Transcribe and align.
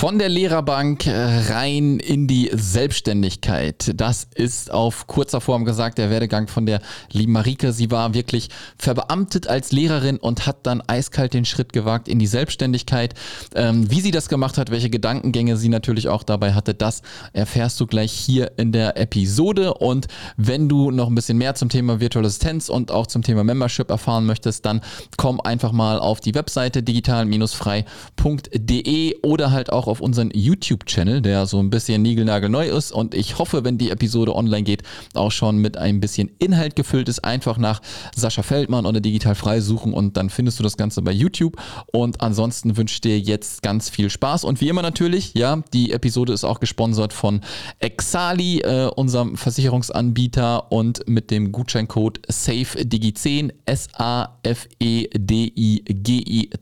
Von 0.00 0.18
der 0.18 0.30
Lehrerbank 0.30 1.06
äh, 1.06 1.52
rein 1.52 2.00
in 2.00 2.26
die 2.26 2.50
Selbstständigkeit. 2.54 3.92
Das 3.96 4.26
ist 4.34 4.70
auf 4.70 5.06
kurzer 5.06 5.42
Form 5.42 5.66
gesagt 5.66 5.98
der 5.98 6.08
Werdegang 6.08 6.48
von 6.48 6.64
der 6.64 6.80
lieben 7.12 7.32
Marike. 7.32 7.74
Sie 7.74 7.90
war 7.90 8.14
wirklich 8.14 8.48
verbeamtet 8.78 9.46
als 9.46 9.72
Lehrerin 9.72 10.16
und 10.16 10.46
hat 10.46 10.66
dann 10.66 10.82
eiskalt 10.86 11.34
den 11.34 11.44
Schritt 11.44 11.74
gewagt 11.74 12.08
in 12.08 12.18
die 12.18 12.26
Selbstständigkeit. 12.26 13.12
Ähm, 13.54 13.90
wie 13.90 14.00
sie 14.00 14.10
das 14.10 14.30
gemacht 14.30 14.56
hat, 14.56 14.70
welche 14.70 14.88
Gedankengänge 14.88 15.58
sie 15.58 15.68
natürlich 15.68 16.08
auch 16.08 16.22
dabei 16.22 16.54
hatte, 16.54 16.72
das 16.72 17.02
erfährst 17.34 17.78
du 17.78 17.86
gleich 17.86 18.10
hier 18.10 18.52
in 18.56 18.72
der 18.72 18.96
Episode. 18.96 19.74
Und 19.74 20.06
wenn 20.38 20.70
du 20.70 20.90
noch 20.90 21.08
ein 21.08 21.14
bisschen 21.14 21.36
mehr 21.36 21.56
zum 21.56 21.68
Thema 21.68 22.00
virtuelle 22.00 22.28
Assistenz 22.28 22.70
und 22.70 22.90
auch 22.90 23.06
zum 23.06 23.20
Thema 23.20 23.44
Membership 23.44 23.90
erfahren 23.90 24.24
möchtest, 24.24 24.64
dann 24.64 24.80
komm 25.18 25.42
einfach 25.42 25.72
mal 25.72 25.98
auf 25.98 26.20
die 26.20 26.34
Webseite 26.34 26.82
digital-frei.de 26.82 29.16
oder 29.20 29.50
halt 29.50 29.70
auch 29.70 29.89
auf 29.90 30.00
unseren 30.00 30.30
YouTube-Channel, 30.32 31.20
der 31.20 31.46
so 31.46 31.58
ein 31.58 31.68
bisschen 31.70 32.02
niegelnagelneu 32.02 32.68
ist. 32.68 32.92
Und 32.92 33.14
ich 33.14 33.38
hoffe, 33.38 33.64
wenn 33.64 33.76
die 33.76 33.90
Episode 33.90 34.34
online 34.34 34.62
geht, 34.62 34.82
auch 35.14 35.32
schon 35.32 35.58
mit 35.58 35.76
ein 35.76 36.00
bisschen 36.00 36.30
Inhalt 36.38 36.76
gefüllt 36.76 37.08
ist. 37.08 37.24
Einfach 37.24 37.58
nach 37.58 37.82
Sascha 38.14 38.42
Feldmann 38.42 38.86
oder 38.86 39.00
digital 39.00 39.34
frei 39.34 39.60
suchen 39.60 39.92
und 39.92 40.16
dann 40.16 40.30
findest 40.30 40.58
du 40.58 40.62
das 40.62 40.76
Ganze 40.76 41.02
bei 41.02 41.12
YouTube. 41.12 41.56
Und 41.92 42.20
ansonsten 42.20 42.76
wünsche 42.76 42.94
ich 42.94 43.00
dir 43.00 43.18
jetzt 43.18 43.62
ganz 43.62 43.90
viel 43.90 44.08
Spaß. 44.10 44.44
Und 44.44 44.60
wie 44.60 44.68
immer 44.68 44.82
natürlich, 44.82 45.34
ja, 45.34 45.62
die 45.72 45.92
Episode 45.92 46.32
ist 46.32 46.44
auch 46.44 46.60
gesponsert 46.60 47.12
von 47.12 47.40
Exali, 47.80 48.60
äh, 48.60 48.88
unserem 48.94 49.36
Versicherungsanbieter 49.36 50.70
und 50.70 51.08
mit 51.08 51.30
dem 51.30 51.52
Gutscheincode 51.52 52.20
SAFEDIGI10, 52.28 53.52
S-A-F-E-D-I-G-I 53.66 54.50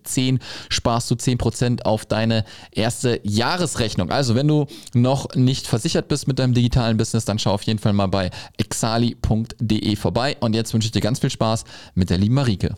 10 0.04 0.38
sparst 0.68 1.10
du 1.10 1.15
10% 1.15 1.82
auf 1.82 2.06
deine 2.06 2.45
erste 2.70 3.17
Jahresrechnung. 3.22 4.10
Also 4.10 4.34
wenn 4.34 4.48
du 4.48 4.66
noch 4.95 5.34
nicht 5.34 5.66
versichert 5.66 6.09
bist 6.09 6.28
mit 6.28 6.38
deinem 6.38 6.54
digitalen 6.54 6.96
Business, 6.96 7.24
dann 7.24 7.38
schau 7.38 7.52
auf 7.52 7.62
jeden 7.62 7.79
Fall 7.79 7.93
mal 7.93 8.09
bei 8.09 8.30
exali.de 8.56 9.96
vorbei. 9.96 10.37
Und 10.40 10.54
jetzt 10.54 10.74
wünsche 10.74 10.87
ich 10.87 10.93
dir 10.93 11.01
ganz 11.01 11.18
viel 11.18 11.30
Spaß 11.30 11.65
mit 11.95 12.10
der 12.10 12.18
lieben 12.18 12.34
Marike. 12.34 12.74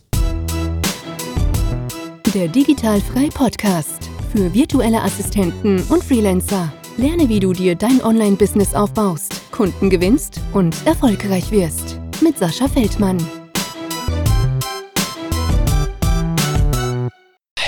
Der 2.34 2.46
Digitalfrei 2.46 3.28
Podcast 3.28 4.08
für 4.32 4.54
virtuelle 4.54 5.02
Assistenten 5.02 5.82
und 5.88 6.04
Freelancer. 6.04 6.72
Lerne, 6.96 7.28
wie 7.28 7.40
du 7.40 7.52
dir 7.52 7.74
dein 7.74 8.02
Online-Business 8.04 8.74
aufbaust, 8.74 9.50
Kunden 9.50 9.90
gewinnst 9.90 10.40
und 10.52 10.76
erfolgreich 10.86 11.50
wirst. 11.50 11.98
Mit 12.20 12.38
Sascha 12.38 12.68
Feldmann. 12.68 13.18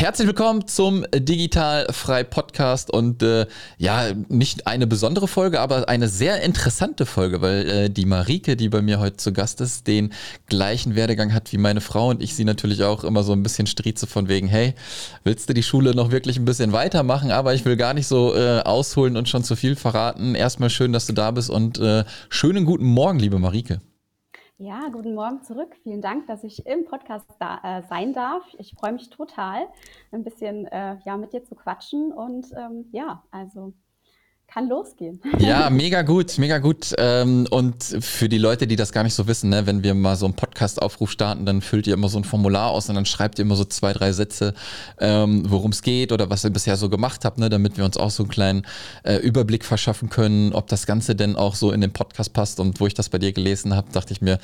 Herzlich 0.03 0.27
willkommen 0.27 0.67
zum 0.67 1.07
Digital 1.15 1.87
Frei 1.93 2.25
Podcast 2.25 2.93
und 2.93 3.23
äh, 3.23 3.47
ja, 3.79 4.07
nicht 4.29 4.67
eine 4.67 4.89
besondere 4.89 5.29
Folge, 5.29 5.61
aber 5.61 5.89
eine 5.89 6.09
sehr 6.09 6.43
interessante 6.43 7.07
Folge, 7.07 7.41
weil 7.41 7.69
äh, 7.69 7.89
die 7.89 8.05
Marike, 8.05 8.57
die 8.57 8.69
bei 8.69 8.83
mir 8.83 8.99
heute 8.99 9.19
zu 9.19 9.33
Gast 9.33 9.61
ist, 9.61 9.87
den 9.87 10.13
gleichen 10.49 10.97
Werdegang 10.97 11.33
hat 11.33 11.53
wie 11.53 11.57
meine 11.57 11.81
Frau 11.81 12.09
und 12.09 12.21
ich 12.21 12.35
sie 12.35 12.43
natürlich 12.43 12.83
auch 12.83 13.05
immer 13.05 13.23
so 13.23 13.33
ein 13.33 13.45
bisschen 13.45 13.69
strieze 13.69 14.09
von 14.09 14.27
wegen, 14.27 14.49
hey, 14.49 14.75
willst 15.23 15.49
du 15.49 15.55
die 15.55 15.63
Schule 15.63 15.95
noch 15.95 16.11
wirklich 16.11 16.37
ein 16.37 16.47
bisschen 16.47 16.73
weitermachen? 16.73 17.31
Aber 17.31 17.55
ich 17.55 17.65
will 17.65 17.77
gar 17.77 17.95
nicht 17.95 18.09
so 18.09 18.35
äh, 18.35 18.59
ausholen 18.59 19.17
und 19.17 19.29
schon 19.29 19.45
zu 19.45 19.55
viel 19.55 19.77
verraten. 19.77 20.35
Erstmal 20.35 20.71
schön, 20.71 20.93
dass 20.93 21.07
du 21.07 21.13
da 21.13 21.31
bist 21.31 21.49
und 21.49 21.79
äh, 21.79 22.03
schönen 22.29 22.65
guten 22.65 22.87
Morgen, 22.87 23.21
liebe 23.21 23.39
Marike. 23.39 23.81
Ja, 24.59 24.89
guten 24.91 25.15
Morgen 25.15 25.43
zurück. 25.43 25.75
Vielen 25.83 26.01
Dank, 26.01 26.27
dass 26.29 26.45
ich 26.45 26.67
im 26.67 26.85
Podcast 26.85 27.27
da, 27.41 27.61
äh, 27.65 27.83
sein 27.89 28.13
darf. 28.13 28.45
Ich 28.59 28.75
freue 28.75 28.93
mich 28.93 29.11
total, 29.11 29.67
ein 30.13 30.23
bisschen 30.23 30.67
äh, 30.67 30.99
ja, 31.05 31.17
mit 31.17 31.33
dir 31.33 31.43
zu 31.43 31.55
quatschen. 31.57 32.13
Und 32.13 32.47
ähm, 32.57 32.87
ja, 32.93 33.25
also 33.31 33.73
kann 34.53 34.69
losgehen. 34.69 35.21
Ja, 35.39 35.71
mega 35.71 36.03
gut, 36.03 36.39
mega 36.39 36.59
gut. 36.59 36.95
Ähm, 36.99 37.47
und 37.51 37.83
für 37.83 38.29
die 38.29 38.39
Leute, 38.39 38.67
die 38.67 38.77
das 38.77 38.93
gar 38.93 39.03
nicht 39.03 39.15
so 39.15 39.27
wissen, 39.27 39.51
ne, 39.51 39.67
wenn 39.67 39.83
wir 39.83 39.95
mal 39.95 40.15
so 40.15 40.27
einen 40.27 40.35
Podcast-Aufruf 40.35 41.11
starten, 41.11 41.47
dann 41.47 41.63
füllt 41.63 41.87
ihr 41.87 41.95
immer 41.95 42.09
so 42.09 42.19
ein 42.19 42.25
Formular 42.25 42.71
aus 42.71 42.89
und 42.89 42.95
dann 42.95 43.07
schreibt 43.07 43.39
ihr 43.39 43.45
immer 43.45 43.57
so 43.57 43.65
zwei, 43.65 43.93
drei 43.93 44.13
Sätze, 44.13 44.55
ähm, 45.01 45.45
worum 45.49 45.73
es 45.73 45.83
geht 45.83 46.13
oder 46.13 46.31
was 46.31 46.45
ihr 46.45 46.51
bisher 46.51 46.77
so 46.77 46.89
gemacht 46.89 47.25
habt, 47.25 47.39
ne, 47.39 47.49
damit 47.49 47.77
wir 47.77 47.85
uns 47.85 47.97
auch 47.97 48.11
so 48.11 48.23
einen 48.23 48.31
kleinen 48.31 48.67
äh, 49.03 49.17
Überblick 49.17 49.65
verschaffen 49.65 50.11
können, 50.11 50.53
ob 50.53 50.69
das 50.69 50.87
Ganze 50.87 51.17
denn 51.17 51.35
auch 51.35 51.55
so 51.55 51.73
in 51.73 51.81
den 51.81 51.93
Podcast 51.93 52.33
passt. 52.33 52.61
Und 52.61 52.79
wo 52.79 52.87
ich 52.87 52.95
das 52.95 53.09
bei 53.09 53.19
dir 53.19 53.33
gelesen 53.33 53.75
habe, 53.75 53.91
dachte 53.93 54.13
ich 54.13 54.21
mir, 54.21 54.39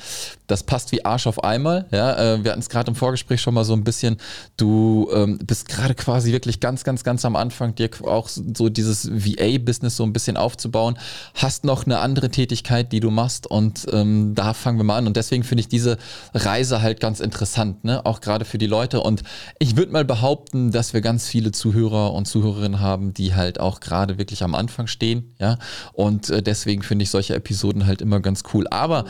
das 0.47 0.63
passt 0.63 0.91
wie 0.91 1.05
Arsch 1.05 1.27
auf 1.27 1.43
einmal. 1.43 1.85
Ja, 1.91 2.33
äh, 2.33 2.43
wir 2.43 2.51
hatten 2.51 2.61
es 2.61 2.69
gerade 2.69 2.89
im 2.89 2.95
Vorgespräch 2.95 3.41
schon 3.41 3.53
mal 3.53 3.63
so 3.63 3.73
ein 3.73 3.83
bisschen. 3.83 4.17
Du 4.57 5.09
ähm, 5.13 5.37
bist 5.37 5.69
gerade 5.69 5.95
quasi 5.95 6.31
wirklich 6.33 6.59
ganz, 6.59 6.83
ganz, 6.83 7.03
ganz 7.03 7.23
am 7.23 7.35
Anfang, 7.35 7.75
dir 7.75 7.89
auch 8.03 8.27
so 8.27 8.69
dieses 8.69 9.09
VA-Business 9.09 9.98
so 9.99 10.03
ein 10.05 10.13
bisschen 10.13 10.37
aufzubauen, 10.37 10.97
hast 11.35 11.65
noch 11.65 11.85
eine 11.85 11.99
andere 11.99 12.29
Tätigkeit, 12.29 12.91
die 12.91 13.01
du 13.01 13.11
machst 13.11 13.45
und 13.45 13.85
ähm, 13.91 14.33
da 14.33 14.53
fangen 14.53 14.79
wir 14.79 14.85
mal 14.85 14.97
an. 14.97 15.07
Und 15.07 15.17
deswegen 15.17 15.43
finde 15.43 15.61
ich 15.61 15.67
diese 15.67 15.97
Reise 16.33 16.81
halt 16.81 16.99
ganz 16.99 17.19
interessant, 17.19 17.83
ne? 17.83 18.05
auch 18.05 18.21
gerade 18.21 18.45
für 18.45 18.57
die 18.57 18.65
Leute. 18.65 19.01
Und 19.01 19.23
ich 19.59 19.75
würde 19.75 19.91
mal 19.91 20.05
behaupten, 20.05 20.71
dass 20.71 20.93
wir 20.93 21.01
ganz 21.01 21.27
viele 21.27 21.51
Zuhörer 21.51 22.13
und 22.13 22.25
Zuhörerinnen 22.27 22.79
haben, 22.79 23.13
die 23.13 23.35
halt 23.35 23.59
auch 23.59 23.81
gerade 23.81 24.17
wirklich 24.17 24.41
am 24.41 24.55
Anfang 24.55 24.87
stehen. 24.87 25.35
Ja? 25.37 25.59
Und 25.93 26.29
äh, 26.29 26.41
deswegen 26.41 26.81
finde 26.81 27.03
ich 27.03 27.09
solche 27.09 27.35
Episoden 27.35 27.85
halt 27.85 28.01
immer 28.01 28.21
ganz 28.21 28.43
cool. 28.53 28.67
Aber 28.69 29.03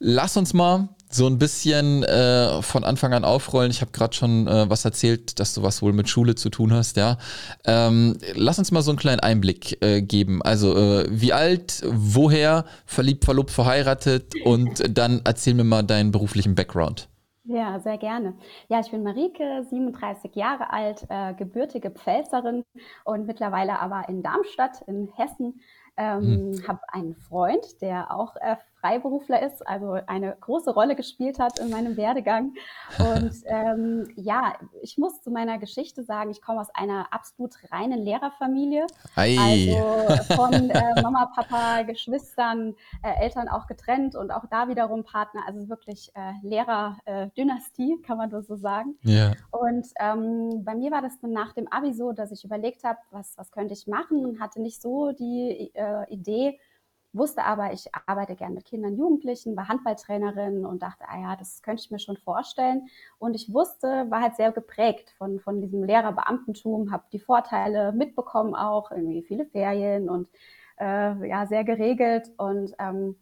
lass 0.00 0.36
uns 0.36 0.52
mal 0.52 0.88
so 1.14 1.26
ein 1.26 1.38
bisschen 1.38 2.02
äh, 2.04 2.62
von 2.62 2.84
Anfang 2.84 3.12
an 3.12 3.24
aufrollen. 3.24 3.70
Ich 3.70 3.80
habe 3.80 3.92
gerade 3.92 4.14
schon 4.14 4.46
äh, 4.46 4.68
was 4.68 4.84
erzählt, 4.84 5.38
dass 5.40 5.54
du 5.54 5.62
was 5.62 5.82
wohl 5.82 5.92
mit 5.92 6.08
Schule 6.08 6.34
zu 6.34 6.50
tun 6.50 6.72
hast, 6.72 6.96
ja. 6.96 7.18
Ähm, 7.64 8.16
lass 8.34 8.58
uns 8.58 8.70
mal 8.72 8.82
so 8.82 8.90
einen 8.90 8.98
kleinen 8.98 9.20
Einblick 9.20 9.82
äh, 9.82 10.02
geben. 10.02 10.42
Also, 10.42 10.76
äh, 10.76 11.06
wie 11.10 11.32
alt, 11.32 11.82
woher, 11.86 12.64
verliebt, 12.86 13.24
verlobt, 13.24 13.50
verheiratet 13.50 14.34
und 14.44 14.82
dann 14.88 15.20
erzähl 15.24 15.54
mir 15.54 15.64
mal 15.64 15.82
deinen 15.82 16.10
beruflichen 16.10 16.54
Background. 16.54 17.08
Ja, 17.44 17.80
sehr 17.80 17.98
gerne. 17.98 18.34
Ja, 18.68 18.80
ich 18.80 18.90
bin 18.90 19.02
Marike, 19.02 19.64
37 19.68 20.36
Jahre 20.36 20.70
alt, 20.72 21.04
äh, 21.08 21.34
gebürtige 21.34 21.90
Pfälzerin 21.90 22.64
und 23.04 23.26
mittlerweile 23.26 23.80
aber 23.80 24.08
in 24.08 24.22
Darmstadt 24.22 24.82
in 24.86 25.08
Hessen. 25.16 25.60
Ähm, 25.96 26.54
hm. 26.54 26.68
Habe 26.68 26.80
einen 26.88 27.14
Freund, 27.16 27.82
der 27.82 28.14
auch 28.14 28.36
äh, 28.36 28.56
Freiberufler 28.82 29.40
ist, 29.42 29.66
also 29.66 29.96
eine 30.06 30.36
große 30.40 30.72
Rolle 30.74 30.96
gespielt 30.96 31.38
hat 31.38 31.60
in 31.60 31.70
meinem 31.70 31.96
Werdegang. 31.96 32.54
Und 32.98 33.32
ähm, 33.46 34.08
ja, 34.16 34.54
ich 34.82 34.98
muss 34.98 35.22
zu 35.22 35.30
meiner 35.30 35.58
Geschichte 35.58 36.02
sagen, 36.02 36.30
ich 36.30 36.42
komme 36.42 36.60
aus 36.60 36.68
einer 36.74 37.06
absolut 37.12 37.54
reinen 37.70 38.00
Lehrerfamilie. 38.00 38.86
Ei. 39.14 39.36
Also 39.38 40.34
von 40.34 40.70
äh, 40.70 41.00
Mama, 41.00 41.30
Papa, 41.34 41.82
Geschwistern, 41.82 42.74
äh, 43.02 43.22
Eltern 43.22 43.48
auch 43.48 43.68
getrennt 43.68 44.16
und 44.16 44.32
auch 44.32 44.46
da 44.50 44.68
wiederum 44.68 45.04
Partner. 45.04 45.42
Also 45.46 45.68
wirklich 45.68 46.10
äh, 46.14 46.32
Lehrerdynastie, 46.42 48.02
kann 48.04 48.18
man 48.18 48.30
nur 48.30 48.42
so 48.42 48.56
sagen. 48.56 48.96
Ja. 49.02 49.32
Und 49.52 49.86
ähm, 50.00 50.64
bei 50.64 50.74
mir 50.74 50.90
war 50.90 51.02
das 51.02 51.20
dann 51.20 51.32
nach 51.32 51.52
dem 51.52 51.68
Abi 51.70 51.92
so, 51.92 52.12
dass 52.12 52.32
ich 52.32 52.44
überlegt 52.44 52.82
habe, 52.82 52.98
was, 53.12 53.38
was 53.38 53.52
könnte 53.52 53.74
ich 53.74 53.86
machen 53.86 54.24
und 54.24 54.40
hatte 54.40 54.60
nicht 54.60 54.82
so 54.82 55.12
die 55.12 55.70
äh, 55.74 56.12
Idee, 56.12 56.58
wusste 57.12 57.44
aber, 57.44 57.72
ich 57.72 57.86
arbeite 58.06 58.36
gern 58.36 58.54
mit 58.54 58.64
Kindern, 58.64 58.96
Jugendlichen, 58.96 59.56
war 59.56 59.68
Handballtrainerin 59.68 60.64
und 60.64 60.82
dachte, 60.82 61.04
ah 61.08 61.20
ja, 61.20 61.36
das 61.36 61.62
könnte 61.62 61.82
ich 61.82 61.90
mir 61.90 61.98
schon 61.98 62.16
vorstellen. 62.16 62.88
Und 63.18 63.34
ich 63.34 63.52
wusste, 63.52 64.06
war 64.10 64.22
halt 64.22 64.36
sehr 64.36 64.52
geprägt 64.52 65.14
von, 65.18 65.40
von 65.40 65.60
diesem 65.60 65.84
Lehrerbeamtentum, 65.84 66.92
habe 66.92 67.04
die 67.12 67.20
Vorteile 67.20 67.92
mitbekommen 67.92 68.54
auch, 68.54 68.90
irgendwie 68.90 69.22
viele 69.22 69.46
Ferien 69.46 70.08
und 70.08 70.28
äh, 70.80 71.28
ja, 71.28 71.46
sehr 71.46 71.64
geregelt 71.64 72.30
und 72.36 72.74
ähm, 72.78 73.16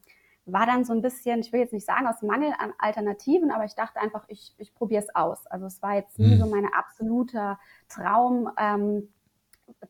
war 0.47 0.67
dann 0.67 0.85
so 0.85 0.93
ein 0.93 1.03
bisschen, 1.03 1.41
ich 1.41 1.53
will 1.53 1.61
jetzt 1.61 1.73
nicht 1.73 1.87
sagen 1.87 2.07
aus 2.07 2.23
Mangel 2.23 2.53
an 2.59 2.73
Alternativen, 2.79 3.51
aber 3.51 3.65
ich 3.65 3.75
dachte 3.75 4.01
einfach, 4.01 4.25
ich, 4.29 4.55
ich 4.59 4.75
probiere 4.75 5.03
es 5.03 5.15
aus. 5.15 5.47
Also 5.47 5.67
es 5.67 5.83
war 5.83 5.95
jetzt 5.95 6.19
nie 6.19 6.37
so 6.37 6.47
mein 6.47 6.67
absoluter 6.73 7.59
Traum, 7.89 8.51
ähm, 8.59 9.09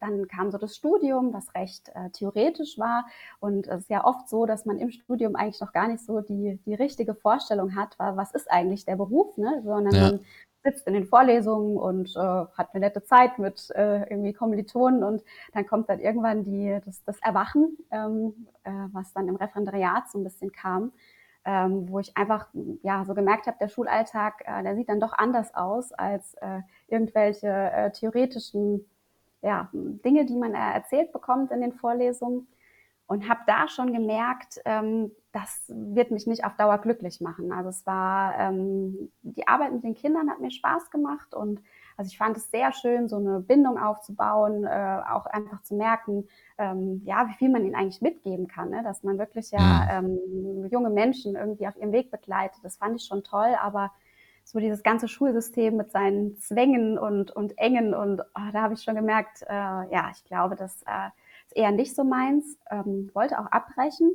dann 0.01 0.29
kam 0.29 0.51
so 0.51 0.59
das 0.59 0.77
Studium, 0.77 1.33
was 1.33 1.55
recht 1.55 1.89
äh, 1.95 2.11
theoretisch 2.11 2.79
war. 2.79 3.07
Und 3.41 3.67
es 3.69 3.83
ist 3.83 3.91
ja 3.91 4.05
oft 4.05 4.29
so, 4.29 4.47
dass 4.47 4.65
man 4.65 4.79
im 4.79 4.91
Studium 4.91 5.37
eigentlich 5.37 5.61
noch 5.61 5.73
gar 5.73 5.89
nicht 5.89 6.05
so 6.05 6.21
die, 6.21 6.59
die 6.67 6.75
richtige 6.75 7.15
Vorstellung 7.15 7.75
hat, 7.75 7.95
was 7.99 8.33
ist 8.33 8.51
eigentlich 8.51 8.85
der 8.85 8.97
Beruf, 8.97 9.37
ne? 9.37 9.63
sondern 9.65 9.95
ja. 9.95 10.03
man 10.03 10.21
sitzt 10.63 10.87
in 10.87 10.95
den 10.95 11.07
Vorlesungen 11.07 11.77
und 11.77 12.15
äh, 12.17 12.19
hat 12.19 12.75
eine 12.75 12.81
nette 12.87 13.03
Zeit 13.03 13.39
mit 13.39 13.71
äh, 13.71 14.01
irgendwie 14.11 14.33
Kommilitonen 14.33 15.03
und 15.03 15.23
dann 15.53 15.67
kommt 15.67 15.89
dann 15.89 16.01
irgendwann 16.01 16.45
die, 16.45 16.79
das, 16.85 17.03
das 17.05 17.19
Erwachen, 17.21 17.79
ähm, 17.91 18.47
äh, 18.65 18.71
was 18.93 19.13
dann 19.13 19.29
im 19.29 19.37
Referendariat 19.37 20.11
so 20.11 20.19
ein 20.19 20.25
bisschen 20.25 20.53
kam. 20.53 20.93
Ähm, 21.43 21.89
wo 21.89 21.99
ich 22.01 22.15
einfach 22.19 22.49
ja 22.83 23.03
so 23.07 23.15
gemerkt 23.15 23.47
habe, 23.47 23.57
der 23.59 23.69
Schulalltag, 23.69 24.43
äh, 24.45 24.63
der 24.63 24.77
sieht 24.77 24.91
dann 24.91 25.01
doch 25.01 25.15
anders 25.15 25.55
aus 25.55 25.91
als 25.91 26.35
äh, 26.35 26.61
irgendwelche 26.87 27.49
äh, 27.49 27.91
theoretischen 27.93 28.85
ja, 29.43 29.69
Dinge, 29.73 30.27
die 30.27 30.37
man 30.37 30.55
erzählt 30.55 31.13
bekommt 31.13 31.51
in 31.51 31.61
den 31.61 31.73
Vorlesungen. 31.73 32.47
Und 33.07 33.29
habe 33.29 33.41
da 33.49 33.67
schon 33.67 33.93
gemerkt, 33.93 34.61
ähm, 34.65 35.11
das 35.33 35.65
wird 35.69 36.13
mich 36.13 36.29
nicht 36.29 36.45
auf 36.45 36.55
Dauer 36.55 36.79
glücklich 36.79 37.21
machen. 37.21 37.51
Also 37.53 37.71
es 37.71 37.85
war, 37.85 38.39
ähm, 38.39 39.11
die 39.23 39.49
Arbeit 39.49 39.73
mit 39.73 39.83
den 39.83 39.97
Kindern 39.97 40.31
hat 40.31 40.39
mir 40.39 40.53
Spaß 40.53 40.91
gemacht 40.93 41.35
und 41.35 41.61
Also 41.97 42.09
ich 42.09 42.19
fand 42.19 42.37
es 42.37 42.51
sehr 42.51 42.73
schön, 42.73 43.09
so 43.09 43.17
eine 43.17 43.41
Bindung 43.41 43.79
aufzubauen, 43.79 44.65
äh, 44.65 45.01
auch 45.11 45.27
einfach 45.27 45.61
zu 45.63 45.75
merken, 45.75 46.29
ähm, 46.57 47.03
ja, 47.05 47.29
wie 47.29 47.35
viel 47.35 47.51
man 47.51 47.65
ihnen 47.65 47.75
eigentlich 47.75 48.01
mitgeben 48.01 48.47
kann, 48.47 48.71
ne? 48.71 48.83
dass 48.83 49.03
man 49.03 49.19
wirklich 49.19 49.51
ja 49.51 50.01
mhm. 50.01 50.19
ähm, 50.31 50.69
junge 50.71 50.91
Menschen 50.91 51.35
irgendwie 51.35 51.67
auf 51.69 51.77
ihrem 51.77 51.93
Weg 51.93 52.11
begleitet. 52.11 52.61
Das 52.63 52.77
fand 52.77 52.97
ich 52.97 53.07
schon 53.07 53.23
toll, 53.23 53.55
aber 53.61 53.91
so 54.51 54.59
dieses 54.59 54.83
ganze 54.83 55.07
Schulsystem 55.07 55.77
mit 55.77 55.93
seinen 55.93 56.37
Zwängen 56.39 56.99
und, 56.99 57.31
und 57.31 57.57
Engen 57.57 57.95
und 57.95 58.21
oh, 58.21 58.51
da 58.53 58.63
habe 58.63 58.75
ich 58.75 58.83
schon 58.83 58.97
gemerkt, 58.97 59.43
äh, 59.43 59.55
ja, 59.55 60.11
ich 60.13 60.25
glaube, 60.25 60.57
das 60.57 60.83
äh, 60.83 61.11
ist 61.47 61.57
eher 61.57 61.71
nicht 61.71 61.95
so 61.95 62.03
meins. 62.03 62.59
Ähm, 62.69 63.11
wollte 63.15 63.39
auch 63.39 63.47
abbrechen, 63.47 64.11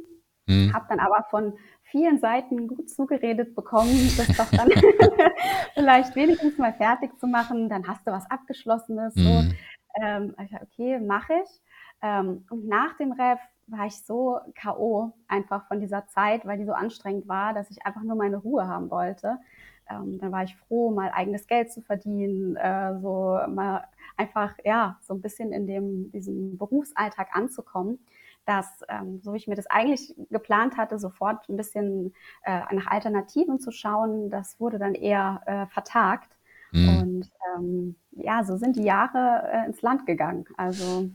mhm. 0.45 0.73
habe 0.73 0.87
dann 0.89 0.99
aber 0.99 1.25
von 1.29 1.53
vielen 1.83 2.19
Seiten 2.19 2.67
gut 2.67 2.89
zugeredet 2.89 3.55
bekommen, 3.55 4.11
das 4.17 4.27
doch 4.35 4.51
dann 4.51 4.69
vielleicht 5.73 6.13
wenigstens 6.17 6.57
mal 6.57 6.73
fertig 6.73 7.17
zu 7.17 7.27
machen, 7.27 7.69
dann 7.69 7.87
hast 7.87 8.05
du 8.05 8.11
was 8.11 8.29
Abgeschlossenes. 8.29 9.15
Mhm. 9.15 9.23
So. 9.23 9.43
Ähm, 10.01 10.35
ich, 10.43 10.53
okay, 10.61 10.99
mache 10.99 11.33
ich. 11.45 11.61
Ähm, 12.01 12.43
und 12.49 12.67
nach 12.67 12.97
dem 12.97 13.13
Ref 13.13 13.39
war 13.67 13.85
ich 13.85 13.97
so 14.03 14.39
K.O. 14.53 15.13
einfach 15.29 15.65
von 15.69 15.79
dieser 15.79 16.07
Zeit, 16.07 16.45
weil 16.45 16.57
die 16.57 16.65
so 16.65 16.73
anstrengend 16.73 17.29
war, 17.29 17.53
dass 17.53 17.71
ich 17.71 17.85
einfach 17.85 18.03
nur 18.03 18.17
meine 18.17 18.37
Ruhe 18.37 18.67
haben 18.67 18.91
wollte. 18.91 19.39
Ähm, 19.89 20.19
dann 20.19 20.31
war 20.31 20.43
ich 20.43 20.55
froh, 20.55 20.91
mal 20.91 21.11
eigenes 21.11 21.47
Geld 21.47 21.71
zu 21.71 21.81
verdienen, 21.81 22.55
äh, 22.55 22.99
so 22.99 23.39
mal 23.47 23.85
einfach, 24.17 24.53
ja, 24.63 24.97
so 25.01 25.13
ein 25.13 25.21
bisschen 25.21 25.51
in 25.51 25.67
dem, 25.67 26.11
diesem 26.11 26.57
Berufsalltag 26.57 27.29
anzukommen 27.33 27.99
dass, 28.45 28.67
ähm, 28.89 29.21
so 29.23 29.33
wie 29.33 29.37
ich 29.37 29.47
mir 29.47 29.55
das 29.55 29.67
eigentlich 29.67 30.13
geplant 30.29 30.77
hatte, 30.77 30.99
sofort 30.99 31.49
ein 31.49 31.57
bisschen 31.57 32.13
äh, 32.43 32.61
nach 32.73 32.87
Alternativen 32.87 33.59
zu 33.59 33.71
schauen, 33.71 34.29
das 34.29 34.59
wurde 34.59 34.77
dann 34.77 34.93
eher 34.93 35.41
äh, 35.45 35.65
vertagt. 35.73 36.37
Mhm. 36.71 36.89
Und 36.89 37.29
ähm, 37.55 37.95
ja, 38.11 38.43
so 38.43 38.57
sind 38.57 38.75
die 38.75 38.83
Jahre 38.83 39.43
äh, 39.51 39.65
ins 39.65 39.81
Land 39.81 40.05
gegangen. 40.05 40.45
Also 40.57 41.09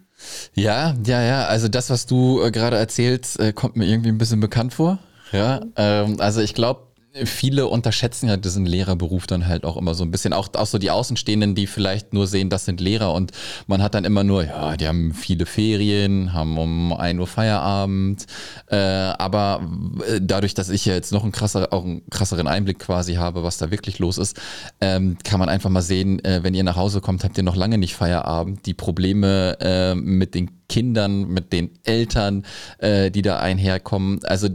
ja, 0.55 0.95
ja, 1.05 1.23
ja. 1.23 1.45
Also 1.45 1.69
das, 1.69 1.91
was 1.91 2.07
du 2.07 2.43
äh, 2.43 2.51
gerade 2.51 2.77
erzählst, 2.77 3.39
äh, 3.39 3.53
kommt 3.53 3.77
mir 3.77 3.87
irgendwie 3.87 4.11
ein 4.11 4.19
bisschen 4.19 4.41
bekannt 4.41 4.75
vor. 4.75 4.99
Ja, 5.33 5.61
mhm. 5.61 5.73
ähm, 5.77 6.17
also 6.19 6.41
ich 6.41 6.55
glaube, 6.55 6.89
viele 7.25 7.67
unterschätzen 7.67 8.29
ja 8.29 8.37
diesen 8.37 8.67
Lehrerberuf 8.67 9.27
dann 9.27 9.47
halt 9.47 9.65
auch 9.65 9.77
immer 9.77 9.95
so 9.95 10.05
ein 10.05 10.11
bisschen. 10.11 10.33
Auch, 10.33 10.49
auch 10.55 10.67
so 10.67 10.79
die 10.79 10.91
Außenstehenden, 10.91 11.55
die 11.55 11.67
vielleicht 11.67 12.13
nur 12.13 12.27
sehen, 12.27 12.51
das 12.51 12.65
sind 12.65 12.81
Lehrer 12.81 13.13
und 13.15 13.33
man 13.67 13.83
hat 13.83 13.95
dann 13.95 14.05
immer 14.05 14.23
nur, 14.23 14.45
ja, 14.45 14.77
die 14.77 14.87
haben 14.87 15.13
viele 15.13 15.47
Ferien, 15.47 16.33
haben 16.33 16.57
um 16.59 16.93
ein 16.93 17.19
Uhr 17.19 17.27
Feierabend. 17.27 18.27
Äh, 18.67 18.77
aber 18.77 19.69
äh, 20.07 20.21
dadurch, 20.23 20.55
dass 20.55 20.69
ich 20.69 20.85
jetzt 20.85 21.13
noch 21.13 21.25
einen, 21.25 21.33
krasser, 21.33 21.73
auch 21.73 21.85
einen 21.85 22.09
krasseren 22.11 22.47
Einblick 22.47 22.79
quasi 22.79 23.15
habe, 23.15 23.43
was 23.43 23.59
da 23.59 23.71
wirklich 23.71 23.99
los 23.99 24.19
ist, 24.19 24.41
ähm, 24.81 25.19
kann 25.25 25.41
man 25.41 25.49
einfach 25.49 25.71
mal 25.71 25.83
sehen, 25.83 26.25
äh, 26.25 26.41
wenn 26.43 26.55
ihr 26.55 26.65
nach 26.65 26.77
Hause 26.77 27.01
kommt, 27.01 27.25
habt 27.25 27.37
ihr 27.37 27.45
noch 27.45 27.57
lange 27.57 27.79
nicht 27.79 27.95
Feierabend. 27.95 28.67
Die 28.67 28.75
Probleme 28.75 29.57
äh, 29.61 29.95
mit 29.95 30.35
den 30.35 30.51
Kindern, 30.69 31.27
mit 31.27 31.53
den 31.53 31.71
Eltern, 31.83 32.45
äh, 32.79 33.11
die 33.11 33.23
da 33.23 33.41
einherkommen. 33.41 34.21
Also 34.25 34.49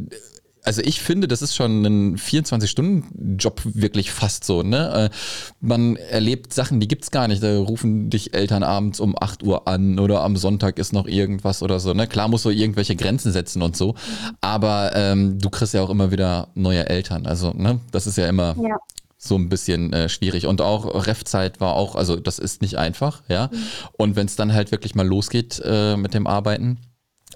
also 0.65 0.81
ich 0.81 1.01
finde, 1.01 1.27
das 1.27 1.41
ist 1.41 1.55
schon 1.55 1.83
ein 1.83 2.17
24-Stunden-Job 2.17 3.61
wirklich 3.63 4.11
fast 4.11 4.43
so. 4.43 4.63
Ne? 4.63 5.09
Äh, 5.11 5.15
man 5.61 5.95
erlebt 5.95 6.53
Sachen, 6.53 6.79
die 6.79 6.87
gibt's 6.87 7.11
gar 7.11 7.27
nicht. 7.27 7.43
Da 7.43 7.57
rufen 7.57 8.09
dich 8.09 8.33
Eltern 8.33 8.63
abends 8.63 8.99
um 8.99 9.15
8 9.17 9.43
Uhr 9.43 9.67
an 9.67 9.99
oder 9.99 10.21
am 10.21 10.35
Sonntag 10.37 10.79
ist 10.79 10.91
noch 10.91 11.07
irgendwas 11.07 11.61
oder 11.61 11.79
so. 11.79 11.93
Ne? 11.93 12.07
Klar 12.07 12.27
musst 12.27 12.45
du 12.45 12.49
irgendwelche 12.49 12.95
Grenzen 12.95 13.31
setzen 13.31 13.61
und 13.61 13.77
so, 13.77 13.95
aber 14.41 14.91
ähm, 14.95 15.39
du 15.39 15.49
kriegst 15.49 15.73
ja 15.73 15.81
auch 15.83 15.89
immer 15.89 16.11
wieder 16.11 16.49
neue 16.55 16.89
Eltern. 16.89 17.25
Also 17.27 17.51
ne? 17.51 17.79
das 17.91 18.07
ist 18.07 18.17
ja 18.17 18.27
immer 18.27 18.55
ja. 18.61 18.77
so 19.17 19.35
ein 19.35 19.49
bisschen 19.49 19.93
äh, 19.93 20.09
schwierig. 20.09 20.47
Und 20.47 20.61
auch 20.61 21.05
Refzeit 21.05 21.59
war 21.61 21.73
auch, 21.73 21.95
also 21.95 22.15
das 22.15 22.39
ist 22.39 22.61
nicht 22.61 22.77
einfach. 22.77 23.21
ja. 23.27 23.49
Mhm. 23.51 23.57
Und 23.93 24.15
wenn 24.15 24.25
es 24.25 24.35
dann 24.35 24.53
halt 24.53 24.71
wirklich 24.71 24.95
mal 24.95 25.07
losgeht 25.07 25.61
äh, 25.63 25.95
mit 25.95 26.15
dem 26.15 26.25
Arbeiten, 26.25 26.79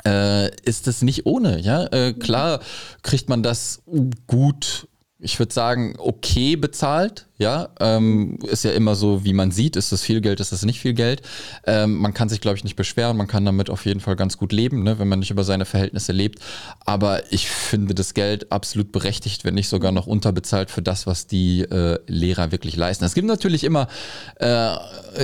äh, 0.05 0.49
ist 0.63 0.87
es 0.87 1.01
nicht 1.01 1.25
ohne. 1.25 1.59
Ja, 1.59 1.85
äh, 1.87 2.13
klar 2.13 2.59
kriegt 3.01 3.29
man 3.29 3.43
das 3.43 3.81
gut 4.27 4.87
ich 5.19 5.37
würde 5.37 5.53
sagen, 5.53 5.95
okay 5.97 6.55
bezahlt. 6.55 7.27
Ja, 7.39 7.69
ähm, 7.79 8.37
ist 8.43 8.65
ja 8.65 8.71
immer 8.71 8.95
so, 8.95 9.23
wie 9.23 9.31
man 9.31 9.51
sieht, 9.51 9.77
ist 9.77 9.93
das 9.93 10.01
viel 10.01 10.19
Geld, 10.19 10.41
ist 10.41 10.51
das 10.51 10.63
nicht 10.65 10.81
viel 10.81 10.91
Geld. 10.93 11.21
Ähm, 11.65 11.95
man 11.95 12.13
kann 12.13 12.27
sich, 12.27 12.41
glaube 12.41 12.57
ich, 12.57 12.65
nicht 12.65 12.75
beschweren, 12.75 13.15
man 13.15 13.27
kann 13.27 13.45
damit 13.45 13.69
auf 13.69 13.85
jeden 13.85 14.01
Fall 14.01 14.17
ganz 14.17 14.37
gut 14.37 14.51
leben, 14.51 14.83
ne, 14.83 14.99
wenn 14.99 15.07
man 15.07 15.19
nicht 15.19 15.31
über 15.31 15.45
seine 15.45 15.63
Verhältnisse 15.63 16.11
lebt. 16.11 16.39
Aber 16.85 17.31
ich 17.31 17.47
finde 17.47 17.95
das 17.95 18.13
Geld 18.13 18.51
absolut 18.51 18.91
berechtigt, 18.91 19.45
wenn 19.45 19.53
nicht 19.53 19.69
sogar 19.69 19.93
noch 19.93 20.05
unterbezahlt 20.05 20.69
für 20.69 20.81
das, 20.81 21.07
was 21.07 21.27
die 21.27 21.61
äh, 21.61 21.99
Lehrer 22.07 22.51
wirklich 22.51 22.75
leisten. 22.75 23.05
Es 23.05 23.13
gibt 23.13 23.27
natürlich 23.27 23.63
immer 23.63 23.87
äh, 24.35 24.75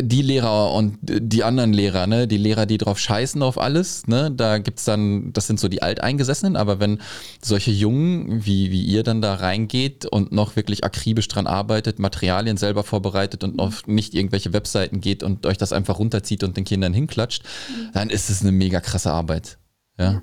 die 0.02 0.22
Lehrer 0.22 0.72
und 0.72 0.98
die 1.02 1.44
anderen 1.44 1.74
Lehrer, 1.74 2.08
ne, 2.08 2.30
die 2.30 2.38
Lehrer, 2.38 2.66
die 2.66 2.78
drauf 2.78 2.98
scheißen 2.98 3.44
auf 3.44 3.60
alles. 3.60 4.08
Ne, 4.08 4.32
da 4.32 4.60
gibt's 4.60 4.86
dann, 4.86 5.34
das 5.34 5.48
sind 5.48 5.60
so 5.60 5.68
die 5.68 5.82
Alteingesessenen, 5.82 6.56
aber 6.56 6.80
wenn 6.80 7.02
solche 7.44 7.72
Jungen 7.72 8.46
wie, 8.46 8.72
wie 8.72 8.84
ihr 8.84 9.04
dann 9.04 9.22
da 9.22 9.34
reingeht 9.34 10.06
und 10.06 10.32
noch 10.32 10.56
wirklich 10.56 10.86
akribisch 10.86 11.28
dran 11.28 11.46
arbeitet, 11.46 12.00
Materialien 12.06 12.58
selber 12.58 12.84
vorbereitet 12.84 13.44
und 13.44 13.60
auf 13.60 13.88
nicht 13.88 14.14
irgendwelche 14.14 14.54
Webseiten 14.54 15.02
geht 15.02 15.24
und 15.24 15.46
euch 15.46 15.58
das 15.58 15.74
einfach 15.74 16.00
runterzieht 16.00 16.44
und 16.44 16.56
den 16.56 16.64
Kindern 16.64 16.94
hinklatscht, 16.94 17.44
mhm. 17.44 17.90
dann 17.94 18.10
ist 18.10 18.30
es 18.30 18.42
eine 18.42 18.52
mega 18.52 18.80
krasse 18.80 19.12
Arbeit. 19.12 19.58
Ja. 19.98 20.22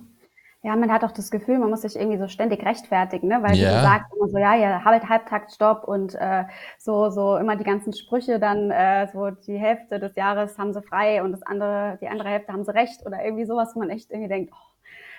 Ja, 0.64 0.76
man 0.76 0.93
hat 0.93 1.02
auch 1.02 1.11
das 1.11 1.32
Gefühl, 1.32 1.58
man 1.58 1.70
muss 1.70 1.82
sich 1.82 1.96
irgendwie 1.96 2.19
so 2.19 2.29
ständig 2.29 2.64
rechtfertigen, 2.64 3.26
ne? 3.26 3.43
weil 3.43 3.56
ja. 3.56 3.75
du 3.75 3.82
sagst 3.82 4.12
immer 4.14 4.29
so, 4.29 4.38
ja, 4.38 4.55
ja, 4.55 4.84
halt 4.84 5.08
Halbtaktstopp 5.08 5.82
und 5.82 6.14
äh, 6.14 6.44
so, 6.79 7.11
so 7.11 7.37
immer 7.37 7.56
die 7.56 7.64
ganzen 7.64 7.93
Sprüche 7.93 8.38
dann, 8.38 8.70
äh, 8.70 9.08
so 9.12 9.31
die 9.31 9.58
Hälfte 9.58 9.99
des 9.99 10.14
Jahres 10.14 10.56
haben 10.58 10.73
sie 10.73 10.81
frei 10.81 11.20
und 11.25 11.32
das 11.32 11.43
andere, 11.43 11.99
die 12.00 12.06
andere 12.06 12.28
Hälfte 12.28 12.52
haben 12.52 12.64
sie 12.64 12.73
recht 12.73 13.05
oder 13.05 13.25
irgendwie 13.25 13.44
sowas, 13.44 13.73
wo 13.75 13.81
man 13.81 13.90
echt 13.90 14.12
irgendwie 14.12 14.28
denkt, 14.28 14.52
oh, 14.55 14.73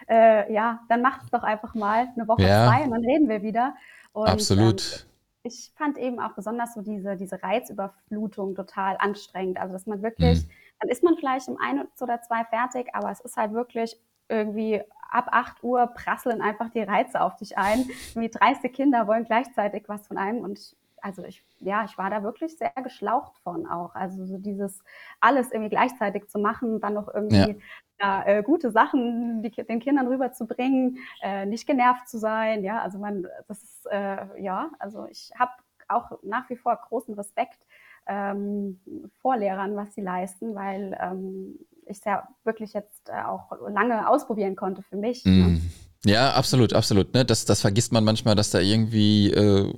äh, 0.09 0.53
ja, 0.53 0.79
dann 0.87 1.01
macht 1.01 1.23
es 1.23 1.29
doch 1.29 1.43
einfach 1.43 1.75
mal 1.75 2.07
eine 2.15 2.25
Woche 2.25 2.43
ja. 2.43 2.65
frei 2.65 2.85
und 2.85 2.91
dann 2.91 3.03
reden 3.03 3.27
wir 3.27 3.41
wieder. 3.41 3.75
Und, 4.13 4.29
Absolut. 4.29 5.05
Ähm, 5.05 5.12
ich 5.43 5.71
fand 5.75 5.97
eben 5.97 6.19
auch 6.19 6.33
besonders 6.33 6.73
so 6.73 6.81
diese, 6.81 7.17
diese 7.17 7.43
Reizüberflutung 7.43 8.55
total 8.55 8.95
anstrengend. 8.97 9.57
Also, 9.59 9.73
dass 9.73 9.85
man 9.85 10.01
wirklich, 10.01 10.43
mhm. 10.43 10.49
dann 10.79 10.89
ist 10.89 11.03
man 11.03 11.17
vielleicht 11.17 11.47
um 11.49 11.57
ein 11.57 11.85
oder 11.99 12.21
zwei 12.21 12.45
fertig, 12.45 12.89
aber 12.93 13.11
es 13.11 13.19
ist 13.19 13.35
halt 13.35 13.53
wirklich 13.53 13.99
irgendwie 14.29 14.81
ab 15.11 15.27
8 15.31 15.63
Uhr 15.63 15.87
prasseln 15.87 16.41
einfach 16.41 16.69
die 16.69 16.81
Reize 16.81 17.21
auf 17.21 17.35
dich 17.35 17.57
ein. 17.57 17.85
Wie 18.15 18.29
30 18.29 18.71
Kinder 18.73 19.05
wollen 19.05 19.25
gleichzeitig 19.25 19.83
was 19.87 20.07
von 20.07 20.17
einem 20.17 20.43
und 20.43 20.57
ich, 20.57 20.75
also 21.03 21.23
ich, 21.23 21.43
ja, 21.59 21.83
ich 21.85 21.97
war 21.97 22.09
da 22.09 22.23
wirklich 22.23 22.57
sehr 22.57 22.71
geschlaucht 22.81 23.37
von 23.43 23.67
auch. 23.67 23.93
Also 23.93 24.25
so 24.25 24.37
dieses 24.37 24.83
alles 25.19 25.51
irgendwie 25.51 25.69
gleichzeitig 25.69 26.29
zu 26.29 26.39
machen, 26.39 26.79
dann 26.79 26.95
noch 26.95 27.13
irgendwie 27.13 27.35
ja 27.35 27.55
ja, 28.03 28.25
äh, 28.25 28.43
gute 28.43 28.71
Sachen 28.71 29.41
die, 29.41 29.49
den 29.49 29.79
Kindern 29.79 30.07
rüberzubringen, 30.07 30.97
äh, 31.21 31.45
nicht 31.45 31.65
genervt 31.65 32.07
zu 32.09 32.17
sein. 32.17 32.63
Ja, 32.63 32.81
also 32.81 32.97
man, 32.97 33.25
das 33.47 33.63
ist 33.63 33.85
äh, 33.89 34.41
ja, 34.41 34.71
also 34.79 35.07
ich 35.09 35.31
habe 35.37 35.51
auch 35.87 36.11
nach 36.23 36.49
wie 36.49 36.57
vor 36.57 36.75
großen 36.75 37.13
Respekt 37.13 37.59
ähm, 38.07 38.79
vor 39.21 39.37
Lehrern, 39.37 39.75
was 39.75 39.95
sie 39.95 40.01
leisten, 40.01 40.55
weil 40.55 40.97
ähm, 41.01 41.59
ich 41.85 41.97
es 41.97 42.03
ja 42.03 42.27
wirklich 42.43 42.73
jetzt 42.73 43.09
äh, 43.09 43.23
auch 43.23 43.51
lange 43.69 44.09
ausprobieren 44.09 44.55
konnte 44.55 44.81
für 44.83 44.97
mich. 44.97 45.23
Mm. 45.23 45.29
Ne? 45.29 45.61
Ja, 46.05 46.33
absolut, 46.33 46.73
absolut. 46.73 47.13
Ne? 47.13 47.23
Das, 47.23 47.45
das 47.45 47.61
vergisst 47.61 47.93
man 47.93 48.03
manchmal, 48.03 48.35
dass 48.35 48.51
da 48.51 48.59
irgendwie 48.59 49.31
äh, 49.31 49.73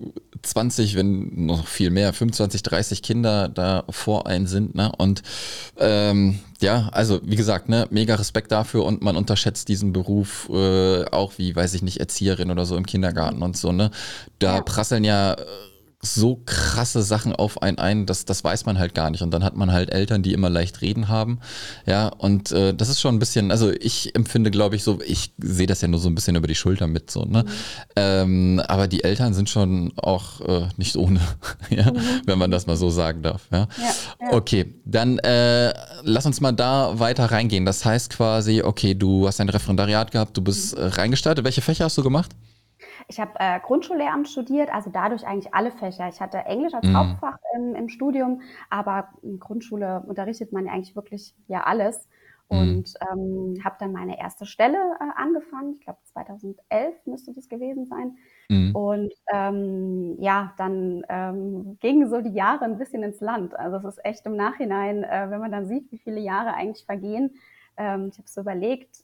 20, 0.45 0.95
wenn 0.95 1.45
noch 1.45 1.67
viel 1.67 1.89
mehr, 1.89 2.13
25, 2.13 2.63
30 2.63 3.01
Kinder 3.01 3.47
da 3.47 3.83
vor 3.89 4.27
einen 4.27 4.47
sind. 4.47 4.75
Ne? 4.75 4.91
Und 4.97 5.23
ähm, 5.77 6.39
ja, 6.61 6.89
also 6.91 7.19
wie 7.23 7.35
gesagt, 7.35 7.69
ne, 7.69 7.87
mega 7.89 8.15
Respekt 8.15 8.51
dafür 8.51 8.85
und 8.85 9.01
man 9.01 9.17
unterschätzt 9.17 9.67
diesen 9.67 9.93
Beruf 9.93 10.49
äh, 10.49 11.05
auch 11.05 11.33
wie, 11.37 11.55
weiß 11.55 11.73
ich 11.73 11.81
nicht, 11.81 11.99
Erzieherin 11.99 12.51
oder 12.51 12.65
so 12.65 12.77
im 12.77 12.85
Kindergarten 12.85 13.41
und 13.41 13.57
so. 13.57 13.71
Ne? 13.71 13.91
Da 14.39 14.61
prasseln 14.61 15.03
ja 15.03 15.33
äh, 15.33 15.45
so 16.13 16.41
krasse 16.45 17.01
Sachen 17.03 17.33
auf 17.33 17.61
einen 17.61 17.77
ein, 17.77 18.05
das, 18.05 18.25
das 18.25 18.43
weiß 18.43 18.65
man 18.65 18.77
halt 18.79 18.93
gar 18.93 19.09
nicht. 19.09 19.21
Und 19.21 19.31
dann 19.31 19.43
hat 19.43 19.55
man 19.55 19.71
halt 19.71 19.89
Eltern, 19.89 20.23
die 20.23 20.33
immer 20.33 20.49
leicht 20.49 20.81
reden 20.81 21.07
haben. 21.07 21.39
Ja, 21.85 22.07
und 22.07 22.51
äh, 22.51 22.73
das 22.73 22.89
ist 22.89 23.01
schon 23.01 23.15
ein 23.15 23.19
bisschen, 23.19 23.51
also 23.51 23.71
ich 23.71 24.15
empfinde, 24.15 24.51
glaube 24.51 24.75
ich, 24.75 24.83
so, 24.83 24.99
ich 25.05 25.33
sehe 25.37 25.67
das 25.67 25.81
ja 25.81 25.87
nur 25.87 25.99
so 25.99 26.09
ein 26.09 26.15
bisschen 26.15 26.35
über 26.35 26.47
die 26.47 26.55
Schulter 26.55 26.87
mit 26.87 27.11
so, 27.11 27.25
ne? 27.25 27.43
Mhm. 27.43 27.49
Ähm, 27.95 28.61
aber 28.67 28.87
die 28.87 29.03
Eltern 29.03 29.33
sind 29.33 29.49
schon 29.49 29.93
auch 29.97 30.41
äh, 30.41 30.67
nicht 30.77 30.95
ohne, 30.95 31.19
ja, 31.69 31.91
mhm. 31.91 32.21
wenn 32.25 32.37
man 32.37 32.51
das 32.51 32.67
mal 32.67 32.77
so 32.77 32.89
sagen 32.89 33.21
darf. 33.21 33.47
Ja. 33.51 33.67
ja, 33.77 33.85
ja. 34.21 34.33
Okay, 34.33 34.75
dann 34.85 35.19
äh, 35.19 35.73
lass 36.03 36.25
uns 36.25 36.41
mal 36.41 36.51
da 36.51 36.99
weiter 36.99 37.25
reingehen. 37.25 37.65
Das 37.65 37.85
heißt 37.85 38.11
quasi, 38.11 38.61
okay, 38.61 38.93
du 38.93 39.27
hast 39.27 39.39
ein 39.41 39.49
Referendariat 39.49 40.11
gehabt, 40.11 40.37
du 40.37 40.41
bist 40.41 40.77
mhm. 40.77 40.85
reingestartet. 40.85 41.43
Welche 41.45 41.61
Fächer 41.61 41.85
hast 41.85 41.97
du 41.97 42.03
gemacht? 42.03 42.31
Ich 43.07 43.19
habe 43.19 43.31
äh, 43.39 43.59
Grundschullehramt 43.59 44.27
studiert, 44.27 44.73
also 44.73 44.89
dadurch 44.89 45.25
eigentlich 45.25 45.53
alle 45.53 45.71
Fächer. 45.71 46.07
Ich 46.09 46.21
hatte 46.21 46.37
Englisch 46.39 46.73
als 46.73 46.87
mhm. 46.87 46.97
Hauptfach 46.97 47.37
im, 47.55 47.75
im, 47.75 47.89
Studium, 47.89 48.41
aber 48.69 49.09
in 49.21 49.39
Grundschule 49.39 50.03
unterrichtet 50.07 50.51
man 50.51 50.65
ja 50.65 50.73
eigentlich 50.73 50.95
wirklich 50.95 51.35
ja 51.47 51.63
alles. 51.63 52.07
Mhm. 52.49 52.57
Und 52.57 52.93
ähm, 53.11 53.63
habe 53.63 53.75
dann 53.79 53.91
meine 53.91 54.19
erste 54.19 54.45
Stelle 54.45 54.77
äh, 54.99 55.21
angefangen. 55.21 55.73
Ich 55.73 55.81
glaube 55.81 55.99
2011 56.03 56.95
müsste 57.05 57.33
das 57.33 57.49
gewesen 57.49 57.85
sein. 57.85 58.17
Mhm. 58.49 58.75
Und 58.75 59.13
ähm, 59.33 60.15
ja, 60.19 60.53
dann 60.57 61.03
ähm, 61.09 61.77
gingen 61.79 62.09
so 62.09 62.21
die 62.21 62.33
Jahre 62.33 62.65
ein 62.65 62.77
bisschen 62.77 63.03
ins 63.03 63.19
Land. 63.21 63.57
Also 63.57 63.77
es 63.77 63.97
ist 63.97 64.05
echt 64.05 64.25
im 64.25 64.35
Nachhinein, 64.35 65.03
äh, 65.03 65.27
wenn 65.29 65.39
man 65.39 65.51
dann 65.51 65.67
sieht, 65.67 65.91
wie 65.91 65.97
viele 65.97 66.19
Jahre 66.19 66.53
eigentlich 66.53 66.85
vergehen. 66.85 67.35
Ähm, 67.77 68.09
ich 68.11 68.17
habe 68.17 68.27
so 68.27 68.41
überlegt, 68.41 69.03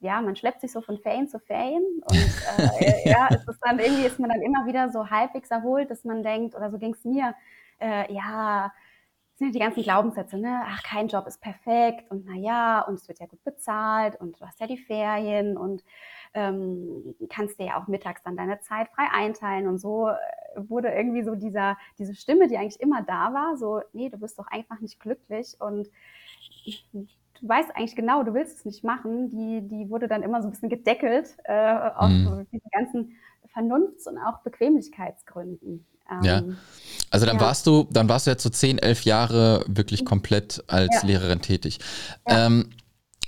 ja, 0.00 0.20
man 0.22 0.34
schleppt 0.34 0.62
sich 0.62 0.72
so 0.72 0.80
von 0.80 0.98
Ferien 0.98 1.28
zu 1.28 1.38
Ferien 1.38 1.84
und 2.10 2.32
äh, 2.58 3.08
ja, 3.10 3.28
es 3.30 3.46
ist 3.46 3.60
dann 3.62 3.78
irgendwie 3.78 4.06
ist 4.06 4.18
man 4.18 4.30
dann 4.30 4.42
immer 4.42 4.66
wieder 4.66 4.90
so 4.90 5.08
halbwegs 5.10 5.50
erholt, 5.50 5.90
dass 5.90 6.04
man 6.04 6.22
denkt, 6.22 6.54
oder 6.54 6.70
so 6.70 6.78
ging 6.78 6.94
es 6.94 7.04
mir, 7.04 7.34
äh, 7.80 8.12
ja, 8.12 8.72
sind 9.36 9.48
ja 9.48 9.52
die 9.52 9.58
ganzen 9.58 9.82
Glaubenssätze, 9.82 10.38
ne? 10.38 10.62
Ach, 10.66 10.82
kein 10.82 11.08
Job 11.08 11.26
ist 11.26 11.40
perfekt 11.40 12.10
und 12.10 12.26
naja, 12.26 12.82
und 12.82 12.94
es 12.94 13.08
wird 13.08 13.20
ja 13.20 13.26
gut 13.26 13.42
bezahlt 13.42 14.20
und 14.20 14.40
du 14.40 14.46
hast 14.46 14.60
ja 14.60 14.66
die 14.66 14.76
Ferien 14.76 15.56
und 15.56 15.82
ähm, 16.34 17.14
kannst 17.30 17.58
dir 17.58 17.66
ja 17.66 17.82
auch 17.82 17.88
mittags 17.88 18.22
dann 18.22 18.36
deine 18.36 18.60
Zeit 18.60 18.88
frei 18.90 19.06
einteilen 19.12 19.66
und 19.66 19.78
so 19.78 20.08
äh, 20.08 20.14
wurde 20.56 20.88
irgendwie 20.88 21.22
so 21.22 21.34
dieser, 21.34 21.76
diese 21.98 22.14
Stimme, 22.14 22.48
die 22.48 22.58
eigentlich 22.58 22.80
immer 22.80 23.02
da 23.02 23.32
war, 23.32 23.56
so, 23.56 23.80
nee, 23.92 24.10
du 24.10 24.18
bist 24.18 24.38
doch 24.38 24.46
einfach 24.46 24.80
nicht 24.80 25.00
glücklich 25.00 25.56
und 25.58 25.88
du 27.40 27.48
weißt 27.48 27.70
eigentlich 27.74 27.96
genau, 27.96 28.22
du 28.22 28.34
willst 28.34 28.58
es 28.58 28.64
nicht 28.64 28.84
machen, 28.84 29.30
die, 29.30 29.66
die 29.66 29.90
wurde 29.90 30.08
dann 30.08 30.22
immer 30.22 30.42
so 30.42 30.48
ein 30.48 30.50
bisschen 30.52 30.68
gedeckelt 30.68 31.36
äh, 31.44 31.52
aus 31.96 32.10
mhm. 32.10 32.46
diesen 32.52 32.70
ganzen 32.70 33.12
Vernunfts- 33.54 34.06
und 34.06 34.18
auch 34.18 34.40
Bequemlichkeitsgründen. 34.42 35.86
Ähm, 36.10 36.22
ja. 36.22 36.42
Also 37.10 37.26
dann 37.26 37.36
ja. 37.36 37.42
warst 37.42 37.66
du, 37.66 37.86
dann 37.90 38.08
warst 38.08 38.26
du 38.26 38.30
jetzt 38.30 38.42
so 38.42 38.50
10, 38.50 38.78
11 38.78 39.04
Jahre 39.04 39.64
wirklich 39.66 40.04
komplett 40.04 40.62
als 40.66 41.02
ja. 41.02 41.06
Lehrerin 41.06 41.40
tätig. 41.40 41.78
Ja. 42.28 42.46
Ähm, 42.46 42.70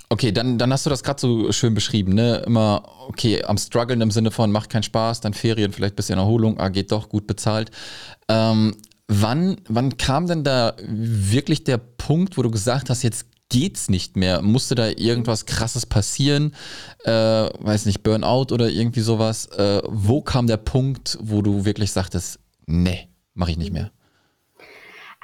okay, 0.09 0.31
dann, 0.31 0.57
dann 0.57 0.71
hast 0.71 0.85
du 0.85 0.89
das 0.89 1.03
gerade 1.03 1.19
so 1.19 1.51
schön 1.51 1.73
beschrieben, 1.73 2.13
ne? 2.13 2.43
Immer, 2.45 2.83
okay, 3.07 3.43
am 3.43 3.57
struggeln 3.57 4.01
im 4.01 4.11
Sinne 4.11 4.31
von 4.31 4.51
macht 4.51 4.69
keinen 4.69 4.83
Spaß, 4.83 5.21
dann 5.21 5.33
Ferien, 5.33 5.73
vielleicht 5.73 5.93
ein 5.93 5.97
bisschen 5.97 6.19
Erholung, 6.19 6.59
ah, 6.59 6.69
geht 6.69 6.91
doch, 6.91 7.09
gut 7.09 7.27
bezahlt. 7.27 7.71
Ähm, 8.29 8.75
wann, 9.07 9.57
wann 9.67 9.97
kam 9.97 10.27
denn 10.27 10.43
da 10.43 10.75
wirklich 10.85 11.63
der 11.63 11.77
Punkt, 11.77 12.37
wo 12.37 12.43
du 12.43 12.51
gesagt 12.51 12.89
hast, 12.89 13.03
jetzt 13.03 13.27
geht's 13.49 13.89
nicht 13.89 14.17
mehr? 14.17 14.41
Musste 14.41 14.75
da 14.75 14.87
irgendwas 14.87 15.45
krasses 15.45 15.85
passieren? 15.85 16.55
Äh, 17.03 17.11
weiß 17.11 17.85
nicht, 17.85 18.03
Burnout 18.03 18.53
oder 18.53 18.69
irgendwie 18.69 19.01
sowas? 19.01 19.47
Äh, 19.47 19.81
wo 19.87 20.21
kam 20.21 20.47
der 20.47 20.57
Punkt, 20.57 21.17
wo 21.21 21.41
du 21.41 21.65
wirklich 21.65 21.91
sagtest, 21.91 22.39
nee, 22.65 23.09
mache 23.33 23.51
ich 23.51 23.57
nicht 23.57 23.73
mehr? 23.73 23.91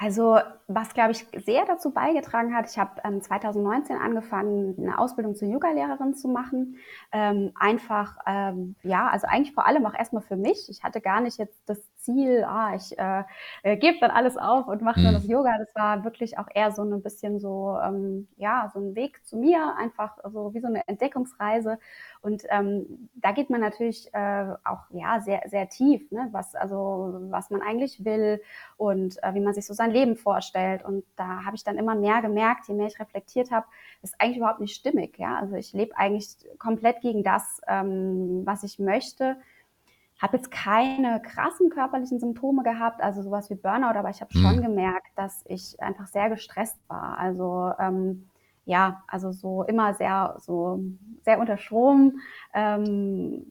Also 0.02 0.38
was, 0.68 0.94
glaube 0.94 1.12
ich, 1.12 1.26
sehr 1.44 1.66
dazu 1.66 1.92
beigetragen 1.92 2.56
hat, 2.56 2.70
ich 2.70 2.78
habe 2.78 3.02
ähm, 3.04 3.22
2019 3.22 3.98
angefangen, 3.98 4.76
eine 4.78 4.98
Ausbildung 4.98 5.36
zur 5.36 5.50
Yoga-Lehrerin 5.50 6.16
zu 6.16 6.30
machen. 6.30 6.78
Ähm, 7.12 7.52
einfach, 7.60 8.18
ähm, 8.26 8.76
ja, 8.82 9.10
also 9.10 9.28
eigentlich 9.28 9.54
vor 9.54 9.66
allem 9.66 9.86
auch 9.86 9.94
erstmal 9.94 10.22
für 10.22 10.38
mich. 10.38 10.70
Ich 10.70 10.84
hatte 10.84 11.02
gar 11.02 11.20
nicht 11.20 11.38
jetzt 11.38 11.62
das 11.66 11.80
Ziel, 12.00 12.44
ah, 12.48 12.76
ich 12.76 12.98
äh, 12.98 13.24
äh, 13.64 13.78
gebe 13.78 14.00
dann 14.00 14.12
alles 14.12 14.38
auf 14.38 14.68
und 14.68 14.82
mache 14.82 15.02
nur 15.02 15.12
mhm. 15.12 15.30
Yoga. 15.30 15.58
Das 15.58 15.74
war 15.76 16.04
wirklich 16.04 16.38
auch 16.38 16.48
eher 16.54 16.72
so 16.72 16.84
ein 16.84 17.02
bisschen 17.02 17.40
so, 17.40 17.78
ähm, 17.84 18.28
ja, 18.38 18.70
so 18.74 18.80
ein 18.80 18.96
Weg 18.96 19.26
zu 19.26 19.38
mir, 19.38 19.76
einfach 19.78 20.18
so 20.32 20.54
wie 20.54 20.62
so 20.62 20.68
eine 20.68 20.88
Entdeckungsreise. 20.88 21.78
Und 22.22 22.44
ähm, 22.50 23.10
da 23.16 23.32
geht 23.32 23.50
man 23.50 23.62
natürlich 23.62 24.14
äh, 24.14 24.46
auch 24.64 24.90
ja 24.92 25.22
sehr 25.22 25.42
sehr 25.48 25.70
tief, 25.70 26.10
ne? 26.12 26.30
was 26.32 26.56
also 26.56 27.18
was 27.30 27.50
man 27.50 27.62
eigentlich 27.62 28.04
will 28.06 28.42
und 28.78 29.22
äh, 29.24 29.34
wie 29.34 29.42
man 29.42 29.54
sich 29.54 29.66
so 29.66 29.74
sein 29.74 29.92
Leben 29.92 30.16
vorstellt. 30.16 30.84
Und 30.84 31.04
da 31.16 31.46
habe 31.46 31.56
ich 31.56 31.64
dann 31.64 31.78
immer 31.78 31.96
mehr 31.96 32.22
gemerkt, 32.22 32.68
je 32.68 32.76
mehr 32.76 32.88
ich 32.88 33.00
reflektiert 33.00 33.52
habe, 33.52 33.66
ist 34.02 34.16
eigentlich 34.20 34.38
überhaupt 34.38 34.62
nicht 34.62 34.76
stimmig. 34.76 35.18
Ja, 35.18 35.38
also 35.38 35.56
ich 35.56 35.74
lebe 35.74 35.98
eigentlich 35.98 36.28
komplett 36.58 37.02
gegen 37.02 37.24
das, 37.24 37.62
ähm, 37.68 38.42
was 38.46 38.64
ich 38.64 38.80
möchte 38.80 39.38
habe 40.20 40.38
jetzt 40.38 40.52
keine 40.52 41.22
krassen 41.22 41.70
körperlichen 41.70 42.20
Symptome 42.20 42.64
gehabt, 42.64 43.02
also 43.02 43.22
sowas 43.22 43.50
wie 43.50 43.56
Burnout, 43.56 43.98
aber 43.98 44.10
ich 44.10 44.22
habe 44.22 44.38
mhm. 44.38 44.42
schon 44.42 44.62
gemerkt, 44.62 45.08
dass 45.16 45.44
ich 45.48 45.82
einfach 45.82 46.08
sehr 46.08 46.30
gestresst 46.30 46.78
war. 46.90 47.18
Also 47.18 47.72
ähm, 47.80 48.28
ja, 48.66 49.04
also 49.08 49.32
so 49.32 49.64
immer 49.64 49.94
sehr 49.94 50.36
so 50.40 50.84
sehr 51.24 51.40
unter 51.40 51.58
Strom, 51.58 52.20
ähm, 52.54 53.46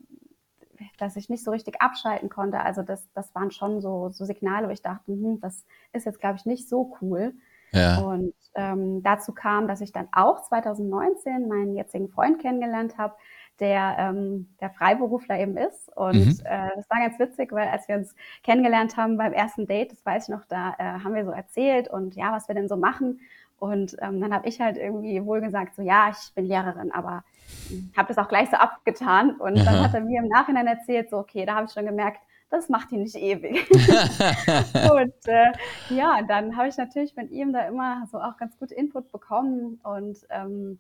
dass 0.99 1.17
ich 1.17 1.29
nicht 1.29 1.43
so 1.43 1.51
richtig 1.51 1.81
abschalten 1.81 2.29
konnte. 2.29 2.61
Also 2.61 2.83
das, 2.83 3.11
das 3.15 3.35
waren 3.35 3.51
schon 3.51 3.81
so, 3.81 4.11
so 4.11 4.25
Signale, 4.25 4.69
wo 4.69 4.71
ich 4.71 4.83
dachte, 4.83 5.11
hm, 5.13 5.41
das 5.41 5.65
ist 5.93 6.05
jetzt 6.05 6.21
glaube 6.21 6.37
ich 6.37 6.47
nicht 6.47 6.69
so 6.69 6.97
cool. 7.01 7.35
Ja. 7.73 7.99
Und 7.99 8.35
ähm, 8.55 9.03
dazu 9.03 9.33
kam, 9.33 9.69
dass 9.69 9.81
ich 9.81 9.93
dann 9.93 10.09
auch 10.13 10.43
2019 10.43 11.49
meinen 11.49 11.75
jetzigen 11.75 12.09
Freund 12.09 12.41
kennengelernt 12.41 12.97
habe, 12.99 13.15
der, 13.61 13.97
ähm, 13.99 14.49
der 14.61 14.71
Freiberufler 14.71 15.39
eben 15.39 15.57
ist. 15.57 15.95
Und 15.97 16.15
mhm. 16.15 16.41
äh, 16.45 16.71
das 16.77 16.89
war 16.91 17.01
ganz 17.01 17.19
witzig, 17.19 17.53
weil 17.53 17.69
als 17.69 17.89
wir 17.89 17.97
uns 17.97 18.15
kennengelernt 18.43 18.97
haben 18.97 19.17
beim 19.17 19.33
ersten 19.33 19.67
Date, 19.67 19.93
das 19.93 20.05
weiß 20.05 20.25
ich 20.25 20.35
noch, 20.35 20.45
da 20.47 20.75
äh, 20.79 21.05
haben 21.05 21.15
wir 21.15 21.25
so 21.25 21.31
erzählt 21.31 21.89
und 21.89 22.15
ja, 22.15 22.33
was 22.33 22.49
wir 22.49 22.55
denn 22.55 22.69
so 22.69 22.77
machen. 22.77 23.21
Und 23.59 23.97
ähm, 24.01 24.21
dann 24.21 24.33
habe 24.33 24.49
ich 24.49 24.61
halt 24.61 24.77
irgendwie 24.77 25.25
wohl 25.25 25.41
gesagt, 25.41 25.75
so 25.75 25.83
ja, 25.83 26.11
ich 26.11 26.33
bin 26.35 26.47
Lehrerin, 26.47 26.93
aber 26.93 27.25
hm, 27.69 27.91
habe 27.97 28.09
das 28.09 28.19
auch 28.19 28.29
gleich 28.29 28.51
so 28.51 28.57
abgetan. 28.57 29.33
Und 29.33 29.57
ja. 29.57 29.65
dann 29.65 29.83
hat 29.83 29.95
er 29.95 30.01
mir 30.01 30.21
im 30.23 30.29
Nachhinein 30.29 30.67
erzählt, 30.67 31.11
so 31.11 31.19
okay, 31.19 31.45
da 31.45 31.57
habe 31.57 31.67
ich 31.67 31.73
schon 31.73 31.87
gemerkt, 31.87 32.21
das 32.51 32.69
macht 32.69 32.93
ihn 32.93 33.03
nicht 33.03 33.17
ewig. 33.17 33.69
und 33.71 35.27
äh, 35.27 35.53
ja, 35.91 36.23
dann 36.27 36.57
habe 36.57 36.69
ich 36.69 36.77
natürlich 36.77 37.15
von 37.15 37.29
ihm 37.31 37.53
da 37.53 37.67
immer 37.67 38.07
so 38.11 38.19
auch 38.19 38.37
ganz 38.37 38.57
gut 38.59 38.71
Input 38.71 39.13
bekommen 39.13 39.81
und 39.83 40.19
ähm, 40.31 40.79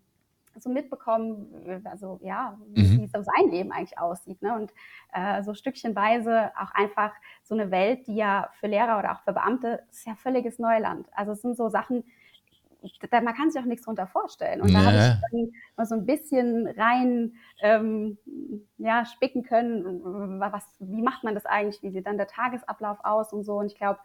so 0.62 0.70
mitbekommen, 0.70 1.82
also 1.84 2.18
ja, 2.22 2.58
wie, 2.68 2.82
mhm. 2.82 3.02
wie 3.02 3.06
so 3.06 3.22
sein 3.22 3.50
Leben 3.50 3.72
eigentlich 3.72 3.98
aussieht. 3.98 4.42
Ne? 4.42 4.54
Und 4.54 4.72
äh, 5.12 5.42
so 5.42 5.54
stückchenweise 5.54 6.50
auch 6.56 6.72
einfach 6.74 7.12
so 7.42 7.54
eine 7.54 7.70
Welt, 7.70 8.06
die 8.06 8.16
ja 8.16 8.50
für 8.58 8.66
Lehrer 8.66 8.98
oder 8.98 9.12
auch 9.12 9.20
für 9.22 9.32
Beamte 9.32 9.82
ist 9.90 10.06
ja 10.06 10.14
völliges 10.14 10.58
Neuland. 10.58 11.08
Also 11.12 11.32
es 11.32 11.42
sind 11.42 11.56
so 11.56 11.68
Sachen, 11.68 12.04
da, 13.10 13.20
man 13.20 13.34
kann 13.34 13.50
sich 13.50 13.60
auch 13.60 13.66
nichts 13.66 13.84
drunter 13.84 14.06
vorstellen. 14.06 14.60
Und 14.60 14.72
da 14.72 14.84
habe 14.84 14.96
ich 14.96 15.50
dann 15.76 15.86
so 15.86 15.94
ein 15.94 16.06
bisschen 16.06 16.68
rein 16.68 17.34
ähm, 17.60 18.18
ja, 18.78 19.04
spicken 19.04 19.42
können, 19.42 20.40
was, 20.40 20.64
wie 20.78 21.02
macht 21.02 21.24
man 21.24 21.34
das 21.34 21.46
eigentlich, 21.46 21.82
wie 21.82 21.90
sieht 21.90 22.06
dann 22.06 22.18
der 22.18 22.28
Tagesablauf 22.28 22.98
aus 23.02 23.32
und 23.32 23.44
so. 23.44 23.58
Und 23.58 23.66
ich 23.66 23.76
glaube, 23.76 23.98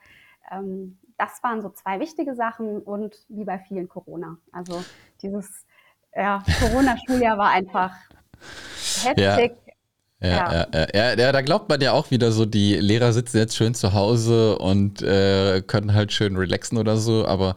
ähm, 0.52 0.98
das 1.18 1.44
waren 1.44 1.62
so 1.62 1.70
zwei 1.70 2.00
wichtige 2.00 2.36
Sachen 2.36 2.82
und 2.82 3.26
wie 3.30 3.46
bei 3.46 3.60
vielen 3.60 3.88
Corona. 3.88 4.38
Also 4.52 4.84
dieses 5.22 5.66
ja, 6.16 6.44
Corona-Schuljahr 6.60 7.38
war 7.38 7.50
einfach 7.52 7.92
heftig. 9.04 9.18
Ja. 9.20 9.64
Ja, 10.24 10.66
ja. 10.74 10.88
Ja, 10.94 11.20
ja, 11.20 11.32
da 11.34 11.42
glaubt 11.42 11.68
man 11.68 11.82
ja 11.82 11.92
auch 11.92 12.10
wieder 12.10 12.32
so, 12.32 12.46
die 12.46 12.76
Lehrer 12.76 13.12
sitzen 13.12 13.38
jetzt 13.38 13.58
schön 13.58 13.76
zu 13.76 13.92
Hause 13.92 14.58
und 14.58 15.02
äh, 15.02 15.62
können 15.68 15.94
halt 15.94 16.14
schön 16.14 16.38
relaxen 16.38 16.78
oder 16.78 16.96
so, 16.96 17.28
aber 17.28 17.56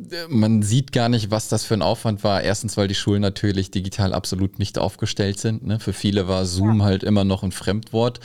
äh, 0.00 0.26
man 0.28 0.62
sieht 0.62 0.90
gar 0.90 1.08
nicht, 1.08 1.30
was 1.30 1.48
das 1.48 1.64
für 1.64 1.74
ein 1.74 1.82
Aufwand 1.82 2.24
war. 2.24 2.42
Erstens, 2.42 2.76
weil 2.76 2.88
die 2.88 2.96
Schulen 2.96 3.22
natürlich 3.22 3.70
digital 3.70 4.12
absolut 4.14 4.58
nicht 4.58 4.78
aufgestellt 4.78 5.38
sind. 5.38 5.64
Ne? 5.64 5.78
Für 5.78 5.92
viele 5.92 6.26
war 6.26 6.44
Zoom 6.44 6.82
halt 6.82 7.04
immer 7.04 7.22
noch 7.22 7.44
ein 7.44 7.52
Fremdwort. 7.52 8.18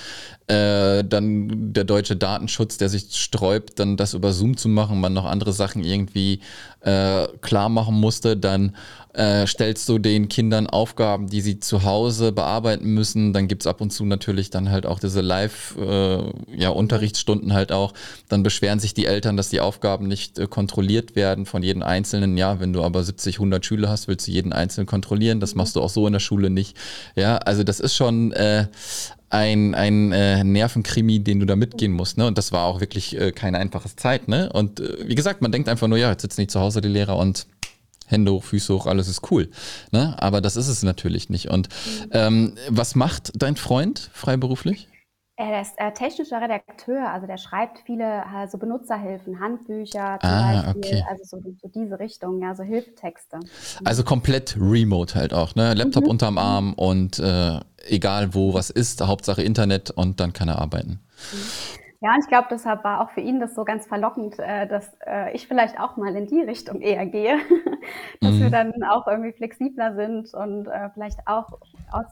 Äh, 0.47 1.03
dann 1.03 1.73
der 1.73 1.83
deutsche 1.83 2.15
Datenschutz, 2.15 2.77
der 2.77 2.89
sich 2.89 3.15
sträubt, 3.15 3.77
dann 3.77 3.95
das 3.95 4.15
über 4.15 4.33
Zoom 4.33 4.57
zu 4.57 4.69
machen, 4.69 4.99
man 5.01 5.13
noch 5.13 5.25
andere 5.25 5.53
Sachen 5.53 5.83
irgendwie 5.83 6.41
äh, 6.83 7.27
klar 7.41 7.69
machen 7.69 7.99
musste, 7.99 8.37
dann 8.37 8.75
äh, 9.13 9.47
stellst 9.47 9.87
du 9.89 9.99
den 9.99 10.27
Kindern 10.27 10.67
Aufgaben, 10.67 11.27
die 11.27 11.39
sie 11.41 11.59
zu 11.59 11.83
Hause 11.83 12.31
bearbeiten 12.31 12.91
müssen. 12.93 13.31
Dann 13.31 13.47
gibt 13.47 13.61
es 13.63 13.67
ab 13.67 13.79
und 13.79 13.91
zu 13.91 14.05
natürlich 14.05 14.49
dann 14.49 14.71
halt 14.71 14.85
auch 14.85 14.99
diese 14.99 15.21
Live-Unterrichtsstunden 15.21 17.49
äh, 17.49 17.53
ja, 17.53 17.55
halt 17.55 17.71
auch. 17.71 17.93
Dann 18.27 18.43
beschweren 18.43 18.79
sich 18.79 18.93
die 18.93 19.05
Eltern, 19.05 19.37
dass 19.37 19.49
die 19.49 19.61
Aufgaben 19.61 20.07
nicht 20.07 20.39
äh, 20.39 20.47
kontrolliert 20.47 21.15
werden 21.15 21.45
von 21.45 21.63
jedem 21.63 21.83
Einzelnen. 21.83 22.37
Ja, 22.37 22.59
wenn 22.59 22.73
du 22.73 22.83
aber 22.83 23.03
70, 23.03 23.35
100 23.35 23.65
Schüler 23.65 23.89
hast, 23.89 24.07
willst 24.07 24.27
du 24.27 24.31
jeden 24.31 24.51
Einzelnen 24.51 24.87
kontrollieren. 24.87 25.39
Das 25.39 25.55
machst 25.55 25.75
du 25.75 25.81
auch 25.81 25.89
so 25.89 26.07
in 26.07 26.13
der 26.13 26.19
Schule 26.19 26.49
nicht. 26.49 26.75
Ja, 27.15 27.37
also 27.37 27.63
das 27.63 27.79
ist 27.79 27.95
schon 27.95 28.31
äh, 28.33 28.67
ein, 29.33 29.73
ein 29.73 30.11
äh, 30.11 30.43
Nervenkrimi, 30.43 31.19
den 31.19 31.39
du 31.39 31.45
da 31.45 31.55
mitgehen 31.55 31.91
musst. 31.91 32.17
Ne? 32.17 32.27
Und 32.27 32.37
das 32.37 32.51
war 32.51 32.65
auch 32.65 32.79
wirklich 32.79 33.19
äh, 33.19 33.31
keine 33.31 33.57
einfache 33.57 33.93
Zeit. 33.95 34.27
Ne? 34.27 34.51
Und 34.53 34.79
äh, 34.79 35.07
wie 35.07 35.15
gesagt, 35.15 35.41
man 35.41 35.51
denkt 35.51 35.67
einfach 35.69 35.87
nur, 35.87 35.97
ja, 35.97 36.11
jetzt 36.11 36.21
sitzen 36.21 36.41
nicht 36.41 36.51
zu 36.51 36.59
Hause 36.59 36.81
die 36.81 36.87
Lehrer 36.87 37.17
und 37.17 37.47
Hände 38.05 38.31
hoch, 38.31 38.43
Füße 38.43 38.73
hoch, 38.73 38.85
alles 38.85 39.07
ist 39.07 39.31
cool. 39.31 39.49
Ne? 39.91 40.15
Aber 40.21 40.39
das 40.39 40.55
ist 40.55 40.67
es 40.67 40.83
natürlich 40.83 41.29
nicht. 41.29 41.49
Und 41.49 41.67
ähm, 42.11 42.53
was 42.69 42.93
macht 42.93 43.31
dein 43.35 43.55
Freund 43.55 44.11
freiberuflich? 44.13 44.87
Er 45.35 45.61
ist 45.61 45.79
äh, 45.79 45.91
technischer 45.93 46.39
Redakteur, 46.39 47.09
also 47.09 47.25
der 47.25 47.37
schreibt 47.37 47.79
viele 47.79 48.23
also 48.27 48.59
Benutzerhilfen, 48.59 49.39
Handbücher 49.39 50.19
zum 50.21 50.29
ah, 50.29 50.61
Beispiel, 50.61 50.77
okay. 50.77 51.03
also 51.09 51.23
so, 51.23 51.41
so, 51.59 51.67
diese 51.69 51.99
Richtung, 51.99 52.39
ja, 52.39 52.53
so 52.53 52.61
Hilftexte. 52.61 53.39
Also 53.83 54.03
komplett 54.03 54.55
remote 54.59 55.15
halt 55.15 55.33
auch, 55.33 55.55
ne? 55.55 55.73
Laptop 55.73 56.03
mhm. 56.03 56.09
unterm 56.11 56.37
Arm 56.37 56.73
und 56.75 57.17
äh, 57.17 57.59
egal 57.87 58.35
wo 58.35 58.53
was 58.53 58.69
ist, 58.69 59.01
Hauptsache 59.01 59.41
Internet 59.41 59.89
und 59.89 60.19
dann 60.19 60.33
kann 60.33 60.49
er 60.49 60.59
arbeiten. 60.59 60.99
Mhm. 61.31 61.79
Ja, 62.03 62.13
und 62.13 62.19
ich 62.19 62.27
glaube, 62.27 62.49
deshalb 62.51 62.83
war 62.83 62.99
auch 62.99 63.11
für 63.11 63.21
ihn 63.21 63.39
das 63.39 63.55
so 63.55 63.63
ganz 63.63 63.87
verlockend, 63.87 64.37
äh, 64.37 64.67
dass 64.67 64.91
äh, 65.07 65.33
ich 65.33 65.47
vielleicht 65.47 65.79
auch 65.79 65.95
mal 65.95 66.13
in 66.17 66.27
die 66.27 66.41
Richtung 66.41 66.81
eher 66.81 67.05
gehe, 67.05 67.37
dass 68.21 68.33
mhm. 68.33 68.41
wir 68.41 68.49
dann 68.49 68.73
auch 68.83 69.07
irgendwie 69.07 69.31
flexibler 69.31 69.95
sind 69.95 70.33
und 70.33 70.67
äh, 70.67 70.89
vielleicht 70.93 71.25
auch 71.25 71.59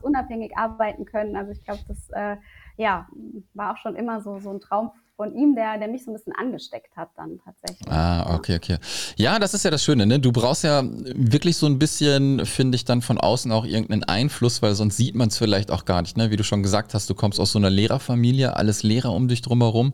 unabhängig 0.01 0.57
arbeiten 0.57 1.05
können. 1.05 1.35
Also 1.35 1.51
ich 1.51 1.61
glaube, 1.65 1.81
das 1.89 2.09
äh, 2.11 2.37
ja, 2.77 3.07
war 3.53 3.73
auch 3.73 3.77
schon 3.77 3.95
immer 3.95 4.21
so, 4.21 4.39
so 4.39 4.51
ein 4.51 4.59
Traum 4.59 4.91
von 5.21 5.35
ihm, 5.35 5.53
der, 5.53 5.77
der 5.77 5.87
mich 5.87 6.03
so 6.03 6.09
ein 6.09 6.15
bisschen 6.15 6.33
angesteckt 6.33 6.97
hat 6.97 7.09
dann 7.15 7.39
tatsächlich. 7.45 7.87
Ah, 7.91 8.33
okay, 8.33 8.55
okay. 8.55 8.77
Ja, 9.17 9.37
das 9.37 9.53
ist 9.53 9.63
ja 9.63 9.69
das 9.69 9.83
Schöne, 9.83 10.07
ne? 10.07 10.19
Du 10.19 10.31
brauchst 10.31 10.63
ja 10.63 10.83
wirklich 10.83 11.57
so 11.57 11.67
ein 11.67 11.77
bisschen, 11.77 12.43
finde 12.47 12.75
ich, 12.75 12.85
dann 12.85 13.03
von 13.03 13.19
außen 13.19 13.51
auch 13.51 13.63
irgendeinen 13.63 14.03
Einfluss, 14.03 14.63
weil 14.63 14.73
sonst 14.73 14.97
sieht 14.97 15.13
man 15.13 15.27
es 15.27 15.37
vielleicht 15.37 15.69
auch 15.69 15.85
gar 15.85 16.01
nicht, 16.01 16.17
ne? 16.17 16.31
Wie 16.31 16.37
du 16.37 16.43
schon 16.43 16.63
gesagt 16.63 16.95
hast, 16.95 17.07
du 17.07 17.13
kommst 17.13 17.39
aus 17.39 17.51
so 17.51 17.59
einer 17.59 17.69
Lehrerfamilie, 17.69 18.55
alles 18.55 18.81
Lehrer 18.81 19.13
um 19.13 19.27
dich 19.27 19.43
drumherum. 19.43 19.93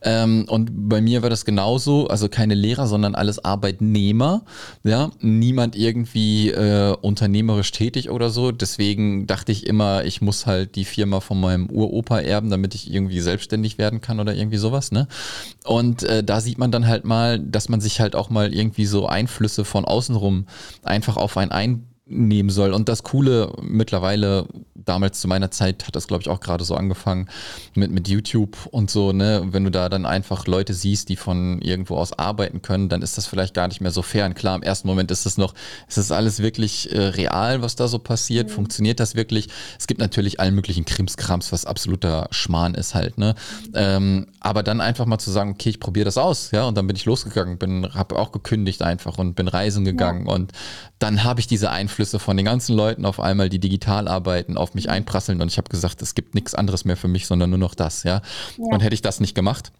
Ähm, 0.00 0.46
und 0.48 0.70
bei 0.88 1.02
mir 1.02 1.20
war 1.20 1.28
das 1.28 1.44
genauso, 1.44 2.06
also 2.06 2.30
keine 2.30 2.54
Lehrer, 2.54 2.86
sondern 2.86 3.14
alles 3.14 3.44
Arbeitnehmer, 3.44 4.46
ja? 4.84 5.10
Niemand 5.20 5.76
irgendwie 5.76 6.48
äh, 6.48 6.96
unternehmerisch 6.98 7.72
tätig 7.72 8.08
oder 8.08 8.30
so. 8.30 8.52
Deswegen 8.52 9.26
dachte 9.26 9.52
ich 9.52 9.66
immer, 9.66 10.04
ich 10.06 10.22
muss 10.22 10.46
halt 10.46 10.76
die 10.76 10.86
Firma 10.86 11.20
von 11.20 11.38
meinem 11.38 11.68
Uropa 11.68 12.20
erben, 12.20 12.48
damit 12.48 12.74
ich 12.74 12.90
irgendwie 12.90 13.20
selbstständig 13.20 13.76
werden 13.76 14.00
kann 14.00 14.18
oder 14.18 14.34
irgendwie 14.34 14.61
sowas, 14.62 14.92
ne? 14.92 15.06
Und 15.64 16.02
äh, 16.04 16.24
da 16.24 16.40
sieht 16.40 16.56
man 16.56 16.72
dann 16.72 16.86
halt 16.86 17.04
mal, 17.04 17.38
dass 17.38 17.68
man 17.68 17.82
sich 17.82 18.00
halt 18.00 18.16
auch 18.16 18.30
mal 18.30 18.54
irgendwie 18.54 18.86
so 18.86 19.06
Einflüsse 19.06 19.66
von 19.66 19.84
außenrum 19.84 20.46
einfach 20.82 21.18
auf 21.18 21.36
einen 21.36 21.52
einnehmen 22.08 22.50
soll. 22.50 22.72
Und 22.72 22.88
das 22.88 23.02
Coole 23.02 23.52
mittlerweile 23.60 24.46
damals 24.74 25.20
zu 25.20 25.28
meiner 25.28 25.50
Zeit 25.50 25.86
hat 25.86 25.94
das, 25.94 26.08
glaube 26.08 26.22
ich, 26.22 26.28
auch 26.28 26.40
gerade 26.40 26.64
so 26.64 26.74
angefangen 26.74 27.28
mit, 27.74 27.90
mit 27.90 28.08
YouTube 28.08 28.66
und 28.70 28.90
so, 28.90 29.12
ne? 29.12 29.42
Wenn 29.50 29.64
du 29.64 29.70
da 29.70 29.88
dann 29.88 30.06
einfach 30.06 30.46
Leute 30.46 30.74
siehst, 30.74 31.08
die 31.08 31.16
von 31.16 31.60
irgendwo 31.60 31.96
aus 31.96 32.12
arbeiten 32.18 32.62
können, 32.62 32.88
dann 32.88 33.02
ist 33.02 33.16
das 33.16 33.26
vielleicht 33.26 33.54
gar 33.54 33.68
nicht 33.68 33.80
mehr 33.80 33.92
so 33.92 34.02
fern. 34.02 34.34
Klar, 34.34 34.56
im 34.56 34.62
ersten 34.62 34.88
Moment 34.88 35.10
ist 35.10 35.26
es 35.26 35.38
noch, 35.38 35.54
ist 35.88 35.98
das 35.98 36.10
alles 36.10 36.40
wirklich 36.40 36.92
äh, 36.92 37.00
real, 37.00 37.62
was 37.62 37.76
da 37.76 37.86
so 37.86 37.98
passiert? 37.98 38.48
Mhm. 38.48 38.54
Funktioniert 38.54 38.98
das 38.98 39.14
wirklich? 39.14 39.48
Es 39.78 39.86
gibt 39.86 40.00
natürlich 40.00 40.40
allen 40.40 40.54
möglichen 40.54 40.84
Krimskrams, 40.84 41.52
was 41.52 41.64
absoluter 41.64 42.26
Schmarrn 42.30 42.74
ist 42.74 42.94
halt, 42.94 43.18
ne? 43.18 43.34
Mhm. 43.68 43.72
Ähm, 43.74 44.26
aber 44.40 44.62
dann 44.64 44.80
einfach 44.80 45.06
mal 45.06 45.18
zu 45.18 45.30
sagen, 45.30 45.50
okay, 45.50 45.70
ich 45.70 45.80
probiere 45.80 46.06
das 46.06 46.18
aus, 46.18 46.50
ja, 46.50 46.64
und 46.64 46.76
dann 46.76 46.88
bin 46.88 46.96
ich 46.96 47.04
losgegangen, 47.04 47.58
bin, 47.58 47.94
habe 47.94 48.18
auch 48.18 48.32
gekündigt 48.32 48.82
einfach 48.82 49.18
und 49.18 49.34
bin 49.34 49.46
reisen 49.46 49.84
gegangen 49.84 50.26
ja. 50.26 50.34
und 50.34 50.52
dann 50.98 51.24
habe 51.24 51.40
ich 51.40 51.46
diese 51.46 51.70
Einflüsse 51.92 52.18
von 52.18 52.38
den 52.38 52.46
ganzen 52.46 52.74
Leuten 52.74 53.04
auf 53.04 53.20
einmal, 53.20 53.50
die 53.50 53.58
digital 53.58 54.08
arbeiten, 54.08 54.56
auf 54.56 54.74
mich 54.74 54.88
einprasseln 54.88 55.42
und 55.42 55.48
ich 55.48 55.58
habe 55.58 55.68
gesagt, 55.68 56.00
es 56.00 56.14
gibt 56.14 56.34
nichts 56.34 56.54
anderes 56.54 56.86
mehr 56.86 56.96
für 56.96 57.08
mich, 57.08 57.26
sondern 57.26 57.50
nur 57.50 57.58
noch 57.58 57.74
das, 57.74 58.02
ja. 58.02 58.22
ja. 58.56 58.64
Und 58.64 58.80
hätte 58.80 58.94
ich 58.94 59.02
das 59.02 59.20
nicht 59.20 59.34
gemacht, 59.34 59.72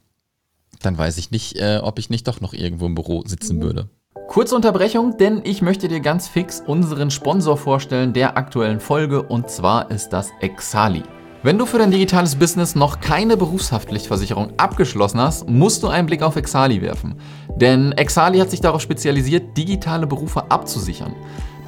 dann 0.82 0.98
weiß 0.98 1.16
ich 1.16 1.30
nicht, 1.30 1.56
äh, 1.56 1.80
ob 1.82 1.98
ich 1.98 2.10
nicht 2.10 2.28
doch 2.28 2.42
noch 2.42 2.52
irgendwo 2.52 2.84
im 2.84 2.94
Büro 2.94 3.22
sitzen 3.24 3.56
mhm. 3.56 3.62
würde. 3.62 3.88
Kurze 4.28 4.54
Unterbrechung, 4.54 5.16
denn 5.16 5.40
ich 5.44 5.62
möchte 5.62 5.88
dir 5.88 6.00
ganz 6.00 6.28
fix 6.28 6.60
unseren 6.60 7.10
Sponsor 7.10 7.56
vorstellen 7.56 8.12
der 8.12 8.36
aktuellen 8.36 8.80
Folge 8.80 9.22
und 9.22 9.48
zwar 9.48 9.90
ist 9.90 10.10
das 10.10 10.28
Exali. 10.40 11.02
Wenn 11.42 11.58
du 11.58 11.66
für 11.66 11.78
dein 11.78 11.90
digitales 11.90 12.36
Business 12.36 12.74
noch 12.74 13.00
keine 13.00 13.36
Berufshaftpflichtversicherung 13.36 14.52
abgeschlossen 14.58 15.18
hast, 15.18 15.48
musst 15.48 15.82
du 15.82 15.88
einen 15.88 16.06
Blick 16.06 16.22
auf 16.22 16.36
Exali 16.36 16.80
werfen. 16.82 17.16
Denn 17.56 17.90
Exali 17.92 18.38
hat 18.38 18.50
sich 18.50 18.60
darauf 18.60 18.80
spezialisiert, 18.80 19.56
digitale 19.56 20.06
Berufe 20.06 20.50
abzusichern. 20.50 21.14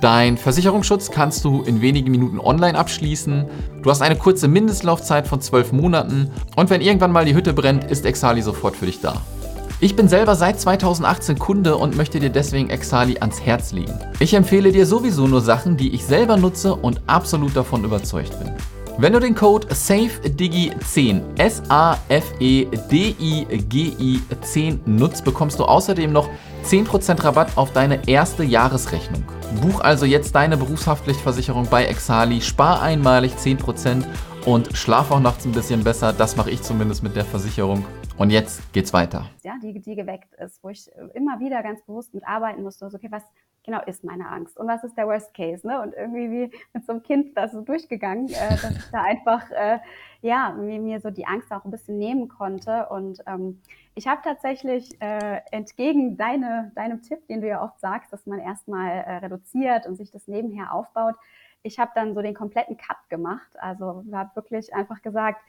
Dein 0.04 0.36
Versicherungsschutz 0.36 1.10
kannst 1.10 1.46
du 1.46 1.62
in 1.62 1.80
wenigen 1.80 2.10
Minuten 2.10 2.38
online 2.38 2.76
abschließen. 2.76 3.46
Du 3.82 3.88
hast 3.88 4.02
eine 4.02 4.16
kurze 4.16 4.48
Mindestlaufzeit 4.48 5.26
von 5.26 5.40
12 5.40 5.72
Monaten 5.72 6.30
und 6.56 6.68
wenn 6.68 6.82
irgendwann 6.82 7.10
mal 7.10 7.24
die 7.24 7.34
Hütte 7.34 7.54
brennt, 7.54 7.84
ist 7.84 8.04
Exali 8.04 8.42
sofort 8.42 8.76
für 8.76 8.84
dich 8.84 9.00
da. 9.00 9.22
Ich 9.80 9.96
bin 9.96 10.06
selber 10.06 10.36
seit 10.36 10.60
2018 10.60 11.38
Kunde 11.38 11.76
und 11.76 11.96
möchte 11.96 12.20
dir 12.20 12.28
deswegen 12.28 12.68
Exali 12.68 13.16
ans 13.20 13.40
Herz 13.40 13.72
legen. 13.72 13.98
Ich 14.18 14.34
empfehle 14.34 14.72
dir 14.72 14.84
sowieso 14.84 15.26
nur 15.26 15.40
Sachen, 15.40 15.78
die 15.78 15.94
ich 15.94 16.04
selber 16.04 16.36
nutze 16.36 16.74
und 16.74 17.00
absolut 17.06 17.56
davon 17.56 17.82
überzeugt 17.82 18.38
bin. 18.38 18.52
Wenn 18.96 19.12
du 19.12 19.18
den 19.18 19.34
Code 19.34 19.66
SAFEDIGI10 19.66 21.36
S-A-F-E-D-I-G-I 21.36 22.20
10 24.40 24.80
nutzt, 24.86 25.24
bekommst 25.24 25.58
du 25.58 25.64
außerdem 25.64 26.12
noch 26.12 26.30
10% 26.62 27.24
Rabatt 27.24 27.58
auf 27.58 27.72
deine 27.72 28.06
erste 28.08 28.44
Jahresrechnung. 28.44 29.24
Buch 29.60 29.80
also 29.80 30.06
jetzt 30.06 30.36
deine 30.36 30.56
Berufshaftpflichtversicherung 30.56 31.66
bei 31.68 31.86
Exali, 31.86 32.40
spar 32.40 32.82
einmalig 32.82 33.32
10% 33.34 34.04
und 34.46 34.76
schlaf 34.76 35.10
auch 35.10 35.18
nachts 35.18 35.44
ein 35.44 35.50
bisschen 35.50 35.82
besser. 35.82 36.12
Das 36.12 36.36
mache 36.36 36.52
ich 36.52 36.62
zumindest 36.62 37.02
mit 37.02 37.16
der 37.16 37.24
Versicherung. 37.24 37.84
Und 38.16 38.30
jetzt 38.30 38.72
geht's 38.72 38.92
weiter. 38.92 39.26
Ja, 39.42 39.54
die, 39.60 39.80
die 39.80 39.96
geweckt 39.96 40.32
ist, 40.34 40.62
wo 40.62 40.68
ich 40.68 40.88
immer 41.14 41.40
wieder 41.40 41.60
ganz 41.64 41.82
bewusst 41.82 42.14
mit 42.14 42.24
arbeiten 42.24 42.62
musste. 42.62 42.84
Also, 42.84 42.96
okay, 42.96 43.08
was 43.10 43.24
genau 43.64 43.80
ist 43.86 44.04
meine 44.04 44.28
Angst 44.28 44.58
und 44.58 44.68
was 44.68 44.84
ist 44.84 44.96
der 44.96 45.06
Worst 45.06 45.34
Case? 45.34 45.66
Ne? 45.66 45.80
Und 45.80 45.94
irgendwie 45.94 46.30
wie 46.30 46.58
mit 46.72 46.84
so 46.84 46.92
einem 46.92 47.02
Kind 47.02 47.36
das 47.36 47.52
so 47.52 47.62
durchgegangen, 47.62 48.28
äh, 48.28 48.50
dass 48.50 48.76
ich 48.76 48.90
da 48.92 49.02
einfach 49.02 49.50
äh, 49.50 49.78
ja 50.22 50.50
mir, 50.50 50.80
mir 50.80 51.00
so 51.00 51.10
die 51.10 51.26
Angst 51.26 51.50
auch 51.50 51.64
ein 51.64 51.70
bisschen 51.70 51.98
nehmen 51.98 52.28
konnte. 52.28 52.88
Und 52.90 53.22
ähm, 53.26 53.60
ich 53.94 54.06
habe 54.06 54.20
tatsächlich 54.22 55.00
äh, 55.00 55.40
entgegen 55.50 56.16
deine, 56.16 56.72
deinem 56.74 57.02
Tipp, 57.02 57.26
den 57.28 57.40
du 57.40 57.48
ja 57.48 57.62
oft 57.62 57.80
sagst, 57.80 58.12
dass 58.12 58.26
man 58.26 58.38
erstmal 58.38 58.90
äh, 58.90 59.16
reduziert 59.18 59.86
und 59.86 59.96
sich 59.96 60.10
das 60.10 60.28
nebenher 60.28 60.72
aufbaut, 60.72 61.14
ich 61.62 61.78
habe 61.78 61.92
dann 61.94 62.14
so 62.14 62.20
den 62.20 62.34
kompletten 62.34 62.76
Cut 62.76 63.08
gemacht. 63.08 63.48
Also 63.58 64.04
habe 64.12 64.36
wirklich 64.36 64.74
einfach 64.74 65.00
gesagt, 65.00 65.40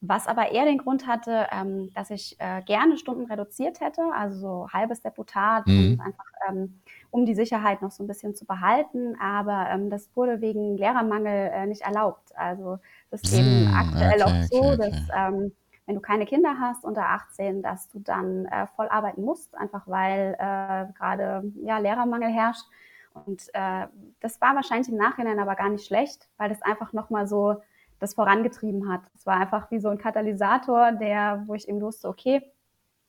was 0.00 0.26
aber 0.26 0.50
eher 0.50 0.64
den 0.64 0.78
Grund 0.78 1.06
hatte, 1.06 1.46
ähm, 1.52 1.90
dass 1.94 2.10
ich 2.10 2.36
äh, 2.38 2.62
gerne 2.62 2.96
Stunden 2.96 3.26
reduziert 3.26 3.80
hätte, 3.80 4.02
also 4.14 4.40
so 4.40 4.68
halbes 4.72 5.02
Deputat, 5.02 5.66
mhm. 5.66 6.00
einfach 6.02 6.24
ähm, 6.48 6.80
um 7.10 7.26
die 7.26 7.34
Sicherheit 7.34 7.82
noch 7.82 7.90
so 7.90 8.02
ein 8.02 8.06
bisschen 8.06 8.34
zu 8.34 8.46
behalten. 8.46 9.14
Aber 9.20 9.68
ähm, 9.70 9.90
das 9.90 10.08
wurde 10.14 10.40
wegen 10.40 10.78
Lehrermangel 10.78 11.50
äh, 11.52 11.66
nicht 11.66 11.82
erlaubt. 11.82 12.34
Also 12.34 12.78
das 13.10 13.22
ist 13.22 13.34
eben 13.34 13.66
mhm, 13.66 13.74
aktuell 13.74 14.22
okay, 14.22 14.22
auch 14.22 14.42
so, 14.44 14.58
okay, 14.58 14.74
okay. 14.74 14.90
dass 14.90 15.08
ähm, 15.14 15.52
wenn 15.86 15.96
du 15.96 16.00
keine 16.00 16.24
Kinder 16.24 16.56
hast 16.58 16.84
unter 16.84 17.06
18, 17.08 17.62
dass 17.62 17.88
du 17.88 17.98
dann 17.98 18.46
äh, 18.46 18.66
voll 18.68 18.88
arbeiten 18.88 19.22
musst, 19.22 19.54
einfach 19.56 19.86
weil 19.86 20.34
äh, 20.38 20.92
gerade 20.96 21.42
ja, 21.62 21.78
Lehrermangel 21.78 22.30
herrscht. 22.30 22.64
Und 23.12 23.42
äh, 23.54 23.86
das 24.20 24.40
war 24.40 24.54
wahrscheinlich 24.54 24.88
im 24.88 24.96
Nachhinein 24.96 25.40
aber 25.40 25.56
gar 25.56 25.68
nicht 25.68 25.86
schlecht, 25.86 26.28
weil 26.38 26.48
das 26.48 26.62
einfach 26.62 26.92
nochmal 26.92 27.26
so 27.26 27.60
das 28.00 28.14
vorangetrieben 28.14 28.88
hat. 28.90 29.02
Es 29.14 29.26
war 29.26 29.36
einfach 29.36 29.70
wie 29.70 29.78
so 29.78 29.88
ein 29.88 29.98
Katalysator, 29.98 30.92
der, 30.92 31.44
wo 31.46 31.54
ich 31.54 31.68
eben 31.68 31.80
wusste, 31.80 32.08
okay, 32.08 32.42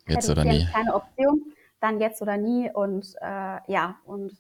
jetzt 0.08 0.30
oder 0.30 0.44
nie. 0.44 0.68
keine 0.72 0.94
Option, 0.94 1.42
dann 1.80 2.00
jetzt 2.00 2.22
oder 2.22 2.38
nie. 2.38 2.70
Und 2.72 3.16
äh, 3.22 3.60
ja, 3.72 3.96
und 4.06 4.40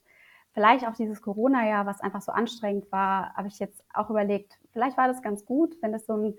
vielleicht 0.54 0.86
auch 0.86 0.94
dieses 0.94 1.22
Corona-Jahr, 1.22 1.86
was 1.86 2.02
einfach 2.02 2.22
so 2.22 2.32
anstrengend 2.32 2.92
war, 2.92 3.34
habe 3.36 3.48
ich 3.48 3.60
jetzt 3.60 3.84
auch 3.94 4.10
überlegt, 4.10 4.60
vielleicht 4.74 4.98
war 4.98 5.08
das 5.08 5.22
ganz 5.22 5.46
gut, 5.46 5.76
wenn 5.82 5.94
das 5.94 6.06
so 6.06 6.14
ein 6.14 6.38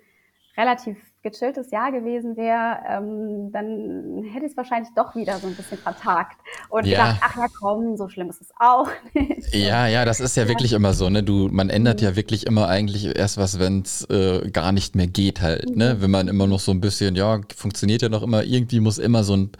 relativ 0.56 1.11
gechilltes 1.22 1.70
Jahr 1.70 1.92
gewesen 1.92 2.36
wäre, 2.36 2.78
ähm, 2.88 3.52
dann 3.52 4.24
hätte 4.32 4.44
ich 4.44 4.52
es 4.52 4.56
wahrscheinlich 4.56 4.92
doch 4.94 5.14
wieder 5.14 5.38
so 5.38 5.46
ein 5.46 5.54
bisschen 5.54 5.78
vertagt 5.78 6.36
und 6.68 6.86
ja. 6.86 6.98
gedacht, 6.98 7.20
ach 7.22 7.36
ja 7.36 7.46
komm, 7.60 7.96
so 7.96 8.08
schlimm 8.08 8.28
ist 8.28 8.40
es 8.40 8.50
auch 8.58 8.88
nicht. 9.14 9.54
Ja, 9.54 9.86
ja, 9.86 10.04
das 10.04 10.20
ist 10.20 10.36
ja, 10.36 10.44
ja. 10.44 10.48
wirklich 10.48 10.72
immer 10.72 10.94
so, 10.94 11.08
ne? 11.08 11.22
Du, 11.22 11.48
man 11.50 11.70
ändert 11.70 12.00
mhm. 12.00 12.08
ja 12.08 12.16
wirklich 12.16 12.46
immer 12.46 12.68
eigentlich 12.68 13.16
erst 13.16 13.36
was, 13.36 13.58
wenn 13.58 13.82
es 13.82 14.04
äh, 14.10 14.50
gar 14.50 14.72
nicht 14.72 14.96
mehr 14.96 15.06
geht 15.06 15.40
halt, 15.40 15.66
ne? 15.66 15.70
mhm. 15.70 15.78
ne? 15.78 15.96
Wenn 16.00 16.10
man 16.10 16.28
immer 16.28 16.46
noch 16.46 16.60
so 16.60 16.72
ein 16.72 16.80
bisschen, 16.80 17.14
ja, 17.14 17.40
funktioniert 17.54 18.02
ja 18.02 18.08
noch 18.08 18.22
immer, 18.22 18.42
irgendwie 18.42 18.80
muss 18.80 18.98
immer 18.98 19.24
so 19.24 19.36
ein, 19.36 19.50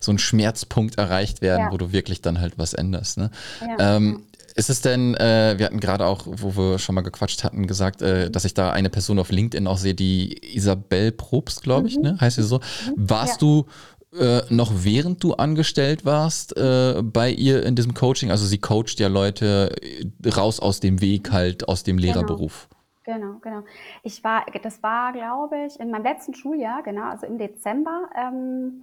so 0.00 0.12
ein 0.12 0.18
Schmerzpunkt 0.18 0.98
erreicht 0.98 1.40
werden, 1.40 1.66
ja. 1.66 1.72
wo 1.72 1.76
du 1.76 1.92
wirklich 1.92 2.20
dann 2.20 2.40
halt 2.40 2.58
was 2.58 2.74
änderst, 2.74 3.18
ne? 3.18 3.30
Ähm, 3.78 4.24
ist 4.52 4.70
es 4.70 4.80
denn, 4.80 5.14
äh, 5.14 5.54
wir 5.56 5.66
hatten 5.66 5.80
gerade 5.80 6.06
auch, 6.06 6.26
wo 6.26 6.56
wir 6.56 6.78
schon 6.78 6.94
mal 6.94 7.02
gequatscht 7.02 7.44
hatten, 7.44 7.66
gesagt, 7.66 8.02
äh, 8.02 8.30
dass 8.30 8.44
ich 8.44 8.54
da 8.54 8.70
eine 8.70 8.90
Person 8.90 9.18
auf 9.18 9.30
LinkedIn 9.30 9.66
auch 9.66 9.78
sehe, 9.78 9.94
die 9.94 10.56
Isabel 10.56 11.12
Probst, 11.12 11.62
glaube 11.62 11.88
ich, 11.88 11.96
mhm. 11.96 12.02
ne? 12.02 12.18
heißt 12.20 12.36
sie 12.36 12.42
so. 12.42 12.58
Mhm. 12.58 12.94
Warst 12.96 13.42
ja. 13.42 13.48
du 13.48 13.66
äh, 14.18 14.42
noch 14.50 14.72
während 14.74 15.24
du 15.24 15.34
angestellt 15.34 16.04
warst 16.04 16.56
äh, 16.56 17.02
bei 17.02 17.30
ihr 17.30 17.64
in 17.64 17.76
diesem 17.76 17.94
Coaching? 17.94 18.30
Also 18.30 18.46
sie 18.46 18.58
coacht 18.58 19.00
ja 19.00 19.08
Leute 19.08 19.74
raus 20.36 20.60
aus 20.60 20.80
dem 20.80 21.00
Weg 21.00 21.32
halt, 21.32 21.68
aus 21.68 21.82
dem 21.82 21.96
genau. 21.96 22.14
Lehrerberuf. 22.14 22.68
Genau, 23.04 23.38
genau. 23.42 23.62
Ich 24.02 24.22
war, 24.22 24.46
das 24.62 24.82
war, 24.82 25.12
glaube 25.12 25.66
ich, 25.66 25.80
in 25.80 25.90
meinem 25.90 26.04
letzten 26.04 26.34
Schuljahr, 26.34 26.82
genau, 26.82 27.10
also 27.10 27.26
im 27.26 27.38
Dezember. 27.38 28.08
Ähm, 28.16 28.82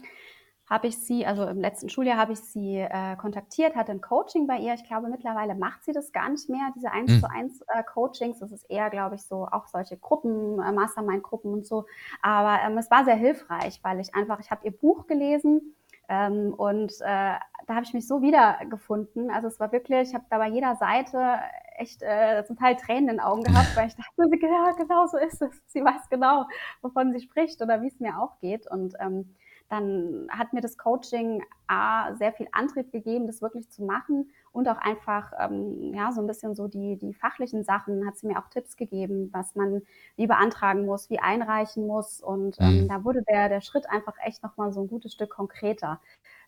habe 0.69 0.88
ich 0.88 0.97
sie, 0.97 1.25
also 1.25 1.47
im 1.47 1.60
letzten 1.60 1.89
Schuljahr 1.89 2.17
habe 2.17 2.34
ich 2.34 2.39
sie 2.39 2.77
äh, 2.77 3.15
kontaktiert, 3.15 3.75
hatte 3.75 3.91
ein 3.91 4.01
Coaching 4.01 4.45
bei 4.45 4.58
ihr. 4.58 4.75
Ich 4.75 4.84
glaube, 4.84 5.08
mittlerweile 5.10 5.55
macht 5.55 5.84
sie 5.84 5.93
das 5.93 6.12
gar 6.12 6.29
nicht 6.29 6.47
mehr, 6.47 6.71
diese 6.75 6.91
1 6.91 7.12
mhm. 7.12 7.19
zu 7.19 7.29
1 7.29 7.62
äh, 7.62 7.84
Coachings. 7.84 8.39
Das 8.39 8.51
ist 8.51 8.69
eher, 8.69 8.89
glaube 8.91 9.15
ich, 9.15 9.23
so 9.23 9.47
auch 9.47 9.65
solche 9.67 9.97
Gruppen, 9.97 10.60
äh, 10.62 10.71
Mastermind-Gruppen 10.71 11.51
und 11.51 11.65
so. 11.65 11.86
Aber 12.21 12.60
ähm, 12.63 12.77
es 12.77 12.91
war 12.91 13.03
sehr 13.03 13.15
hilfreich, 13.15 13.79
weil 13.84 13.99
ich 13.99 14.13
einfach, 14.13 14.39
ich 14.39 14.51
habe 14.51 14.65
ihr 14.65 14.71
Buch 14.71 15.08
gelesen 15.08 15.75
ähm, 16.08 16.53
und 16.53 16.91
äh, 17.01 17.34
da 17.67 17.75
habe 17.75 17.84
ich 17.84 17.93
mich 17.93 18.08
so 18.08 18.21
wiedergefunden. 18.21 19.32
Also 19.32 19.47
es 19.47 19.60
war 19.60 19.71
wirklich, 19.71 20.10
ich 20.10 20.13
habe 20.15 20.25
da 20.29 20.38
bei 20.38 20.49
jeder 20.49 20.75
Seite 20.75 21.39
echt 21.77 22.03
äh, 22.03 22.43
zum 22.45 22.58
Teil 22.58 22.75
Tränen 22.75 23.10
in 23.10 23.17
den 23.17 23.19
Augen 23.19 23.43
gehabt, 23.43 23.75
weil 23.75 23.88
ich 23.88 23.95
dachte, 23.95 24.38
ja, 24.41 24.71
genau 24.77 25.08
so 25.08 25.17
ist 25.17 25.41
es. 25.41 25.62
Sie 25.65 25.84
weiß 25.84 26.10
genau, 26.10 26.45
wovon 26.82 27.12
sie 27.12 27.21
spricht 27.21 27.60
oder 27.62 27.82
wie 27.82 27.88
es 27.88 27.99
mir 27.99 28.19
auch 28.19 28.39
geht. 28.39 28.69
Und 28.69 28.93
ähm, 28.99 29.36
dann 29.69 30.27
hat 30.29 30.51
mir 30.53 30.62
das 30.62 30.77
Coaching 30.77 31.43
A, 31.67 32.15
sehr 32.15 32.34
viel 32.34 32.47
Antrieb 32.51 32.91
gegeben, 32.91 33.27
das 33.27 33.41
wirklich 33.41 33.69
zu 33.69 33.84
machen 33.84 34.32
und 34.51 34.67
auch 34.67 34.77
einfach 34.77 35.32
ähm, 35.39 35.93
ja 35.93 36.12
so 36.12 36.21
ein 36.21 36.27
bisschen 36.27 36.55
so 36.55 36.67
die 36.67 36.97
die 36.97 37.13
fachlichen 37.13 37.63
Sachen 37.63 38.05
hat 38.08 38.17
sie 38.17 38.27
mir 38.27 38.39
auch 38.39 38.49
Tipps 38.49 38.75
gegeben, 38.75 39.29
was 39.32 39.55
man 39.55 39.84
wie 40.15 40.27
beantragen 40.27 40.86
muss, 40.86 41.10
wie 41.10 41.19
einreichen 41.19 41.86
muss 41.86 42.19
und 42.19 42.58
ähm, 42.60 42.84
mhm. 42.84 42.88
da 42.88 43.03
wurde 43.03 43.23
der 43.29 43.49
der 43.49 43.62
Schritt 43.62 43.89
einfach 43.89 44.15
echt 44.23 44.43
noch 44.43 44.58
mal 44.58 44.73
so 44.73 44.82
ein 44.82 44.88
gutes 44.88 45.13
Stück 45.13 45.29
konkreter 45.29 45.99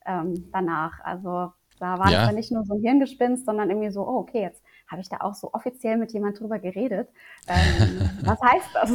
ähm, 0.06 0.50
danach. 0.52 1.00
Also 1.04 1.54
da 1.80 1.98
war 1.98 2.12
ja. 2.12 2.32
nicht 2.32 2.52
nur 2.52 2.64
so 2.64 2.76
ein 2.76 2.82
Hirngespinst, 2.82 3.46
sondern 3.46 3.70
irgendwie 3.72 3.90
so, 3.90 4.08
oh, 4.08 4.20
okay, 4.20 4.42
jetzt 4.42 4.62
habe 4.88 5.02
ich 5.02 5.10
da 5.10 5.18
auch 5.22 5.34
so 5.34 5.52
offiziell 5.54 5.98
mit 5.98 6.12
jemand 6.12 6.40
drüber 6.40 6.60
geredet. 6.60 7.10
Ähm, 7.48 8.10
was 8.24 8.40
heißt 8.40 8.70
das? 8.74 8.92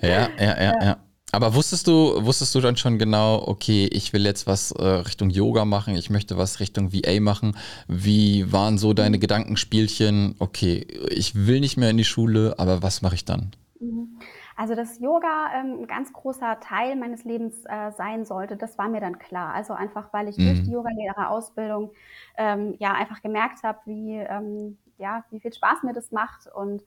ja, 0.00 0.28
ja, 0.38 0.62
ja, 0.62 0.72
ja. 0.82 0.96
Aber 1.34 1.54
wusstest 1.54 1.86
du, 1.86 2.24
wusstest 2.24 2.54
du 2.54 2.60
dann 2.60 2.76
schon 2.76 2.98
genau, 2.98 3.42
okay, 3.46 3.88
ich 3.92 4.12
will 4.12 4.24
jetzt 4.24 4.46
was 4.46 4.70
äh, 4.72 4.84
Richtung 4.84 5.30
Yoga 5.30 5.64
machen, 5.64 5.96
ich 5.96 6.10
möchte 6.10 6.38
was 6.38 6.60
Richtung 6.60 6.92
VA 6.92 7.20
machen. 7.20 7.56
Wie 7.88 8.52
waren 8.52 8.78
so 8.78 8.92
deine 8.92 9.18
Gedankenspielchen? 9.18 10.36
Okay, 10.38 10.86
ich 11.10 11.34
will 11.34 11.60
nicht 11.60 11.76
mehr 11.76 11.90
in 11.90 11.96
die 11.96 12.04
Schule, 12.04 12.54
aber 12.58 12.82
was 12.82 13.02
mache 13.02 13.16
ich 13.16 13.24
dann? 13.24 13.50
Mhm. 13.80 14.18
Also, 14.56 14.76
dass 14.76 15.00
Yoga 15.00 15.50
ähm, 15.56 15.80
ein 15.80 15.86
ganz 15.88 16.12
großer 16.12 16.60
Teil 16.60 16.94
meines 16.94 17.24
Lebens 17.24 17.64
äh, 17.64 17.90
sein 17.96 18.24
sollte, 18.24 18.56
das 18.56 18.78
war 18.78 18.88
mir 18.88 19.00
dann 19.00 19.18
klar. 19.18 19.52
Also 19.52 19.72
einfach, 19.72 20.12
weil 20.12 20.28
ich 20.28 20.38
mhm. 20.38 20.46
durch 20.46 20.62
die 20.62 20.70
Yogalehrerausbildung 20.70 21.90
ähm, 22.36 22.76
ja 22.78 22.92
einfach 22.92 23.20
gemerkt 23.20 23.64
habe, 23.64 23.80
wie, 23.86 24.14
ähm, 24.14 24.78
ja, 24.98 25.24
wie 25.30 25.40
viel 25.40 25.52
Spaß 25.52 25.82
mir 25.82 25.92
das 25.92 26.12
macht 26.12 26.46
und 26.54 26.84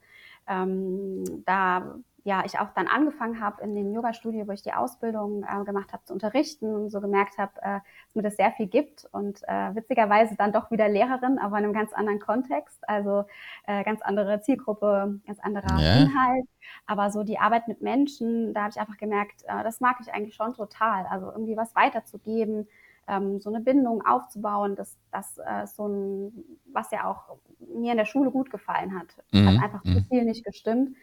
ähm, 0.48 1.42
da 1.44 1.98
ja, 2.24 2.42
ich 2.44 2.58
auch 2.58 2.70
dann 2.74 2.88
angefangen 2.88 3.40
habe 3.40 3.62
in 3.62 3.74
dem 3.74 3.92
Yoga-Studio, 3.92 4.46
wo 4.48 4.52
ich 4.52 4.62
die 4.62 4.72
Ausbildung 4.72 5.44
äh, 5.44 5.64
gemacht 5.64 5.92
habe, 5.92 6.04
zu 6.04 6.12
unterrichten 6.12 6.74
und 6.74 6.90
so 6.90 7.00
gemerkt 7.00 7.38
habe, 7.38 7.52
äh, 7.62 7.80
dass 8.06 8.14
mir 8.14 8.22
das 8.22 8.36
sehr 8.36 8.52
viel 8.52 8.66
gibt 8.66 9.06
und 9.12 9.40
äh, 9.46 9.74
witzigerweise 9.74 10.36
dann 10.36 10.52
doch 10.52 10.70
wieder 10.70 10.88
Lehrerin, 10.88 11.38
aber 11.38 11.58
in 11.58 11.64
einem 11.64 11.72
ganz 11.72 11.92
anderen 11.92 12.18
Kontext, 12.18 12.86
also 12.88 13.24
äh, 13.66 13.84
ganz 13.84 14.02
andere 14.02 14.40
Zielgruppe, 14.42 15.20
ganz 15.26 15.38
anderer 15.40 15.78
yeah. 15.78 16.02
Inhalt, 16.02 16.48
aber 16.86 17.10
so 17.10 17.22
die 17.22 17.38
Arbeit 17.38 17.68
mit 17.68 17.82
Menschen, 17.82 18.52
da 18.52 18.62
habe 18.62 18.70
ich 18.70 18.80
einfach 18.80 18.98
gemerkt, 18.98 19.44
äh, 19.44 19.62
das 19.62 19.80
mag 19.80 19.96
ich 20.00 20.12
eigentlich 20.12 20.34
schon 20.34 20.54
total, 20.54 21.06
also 21.06 21.30
irgendwie 21.30 21.56
was 21.56 21.74
weiterzugeben, 21.74 22.68
ähm, 23.06 23.40
so 23.40 23.48
eine 23.48 23.60
Bindung 23.60 24.04
aufzubauen, 24.04 24.76
das, 24.76 24.98
das 25.12 25.38
äh, 25.38 25.64
ist 25.64 25.76
so 25.76 25.86
ein, 25.86 26.44
was 26.72 26.90
ja 26.90 27.08
auch 27.08 27.38
mir 27.58 27.92
in 27.92 27.98
der 27.98 28.04
Schule 28.04 28.30
gut 28.30 28.50
gefallen 28.50 28.98
hat. 28.98 29.16
Mhm. 29.32 29.48
Hat 29.48 29.64
einfach 29.64 29.82
zu 29.82 29.92
mhm. 29.92 30.04
viel 30.04 30.24
nicht 30.24 30.44
gestimmt. 30.44 30.96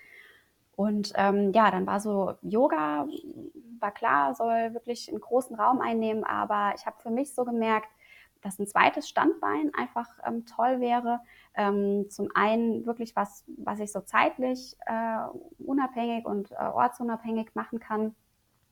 Und 0.75 1.13
ähm, 1.15 1.51
ja, 1.53 1.71
dann 1.71 1.87
war 1.87 1.99
so 1.99 2.33
Yoga, 2.41 3.07
war 3.79 3.91
klar, 3.91 4.35
soll 4.35 4.73
wirklich 4.73 5.09
einen 5.09 5.21
großen 5.21 5.55
Raum 5.55 5.81
einnehmen, 5.81 6.23
aber 6.23 6.73
ich 6.75 6.85
habe 6.85 6.97
für 7.01 7.11
mich 7.11 7.33
so 7.33 7.45
gemerkt, 7.45 7.87
dass 8.41 8.59
ein 8.59 8.67
zweites 8.67 9.09
Standbein 9.09 9.71
einfach 9.73 10.07
ähm, 10.25 10.45
toll 10.45 10.79
wäre. 10.79 11.19
Ähm, 11.55 12.05
zum 12.09 12.29
einen 12.35 12.85
wirklich 12.85 13.15
was, 13.15 13.43
was 13.57 13.79
ich 13.79 13.91
so 13.91 14.01
zeitlich 14.01 14.77
äh, 14.85 15.17
unabhängig 15.65 16.25
und 16.25 16.51
äh, 16.51 16.55
ortsunabhängig 16.55 17.55
machen 17.55 17.79
kann. 17.79 18.15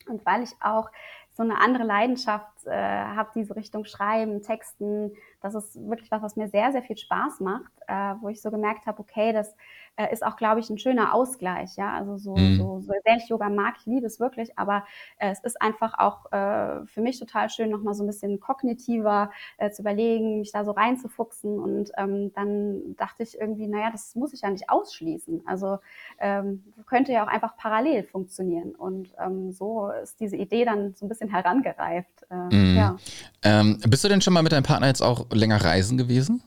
Und 0.07 0.25
weil 0.25 0.43
ich 0.43 0.51
auch 0.59 0.91
so 1.31 1.41
eine 1.41 1.59
andere 1.59 1.83
Leidenschaft 1.83 2.65
äh, 2.65 2.71
habe, 2.71 3.31
diese 3.33 3.55
Richtung 3.55 3.85
Schreiben, 3.85 4.43
Texten, 4.43 5.13
das 5.41 5.55
ist 5.55 5.75
wirklich 5.89 6.11
was, 6.11 6.21
was 6.21 6.35
mir 6.35 6.49
sehr, 6.49 6.71
sehr 6.71 6.83
viel 6.83 6.97
Spaß 6.97 7.39
macht, 7.39 7.71
äh, 7.87 8.13
wo 8.21 8.29
ich 8.29 8.41
so 8.41 8.51
gemerkt 8.51 8.85
habe, 8.85 8.99
okay, 8.99 9.33
das 9.33 9.55
äh, 9.95 10.11
ist 10.11 10.25
auch, 10.25 10.35
glaube 10.35 10.59
ich, 10.59 10.69
ein 10.69 10.77
schöner 10.77 11.13
Ausgleich. 11.13 11.75
Ja, 11.75 11.93
also 11.93 12.17
so, 12.17 12.35
mhm. 12.35 12.57
so, 12.57 12.81
so 12.81 12.93
ich 12.93 13.29
Yoga 13.29 13.49
mag, 13.49 13.75
ich 13.79 13.85
liebe 13.85 14.07
es 14.07 14.19
wirklich, 14.19 14.57
aber 14.57 14.83
äh, 15.17 15.31
es 15.31 15.39
ist 15.39 15.61
einfach 15.61 15.97
auch 15.99 16.31
äh, 16.31 16.85
für 16.87 17.01
mich 17.01 17.19
total 17.19 17.49
schön, 17.49 17.69
nochmal 17.69 17.93
so 17.93 18.03
ein 18.03 18.07
bisschen 18.07 18.39
kognitiver 18.39 19.31
äh, 19.57 19.69
zu 19.71 19.81
überlegen, 19.81 20.39
mich 20.39 20.51
da 20.51 20.65
so 20.65 20.71
reinzufuchsen. 20.71 21.59
Und 21.59 21.91
ähm, 21.97 22.33
dann 22.33 22.95
dachte 22.97 23.23
ich 23.23 23.39
irgendwie, 23.39 23.67
naja, 23.67 23.91
das 23.91 24.15
muss 24.15 24.33
ich 24.33 24.41
ja 24.41 24.49
nicht 24.49 24.69
ausschließen. 24.69 25.43
Also 25.45 25.79
ähm, 26.19 26.63
könnte 26.87 27.11
ja 27.11 27.23
auch 27.23 27.29
einfach 27.29 27.55
parallel 27.57 28.03
funktionieren. 28.03 28.75
Und 28.75 29.13
ähm, 29.23 29.51
so 29.51 29.89
ist 29.89 30.19
diese 30.19 30.37
Idee 30.37 30.65
dann 30.65 30.93
so 30.95 31.05
ein 31.05 31.09
bisschen 31.09 31.29
herangereift. 31.29 32.25
Äh, 32.29 32.55
mhm. 32.55 32.75
ja. 32.75 32.97
Ähm, 33.43 33.79
bist 33.87 34.03
du 34.03 34.07
denn 34.07 34.21
schon 34.21 34.33
mal 34.33 34.43
mit 34.43 34.51
deinem 34.51 34.63
Partner 34.63 34.87
jetzt 34.87 35.01
auch 35.01 35.29
länger 35.31 35.63
reisen 35.63 35.97
gewesen? 35.97 36.41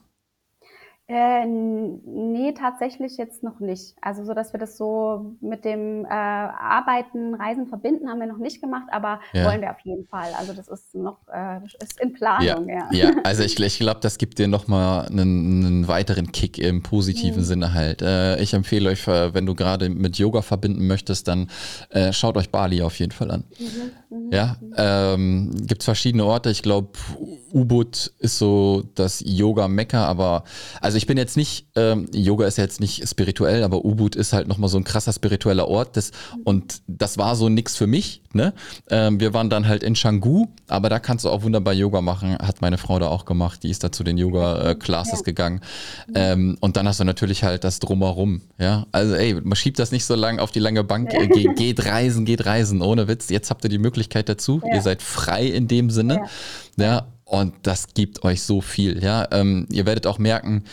Äh, 1.09 1.45
nee, 1.45 2.51
tatsächlich 2.51 3.15
jetzt 3.15 3.41
noch 3.41 3.61
nicht. 3.61 3.95
Also 4.01 4.25
so, 4.25 4.33
dass 4.33 4.51
wir 4.51 4.59
das 4.59 4.75
so 4.75 5.37
mit 5.39 5.63
dem 5.63 6.03
äh, 6.03 6.09
Arbeiten, 6.09 7.33
Reisen 7.33 7.67
verbinden, 7.67 8.09
haben 8.09 8.19
wir 8.19 8.27
noch 8.27 8.39
nicht 8.39 8.59
gemacht, 8.59 8.87
aber 8.91 9.21
ja. 9.31 9.45
wollen 9.45 9.61
wir 9.61 9.71
auf 9.71 9.79
jeden 9.85 10.05
Fall. 10.05 10.27
Also 10.37 10.51
das 10.51 10.67
ist 10.67 10.93
noch 10.95 11.19
äh, 11.33 11.59
ist 11.81 12.01
in 12.01 12.11
Planung, 12.11 12.67
ja. 12.67 12.89
Ja, 12.91 13.09
ja. 13.09 13.11
also 13.23 13.43
ich, 13.43 13.57
ich 13.57 13.79
glaube, 13.79 14.01
das 14.01 14.17
gibt 14.17 14.37
dir 14.37 14.49
nochmal 14.49 15.07
einen, 15.07 15.65
einen 15.65 15.87
weiteren 15.87 16.33
Kick 16.33 16.57
im 16.57 16.83
positiven 16.83 17.39
mhm. 17.39 17.45
Sinne 17.45 17.73
halt. 17.73 18.01
Äh, 18.01 18.41
ich 18.41 18.53
empfehle 18.53 18.89
euch, 18.89 19.07
äh, 19.07 19.33
wenn 19.33 19.45
du 19.45 19.55
gerade 19.55 19.87
mit 19.87 20.17
Yoga 20.17 20.41
verbinden 20.41 20.87
möchtest, 20.87 21.29
dann 21.29 21.49
äh, 21.89 22.11
schaut 22.11 22.35
euch 22.35 22.49
Bali 22.49 22.81
auf 22.81 22.99
jeden 22.99 23.13
Fall 23.13 23.31
an. 23.31 23.45
Mhm. 23.57 24.17
Mhm. 24.17 24.31
Ja, 24.33 24.57
ähm, 24.75 25.51
gibt 25.65 25.83
verschiedene 25.83 26.25
Orte. 26.25 26.49
Ich 26.49 26.63
glaube, 26.63 26.89
Ubud 27.53 28.11
ist 28.19 28.37
so 28.37 28.83
das 28.95 29.23
Yoga-Mekka, 29.25 30.05
aber 30.05 30.43
also 30.81 30.96
also 30.97 31.03
ich 31.03 31.07
bin 31.07 31.17
jetzt 31.17 31.37
nicht, 31.37 31.67
ähm, 31.75 32.07
Yoga 32.11 32.47
ist 32.47 32.57
ja 32.57 32.63
jetzt 32.63 32.79
nicht 32.79 33.07
spirituell, 33.07 33.63
aber 33.63 33.85
Ubud 33.85 34.15
ist 34.15 34.33
halt 34.33 34.47
nochmal 34.47 34.67
so 34.67 34.77
ein 34.77 34.83
krasser 34.83 35.13
spiritueller 35.13 35.67
Ort. 35.67 35.95
Das, 35.95 36.11
und 36.43 36.81
das 36.87 37.19
war 37.19 37.35
so 37.35 37.49
nix 37.49 37.75
für 37.75 37.85
mich. 37.85 38.23
Ne? 38.33 38.53
Ähm, 38.89 39.19
wir 39.19 39.31
waren 39.33 39.51
dann 39.51 39.67
halt 39.67 39.83
in 39.83 39.93
Canggu, 39.93 40.47
aber 40.67 40.89
da 40.89 40.97
kannst 40.97 41.25
du 41.25 41.29
auch 41.29 41.43
wunderbar 41.43 41.75
Yoga 41.75 42.01
machen. 42.01 42.35
Hat 42.39 42.61
meine 42.61 42.79
Frau 42.79 42.97
da 42.97 43.09
auch 43.09 43.25
gemacht. 43.25 43.61
Die 43.61 43.69
ist 43.69 43.83
da 43.83 43.91
zu 43.91 44.03
den 44.03 44.17
Yoga-Classes 44.17 45.19
ja. 45.19 45.23
gegangen. 45.23 45.61
Ähm, 46.15 46.57
und 46.61 46.77
dann 46.77 46.87
hast 46.87 46.99
du 46.99 47.03
natürlich 47.03 47.43
halt 47.43 47.63
das 47.63 47.77
Drumherum. 47.77 48.41
Ja? 48.57 48.87
Also 48.91 49.13
ey, 49.13 49.35
man 49.35 49.55
schiebt 49.55 49.77
das 49.77 49.91
nicht 49.91 50.05
so 50.05 50.15
lang 50.15 50.39
auf 50.39 50.49
die 50.49 50.59
lange 50.59 50.83
Bank. 50.83 51.13
Ja. 51.13 51.25
Ge 51.25 51.53
geht 51.53 51.85
reisen, 51.85 52.25
geht 52.25 52.47
reisen, 52.47 52.81
ohne 52.81 53.07
Witz. 53.07 53.29
Jetzt 53.29 53.51
habt 53.51 53.63
ihr 53.65 53.69
die 53.69 53.77
Möglichkeit 53.77 54.29
dazu. 54.29 54.61
Ja. 54.65 54.75
Ihr 54.75 54.81
seid 54.81 55.03
frei 55.03 55.45
in 55.45 55.67
dem 55.67 55.91
Sinne. 55.91 56.21
Ja. 56.75 57.05
Und 57.27 57.53
das 57.63 57.93
gibt 57.93 58.23
euch 58.23 58.41
so 58.41 58.61
viel. 58.61 59.03
Ja, 59.03 59.27
ähm, 59.31 59.67
ihr 59.69 59.85
werdet 59.85 60.07
auch 60.07 60.17
merken, 60.17 60.63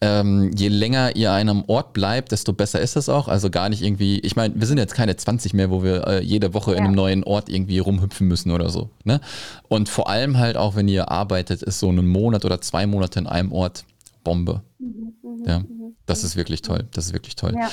ähm, 0.00 0.52
je 0.54 0.68
länger 0.68 1.16
ihr 1.16 1.32
an 1.32 1.48
einem 1.48 1.64
Ort 1.66 1.94
bleibt, 1.94 2.30
desto 2.30 2.52
besser 2.52 2.80
ist 2.80 2.96
es 2.96 3.08
auch. 3.08 3.26
Also 3.26 3.50
gar 3.50 3.68
nicht 3.68 3.82
irgendwie, 3.82 4.20
ich 4.20 4.36
meine, 4.36 4.54
wir 4.54 4.66
sind 4.68 4.78
jetzt 4.78 4.94
keine 4.94 5.16
20 5.16 5.52
mehr, 5.54 5.70
wo 5.70 5.82
wir 5.82 6.06
äh, 6.06 6.22
jede 6.22 6.54
Woche 6.54 6.72
ja. 6.72 6.78
in 6.78 6.84
einem 6.84 6.94
neuen 6.94 7.24
Ort 7.24 7.48
irgendwie 7.48 7.80
rumhüpfen 7.80 8.28
müssen 8.28 8.52
oder 8.52 8.68
so. 8.68 8.90
Ne? 9.04 9.20
Und 9.68 9.88
vor 9.88 10.08
allem 10.08 10.38
halt 10.38 10.56
auch, 10.56 10.76
wenn 10.76 10.86
ihr 10.86 11.10
arbeitet, 11.10 11.62
ist 11.62 11.80
so 11.80 11.90
ein 11.90 12.06
Monat 12.06 12.44
oder 12.44 12.60
zwei 12.60 12.86
Monate 12.86 13.18
in 13.18 13.26
einem 13.26 13.50
Ort 13.50 13.84
Bombe. 14.22 14.62
Mhm, 14.78 15.14
mhm 15.22 15.44
ja, 15.44 15.58
mhm, 15.60 15.96
das 16.04 16.22
ist 16.22 16.36
wirklich 16.36 16.62
toll. 16.62 16.84
Das 16.92 17.06
ist 17.06 17.12
wirklich 17.12 17.34
toll. 17.34 17.54
Ja, 17.54 17.60
ja. 17.62 17.70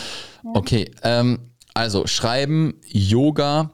Okay, 0.54 0.90
ähm, 1.04 1.40
also 1.74 2.08
Schreiben, 2.08 2.76
Yoga, 2.88 3.72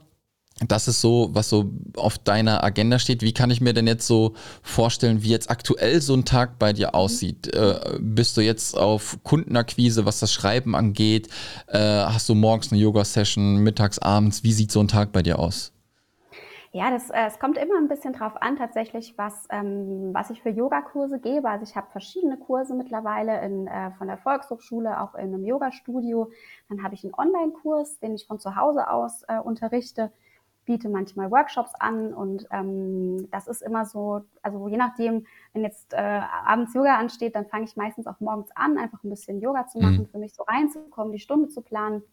das 0.68 0.88
ist 0.88 1.02
so, 1.02 1.30
was 1.32 1.50
so 1.50 1.72
auf 1.96 2.18
deiner 2.18 2.64
Agenda 2.64 3.00
steht. 3.00 3.22
Wie 3.22 3.34
kann 3.34 3.52
ich 3.52 3.62
mir 3.62 3.74
denn 3.74 3.88
jetzt 3.88 4.06
so 4.06 4.34
vorstellen, 4.62 5.24
wie 5.24 5.30
jetzt 5.30 5.50
aktuell 5.50 6.02
so 6.02 6.14
ein 6.14 6.26
Tag 6.26 6.60
bei 6.60 6.74
dir 6.74 6.96
aussieht? 6.96 7.54
Äh, 7.54 7.98
bist 8.00 8.36
du 8.36 8.42
jetzt 8.42 8.78
auf 8.78 9.18
Kundenakquise, 9.24 10.06
was 10.06 10.20
das 10.20 10.34
Schreiben 10.34 10.76
angeht? 10.76 11.30
Äh, 11.68 11.80
hast 11.80 12.28
du 12.30 12.36
morgens 12.36 12.72
eine 12.72 12.82
Yoga-Session, 12.82 13.58
mittags, 13.58 14.00
abends? 14.00 14.44
Wie 14.44 14.52
sieht 14.52 14.72
so 14.72 14.82
ein 14.82 14.88
Tag 14.88 15.12
bei 15.12 15.22
dir 15.22 15.40
aus? 15.40 15.72
Ja, 16.72 16.92
das, 16.92 17.10
äh, 17.10 17.26
es 17.26 17.40
kommt 17.40 17.58
immer 17.58 17.78
ein 17.78 17.88
bisschen 17.88 18.14
drauf 18.14 18.40
an, 18.42 18.56
tatsächlich, 18.56 19.18
was, 19.18 19.48
ähm, 19.50 20.12
was 20.14 20.30
ich 20.30 20.44
für 20.44 20.50
Yogakurse 20.50 21.20
gebe. 21.20 21.50
Also 21.50 21.64
ich 21.64 21.76
habe 21.76 21.88
verschiedene 21.92 22.38
Kurse 22.38 22.76
mittlerweile 22.76 23.42
in, 23.42 23.66
äh, 23.66 23.90
von 23.98 24.06
der 24.06 24.20
Volkshochschule, 24.20 25.02
auch 25.02 25.16
in 25.16 25.34
einem 25.34 25.46
Yoga-Studio. 25.46 26.30
Dann 26.70 26.84
habe 26.84 26.94
ich 26.94 27.04
einen 27.04 27.16
Online-Kurs, 27.16 28.00
den 28.00 28.14
ich 28.14 28.28
von 28.28 28.40
zu 28.40 28.56
Hause 28.56 28.88
aus 28.88 29.24
äh, 29.28 29.40
unterrichte 29.40 30.12
biete 30.70 30.88
manchmal 30.88 31.32
Workshops 31.32 31.74
an 31.80 32.14
und 32.14 32.46
ähm, 32.52 33.28
das 33.32 33.48
ist 33.48 33.64
immer 33.64 33.86
so, 33.86 34.22
also 34.44 34.68
je 34.68 34.78
nachdem, 34.78 35.26
wenn 35.54 35.64
jetzt 35.64 35.94
äh, 35.96 36.22
abends 36.46 36.76
Yoga 36.76 36.96
ansteht, 36.96 37.34
dann 37.34 37.48
fange 37.48 37.64
ich 37.64 37.76
meistens 37.76 38.06
auch 38.06 38.20
morgens 38.20 38.52
an, 38.56 38.78
einfach 38.78 39.04
ein 39.04 39.10
bisschen 39.10 39.42
Yoga 39.42 39.66
zu 39.66 39.80
machen, 39.80 40.02
mhm. 40.02 40.10
für 40.10 40.20
mich 40.20 40.36
so 40.36 40.44
reinzukommen, 40.44 41.12
die 41.12 41.20
Stunde 41.20 41.50
zu 41.50 41.64
planen. 41.64 42.04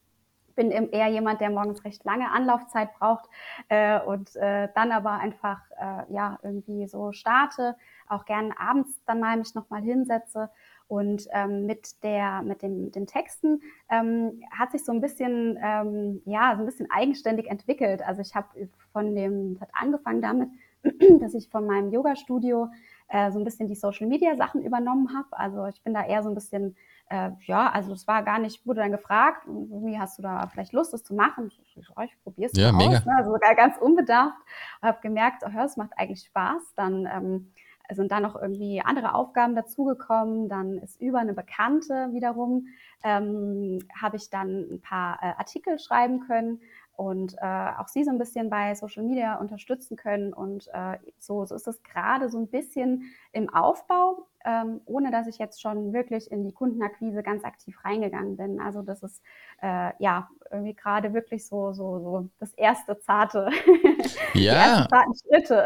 Ich 0.49 0.55
bin 0.55 0.71
eher 0.71 1.09
jemand, 1.09 1.42
der 1.42 1.51
morgens 1.51 1.85
recht 1.85 2.03
lange 2.05 2.31
Anlaufzeit 2.31 2.95
braucht 2.99 3.29
äh, 3.69 4.01
und 4.01 4.35
äh, 4.37 4.71
dann 4.75 4.90
aber 4.90 5.11
einfach 5.11 5.61
äh, 5.79 6.11
ja 6.11 6.38
irgendwie 6.42 6.88
so 6.88 7.12
starte, 7.12 7.77
auch 8.09 8.25
gerne 8.25 8.59
abends 8.59 9.03
dann 9.05 9.21
mal 9.21 9.37
mich 9.37 9.55
nochmal 9.55 9.83
hinsetze 9.83 10.49
und 10.88 11.27
ähm, 11.33 11.66
mit 11.66 12.03
der, 12.03 12.42
mit 12.42 12.62
den, 12.62 12.92
den 12.92 13.07
Texten 13.07 13.61
ähm, 13.90 14.40
hat 14.51 14.72
sich 14.72 14.85
so 14.85 14.92
ein 14.92 15.01
bisschen, 15.01 15.59
ähm, 15.62 16.22
ja, 16.25 16.55
so 16.55 16.62
ein 16.62 16.66
bisschen 16.66 16.88
eigenständig 16.90 17.49
entwickelt. 17.49 18.03
Also 18.03 18.20
ich 18.20 18.35
habe 18.35 18.68
von 18.92 19.14
dem, 19.14 19.59
hat 19.61 19.70
angefangen 19.72 20.22
damit, 20.22 20.49
dass 21.20 21.35
ich 21.35 21.49
von 21.49 21.66
meinem 21.66 21.92
Yoga-Studio 21.92 22.68
äh, 23.09 23.31
so 23.33 23.38
ein 23.38 23.44
bisschen 23.44 23.68
die 23.68 23.75
Social-Media-Sachen 23.75 24.62
übernommen 24.62 25.16
habe. 25.16 25.29
Also 25.33 25.66
ich 25.66 25.83
bin 25.83 25.94
da 25.94 26.05
eher 26.05 26.22
so 26.22 26.29
ein 26.29 26.35
bisschen 26.35 26.77
äh, 27.09 27.31
ja, 27.42 27.70
also 27.70 27.92
es 27.92 28.07
war 28.09 28.22
gar 28.22 28.38
nicht, 28.38 28.66
wurde 28.66 28.81
dann 28.81 28.90
gefragt, 28.90 29.46
wie 29.46 29.99
hast 29.99 30.18
du 30.18 30.22
da 30.22 30.49
vielleicht 30.49 30.72
Lust, 30.72 30.92
das 30.92 31.05
zu 31.05 31.14
machen? 31.14 31.49
Ich, 31.49 31.77
ich, 31.77 31.77
ich 31.79 32.22
probiere 32.22 32.51
es 32.51 32.59
ja, 32.59 32.72
mal 32.72 32.79
mega. 32.79 32.99
aus, 32.99 33.07
ne? 33.07 33.14
also 33.16 33.33
sogar 33.33 33.55
ganz 33.55 33.79
unbedarft. 33.79 34.38
Habe 34.83 34.99
gemerkt, 35.03 35.44
oh, 35.46 35.59
es 35.64 35.77
macht 35.77 35.92
eigentlich 35.96 36.27
Spaß. 36.27 36.75
Dann 36.75 37.07
ähm, 37.07 37.53
sind 37.92 38.11
da 38.12 38.20
noch 38.20 38.35
irgendwie 38.40 38.81
andere 38.81 39.14
Aufgaben 39.14 39.55
dazugekommen. 39.55 40.49
Dann 40.49 40.79
ist 40.79 41.01
über 41.01 41.18
eine 41.18 41.35
Bekannte 41.35 42.09
wiederum, 42.12 42.66
ähm, 43.03 43.81
habe 44.01 44.16
ich 44.16 44.31
dann 44.31 44.66
ein 44.70 44.81
paar 44.81 45.18
äh, 45.22 45.35
Artikel 45.38 45.79
schreiben 45.79 46.20
können 46.20 46.61
und 46.96 47.35
äh, 47.40 47.70
auch 47.79 47.88
sie 47.88 48.05
so 48.05 48.11
ein 48.11 48.18
bisschen 48.18 48.49
bei 48.51 48.75
Social 48.75 49.05
Media 49.05 49.37
unterstützen 49.37 49.96
können. 49.96 50.33
Und 50.33 50.68
äh, 50.72 50.99
so, 51.18 51.44
so 51.44 51.55
ist 51.55 51.68
es 51.68 51.83
gerade 51.83 52.29
so 52.31 52.38
ein 52.38 52.49
bisschen 52.49 53.05
im 53.33 53.53
Aufbau, 53.53 54.27
ähm, 54.47 54.81
ohne 54.87 55.11
dass 55.11 55.27
ich 55.27 55.39
jetzt 55.39 55.61
schon 55.61 55.93
wirklich 55.93 56.31
in 56.31 56.45
die 56.45 56.53
Kundenakquise 56.53 57.23
ganz 57.23 57.45
aktiv 57.45 57.77
reingegangen 57.85 58.37
bin. 58.37 58.61
Also 58.61 58.83
das 58.83 59.03
ist 59.03 59.21
äh, 59.63 59.91
ja 59.99 60.29
irgendwie 60.53 60.75
gerade 60.75 61.13
wirklich 61.13 61.45
so, 61.47 61.73
so, 61.73 61.99
so 62.01 62.29
das 62.39 62.53
erste 62.55 62.99
zarte, 63.01 63.51
die 64.35 64.45
Ja, 64.45 64.87
Schritte. 65.29 65.65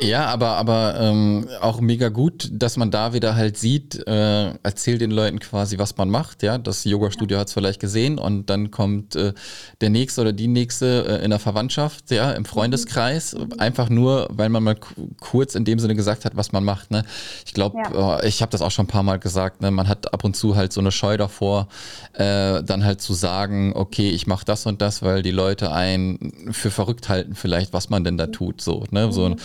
ja, 0.00 0.24
aber, 0.26 0.56
aber 0.56 0.94
ähm, 0.98 1.46
auch 1.60 1.80
mega 1.80 2.08
gut, 2.08 2.48
dass 2.52 2.76
man 2.78 2.90
da 2.90 3.12
wieder 3.12 3.36
halt 3.36 3.58
sieht, 3.58 3.96
äh, 4.06 4.54
erzählt 4.62 5.00
den 5.02 5.10
Leuten 5.10 5.38
quasi, 5.38 5.78
was 5.78 5.96
man 5.98 6.08
macht. 6.08 6.42
Ja, 6.42 6.56
das 6.58 6.84
Yoga-Studio 6.84 7.38
hat 7.38 7.48
es 7.48 7.52
vielleicht 7.52 7.80
gesehen 7.80 8.18
und 8.18 8.48
dann 8.48 8.70
kommt 8.70 9.16
äh, 9.16 9.34
der 9.82 9.90
nächste 9.90 10.22
oder 10.22 10.32
die 10.32 10.48
nächste 10.48 11.20
äh, 11.20 11.24
in 11.24 11.30
der 11.30 11.38
Verwandtschaft, 11.38 12.10
ja, 12.10 12.32
im 12.32 12.44
Freundeskreis, 12.46 13.36
einfach 13.58 13.90
nur, 13.90 14.28
weil 14.30 14.48
man 14.48 14.62
mal 14.62 14.76
ku- 14.76 15.08
kurz 15.20 15.54
in 15.54 15.64
dem 15.64 15.78
Sinne 15.78 15.94
gesagt 15.94 16.24
hat, 16.24 16.36
was 16.36 16.52
man 16.52 16.64
macht. 16.64 16.90
Ne? 16.90 17.04
Ich 17.44 17.52
glaube, 17.54 17.76
Ja. 17.78 18.21
Ich 18.22 18.42
habe 18.42 18.50
das 18.50 18.62
auch 18.62 18.70
schon 18.70 18.84
ein 18.84 18.88
paar 18.88 19.02
Mal 19.02 19.18
gesagt, 19.18 19.60
ne? 19.60 19.70
man 19.70 19.88
hat 19.88 20.12
ab 20.12 20.24
und 20.24 20.36
zu 20.36 20.56
halt 20.56 20.72
so 20.72 20.80
eine 20.80 20.92
Scheu 20.92 21.16
davor, 21.16 21.68
äh, 22.14 22.62
dann 22.62 22.84
halt 22.84 23.00
zu 23.00 23.14
sagen, 23.14 23.72
okay, 23.74 24.10
ich 24.10 24.26
mache 24.26 24.44
das 24.44 24.66
und 24.66 24.82
das, 24.82 25.02
weil 25.02 25.22
die 25.22 25.30
Leute 25.30 25.72
einen 25.72 26.52
für 26.52 26.70
verrückt 26.70 27.08
halten 27.08 27.34
vielleicht, 27.34 27.72
was 27.72 27.90
man 27.90 28.04
denn 28.04 28.16
da 28.16 28.28
tut. 28.28 28.60
So, 28.60 28.84
ne? 28.90 29.12
so 29.12 29.36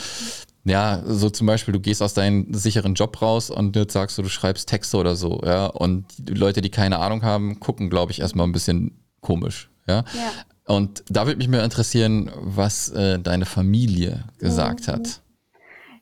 ja, 0.68 1.02
so 1.06 1.30
zum 1.30 1.48
Beispiel, 1.48 1.72
du 1.72 1.80
gehst 1.80 2.02
aus 2.02 2.14
deinem 2.14 2.54
sicheren 2.54 2.94
Job 2.94 3.22
raus 3.22 3.50
und 3.50 3.76
jetzt 3.76 3.94
sagst 3.94 4.18
du, 4.18 4.22
du 4.22 4.30
schreibst 4.30 4.68
Texte 4.68 4.98
oder 4.98 5.16
so, 5.16 5.42
ja. 5.46 5.68
Und 5.68 6.06
die 6.18 6.34
Leute, 6.34 6.62
die 6.62 6.70
keine 6.70 7.00
Ahnung 7.00 7.24
haben, 7.24 7.60
gucken, 7.62 7.90
glaube 7.90 8.12
ich, 8.12 8.20
erstmal 8.20 8.46
ein 8.46 8.52
bisschen 8.52 8.92
komisch, 9.22 9.70
ja. 9.88 10.00
Ja. 10.00 10.32
Und 10.66 11.04
da 11.10 11.26
würde 11.26 11.38
mich 11.38 11.48
mal 11.48 11.64
interessieren, 11.64 12.30
was 12.42 12.90
äh, 12.90 13.18
deine 13.20 13.46
Familie 13.46 14.26
gesagt 14.40 14.90
hat. 14.90 15.22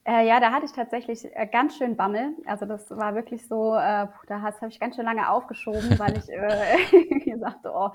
Äh, 0.07 0.27
ja, 0.27 0.39
da 0.39 0.51
hatte 0.51 0.65
ich 0.65 0.71
tatsächlich 0.71 1.25
äh, 1.35 1.47
ganz 1.47 1.77
schön 1.77 1.95
Bammel. 1.95 2.35
Also 2.45 2.65
das 2.65 2.89
war 2.91 3.15
wirklich 3.15 3.47
so, 3.47 3.75
äh, 3.75 4.05
puh, 4.05 4.25
da 4.27 4.41
habe 4.41 4.67
ich 4.67 4.79
ganz 4.79 4.95
schön 4.95 5.05
lange 5.05 5.29
aufgeschoben, 5.29 5.97
weil 5.97 6.17
ich 6.17 6.29
äh, 6.29 7.19
gesagt 7.31 7.65
oh, 7.65 7.89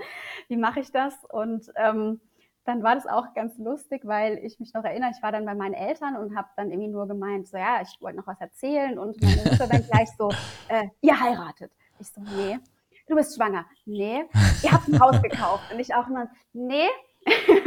wie 0.48 0.56
mache 0.56 0.80
ich 0.80 0.90
das? 0.90 1.14
Und 1.26 1.70
ähm, 1.76 2.20
dann 2.64 2.82
war 2.82 2.96
das 2.96 3.06
auch 3.06 3.32
ganz 3.34 3.56
lustig, 3.58 4.02
weil 4.04 4.38
ich 4.38 4.58
mich 4.58 4.74
noch 4.74 4.84
erinnere, 4.84 5.12
ich 5.16 5.22
war 5.22 5.30
dann 5.30 5.44
bei 5.44 5.54
meinen 5.54 5.74
Eltern 5.74 6.16
und 6.16 6.36
habe 6.36 6.48
dann 6.56 6.70
irgendwie 6.70 6.88
nur 6.90 7.06
gemeint, 7.06 7.46
so 7.46 7.56
ja, 7.56 7.80
ich 7.80 7.96
wollte 8.00 8.18
noch 8.18 8.26
was 8.26 8.40
erzählen 8.40 8.98
und 8.98 9.20
meine 9.22 9.42
Mutter 9.50 9.68
dann 9.68 9.86
gleich 9.86 10.10
so, 10.18 10.30
äh, 10.68 10.88
ihr 11.00 11.18
heiratet. 11.18 11.70
Ich 12.00 12.08
so, 12.08 12.20
nee. 12.20 12.58
Du 13.06 13.14
bist 13.14 13.36
schwanger. 13.36 13.66
Nee. 13.86 14.24
Ihr 14.62 14.72
habt 14.72 14.88
ein 14.88 15.00
Haus 15.00 15.20
gekauft. 15.22 15.72
Und 15.72 15.80
ich 15.80 15.94
auch 15.94 16.08
immer, 16.08 16.28
nee. 16.52 16.86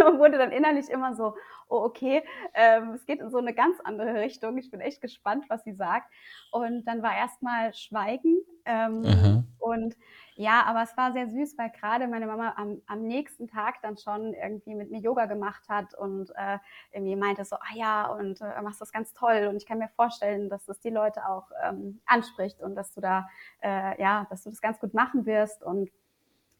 und 0.08 0.20
wurde 0.20 0.38
dann 0.38 0.52
innerlich 0.52 0.90
immer 0.90 1.16
so, 1.16 1.36
oh 1.74 1.84
okay, 1.86 2.24
ähm, 2.54 2.92
es 2.94 3.06
geht 3.06 3.20
in 3.20 3.32
so 3.32 3.40
eine 3.40 3.54
ganz 3.54 3.80
andere 3.84 4.14
Richtung. 4.16 4.58
Ich 4.58 4.70
bin 4.70 4.80
echt 4.80 5.02
gespannt, 5.02 5.46
was 5.50 5.64
sie 5.64 5.74
sagt. 5.74 6.12
Und 6.52 6.86
dann 6.86 7.02
war 7.02 7.16
erstmal 7.16 7.74
Schweigen. 7.74 8.38
Ähm, 8.66 9.46
und 9.60 9.96
ja, 10.36 10.64
aber 10.66 10.84
es 10.84 10.96
war 10.96 11.14
sehr 11.14 11.28
süß, 11.30 11.58
weil 11.58 11.72
gerade 11.72 12.08
meine 12.08 12.28
Mama 12.28 12.54
am, 12.58 12.82
am 12.86 13.02
nächsten 13.04 13.48
Tag 13.48 13.82
dann 13.82 13.98
schon 13.98 14.34
irgendwie 14.34 14.76
mit 14.76 14.92
mir 14.92 15.00
Yoga 15.00 15.26
gemacht 15.26 15.64
hat 15.68 15.94
und 15.96 16.30
äh, 16.36 16.60
irgendwie 16.92 17.16
meinte 17.16 17.44
so, 17.44 17.56
ah 17.56 17.76
ja, 17.76 18.06
und 18.08 18.42
äh, 18.42 18.62
machst 18.62 18.82
das 18.82 18.92
ganz 18.92 19.14
toll. 19.14 19.48
Und 19.50 19.58
ich 19.58 19.66
kann 19.66 19.80
mir 19.80 19.90
vorstellen, 19.90 20.50
dass 20.50 20.66
das 20.66 20.80
die 20.80 20.90
Leute 20.90 21.28
auch 21.28 21.50
ähm, 21.64 22.02
anspricht 22.06 22.62
und 22.62 22.76
dass 22.76 22.94
du 22.94 23.02
da, 23.02 23.28
äh, 23.62 24.00
ja, 24.02 24.28
dass 24.30 24.44
du 24.44 24.50
das 24.52 24.62
ganz 24.62 24.80
gut 24.80 24.94
machen 24.94 25.26
wirst. 25.26 25.64
Und 25.64 25.90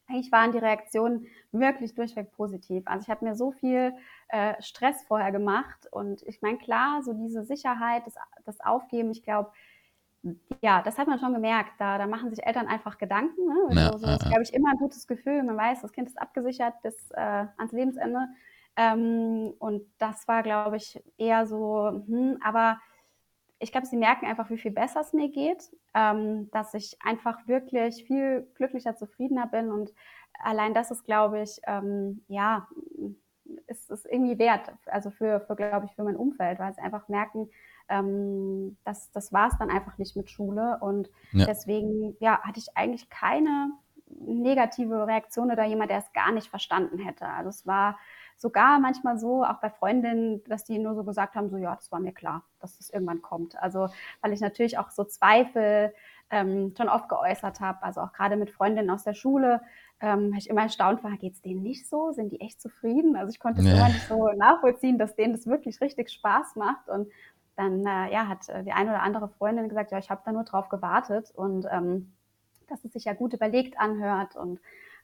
eigentlich 0.08 0.32
waren 0.32 0.52
die 0.52 0.58
Reaktionen 0.58 1.26
wirklich 1.52 1.94
durchweg 1.94 2.32
positiv. 2.32 2.82
Also 2.86 3.04
ich 3.04 3.10
habe 3.10 3.24
mir 3.24 3.34
so 3.34 3.52
viel 3.52 3.94
äh, 4.28 4.60
Stress 4.62 5.04
vorher 5.04 5.32
gemacht 5.32 5.86
und 5.90 6.22
ich 6.22 6.42
meine, 6.42 6.58
klar, 6.58 7.02
so 7.02 7.12
diese 7.12 7.44
Sicherheit, 7.44 8.06
das, 8.06 8.14
das 8.44 8.60
Aufgeben, 8.60 9.10
ich 9.10 9.22
glaube, 9.22 9.50
ja, 10.62 10.82
das 10.82 10.96
hat 10.96 11.06
man 11.06 11.18
schon 11.18 11.34
gemerkt. 11.34 11.72
Da, 11.78 11.98
da 11.98 12.06
machen 12.06 12.30
sich 12.30 12.46
Eltern 12.46 12.66
einfach 12.66 12.96
Gedanken. 12.96 13.46
Ne? 13.46 13.68
Ja, 13.72 13.92
so, 13.92 13.98
so 13.98 14.06
ja, 14.06 14.14
ist, 14.14 14.26
glaube 14.26 14.42
ich, 14.42 14.54
immer 14.54 14.70
ein 14.70 14.78
gutes 14.78 15.06
Gefühl. 15.06 15.42
Man 15.42 15.56
weiß, 15.56 15.82
das 15.82 15.92
Kind 15.92 16.08
ist 16.08 16.18
abgesichert 16.18 16.80
bis 16.82 17.10
äh, 17.10 17.46
ans 17.58 17.72
Lebensende. 17.72 18.28
Ähm, 18.76 19.52
und 19.58 19.82
das 19.98 20.26
war, 20.26 20.42
glaube 20.42 20.76
ich, 20.76 21.02
eher 21.18 21.46
so, 21.46 22.02
hm, 22.06 22.38
aber 22.42 22.80
ich 23.58 23.70
glaube, 23.70 23.86
sie 23.86 23.96
merken 23.96 24.26
einfach, 24.26 24.50
wie 24.50 24.58
viel 24.58 24.72
besser 24.72 25.00
es 25.00 25.12
mir 25.12 25.30
geht, 25.30 25.70
ähm, 25.94 26.50
dass 26.50 26.74
ich 26.74 26.96
einfach 27.02 27.46
wirklich 27.46 28.04
viel 28.04 28.48
glücklicher, 28.54 28.96
zufriedener 28.96 29.46
bin 29.46 29.70
und 29.70 29.92
allein 30.42 30.74
das 30.74 30.90
ist, 30.90 31.04
glaube 31.04 31.40
ich, 31.40 31.60
ähm, 31.66 32.24
ja, 32.28 32.66
ist 33.66 33.90
es 33.90 34.04
irgendwie 34.06 34.38
wert, 34.38 34.72
also 34.86 35.10
für, 35.10 35.40
für 35.40 35.56
glaube 35.56 35.86
ich, 35.86 35.94
für 35.94 36.04
mein 36.04 36.16
Umfeld, 36.16 36.58
weil 36.58 36.72
sie 36.74 36.80
einfach 36.80 37.08
merken, 37.08 37.50
ähm, 37.88 38.76
das, 38.84 39.10
das 39.12 39.32
war 39.32 39.48
es 39.48 39.58
dann 39.58 39.70
einfach 39.70 39.98
nicht 39.98 40.16
mit 40.16 40.30
Schule 40.30 40.78
und 40.80 41.10
Ja. 41.32 41.46
deswegen, 41.46 42.16
ja, 42.20 42.40
hatte 42.42 42.58
ich 42.58 42.76
eigentlich 42.76 43.10
keine 43.10 43.70
negative 44.06 45.06
Reaktion 45.06 45.50
oder 45.50 45.64
jemand, 45.64 45.90
der 45.90 45.98
es 45.98 46.12
gar 46.12 46.32
nicht 46.32 46.48
verstanden 46.48 46.98
hätte. 46.98 47.26
Also 47.26 47.50
es 47.50 47.66
war 47.66 47.98
sogar 48.36 48.78
manchmal 48.78 49.18
so, 49.18 49.44
auch 49.44 49.60
bei 49.60 49.70
Freundinnen, 49.70 50.42
dass 50.44 50.64
die 50.64 50.78
nur 50.78 50.94
so 50.94 51.04
gesagt 51.04 51.34
haben, 51.34 51.48
so 51.50 51.56
ja, 51.56 51.74
das 51.74 51.90
war 51.92 52.00
mir 52.00 52.12
klar, 52.12 52.42
dass 52.60 52.76
das 52.78 52.90
irgendwann 52.90 53.22
kommt. 53.22 53.60
Also 53.60 53.88
weil 54.20 54.32
ich 54.32 54.40
natürlich 54.40 54.78
auch 54.78 54.90
so 54.90 55.04
Zweifel 55.04 55.94
ähm, 56.30 56.74
schon 56.76 56.88
oft 56.88 57.08
geäußert 57.08 57.60
habe, 57.60 57.82
also 57.82 58.00
auch 58.00 58.12
gerade 58.12 58.36
mit 58.36 58.50
Freundinnen 58.50 58.90
aus 58.90 59.04
der 59.04 59.14
Schule, 59.14 59.60
ähm, 60.00 60.34
ich 60.36 60.48
immer 60.50 60.62
erstaunt 60.62 61.02
war, 61.04 61.12
geht 61.12 61.34
es 61.34 61.42
denen 61.42 61.62
nicht 61.62 61.88
so? 61.88 62.12
Sind 62.12 62.32
die 62.32 62.40
echt 62.40 62.60
zufrieden? 62.60 63.16
Also 63.16 63.30
ich 63.30 63.38
konnte 63.38 63.60
es 63.60 63.66
Nee. 63.66 63.72
immer 63.72 63.88
nicht 63.88 64.06
so 64.08 64.28
nachvollziehen, 64.36 64.98
dass 64.98 65.14
denen 65.14 65.32
das 65.32 65.46
wirklich 65.46 65.80
richtig 65.80 66.10
Spaß 66.10 66.56
macht. 66.56 66.88
Und 66.88 67.08
dann 67.56 67.86
äh, 67.86 68.12
ja, 68.12 68.26
hat 68.28 68.48
äh, 68.48 68.64
die 68.64 68.72
eine 68.72 68.90
oder 68.90 69.02
andere 69.02 69.28
Freundin 69.28 69.68
gesagt, 69.68 69.92
ja, 69.92 69.98
ich 69.98 70.10
habe 70.10 70.22
da 70.24 70.32
nur 70.32 70.44
drauf 70.44 70.68
gewartet 70.68 71.30
und 71.34 71.66
ähm, 71.70 72.12
dass 72.68 72.84
es 72.84 72.92
sich 72.92 73.04
ja 73.04 73.12
gut 73.12 73.32
überlegt 73.34 73.78
anhört. 73.78 74.36
Und 74.36 74.58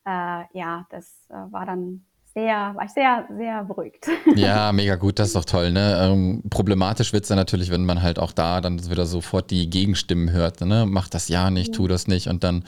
äh, 0.05 0.45
ja, 0.53 0.87
das 0.91 1.27
äh, 1.31 1.35
war 1.53 1.67
dann 1.67 2.05
sehr, 2.35 2.73
war 2.77 2.85
ich 2.85 2.93
sehr, 2.93 3.27
sehr 3.37 3.65
beruhigt. 3.65 4.07
Ja, 4.37 4.73
mega 4.73 4.97
gut, 4.97 5.19
das 5.19 5.29
ist 5.29 5.37
doch 5.37 5.45
toll. 5.45 5.73
Ne? 5.73 5.99
Ähm, 6.01 6.43
problematisch 6.49 7.13
wird 7.13 7.25
es 7.25 7.29
dann 7.29 7.39
natürlich, 7.39 7.71
wenn 7.71 7.85
man 7.85 8.03
halt 8.03 8.19
auch 8.19 8.33
da 8.33 8.61
dann 8.61 8.89
wieder 8.89 9.07
sofort 9.07 9.51
die 9.51 9.69
Gegenstimmen 9.69 10.31
hört. 10.31 10.61
Ne? 10.61 10.87
Mach 10.87 11.09
das 11.09 11.29
ja 11.29 11.51
nicht, 11.51 11.75
tu 11.75 11.89
das 11.89 12.07
nicht. 12.07 12.29
Und 12.29 12.45
dann 12.45 12.65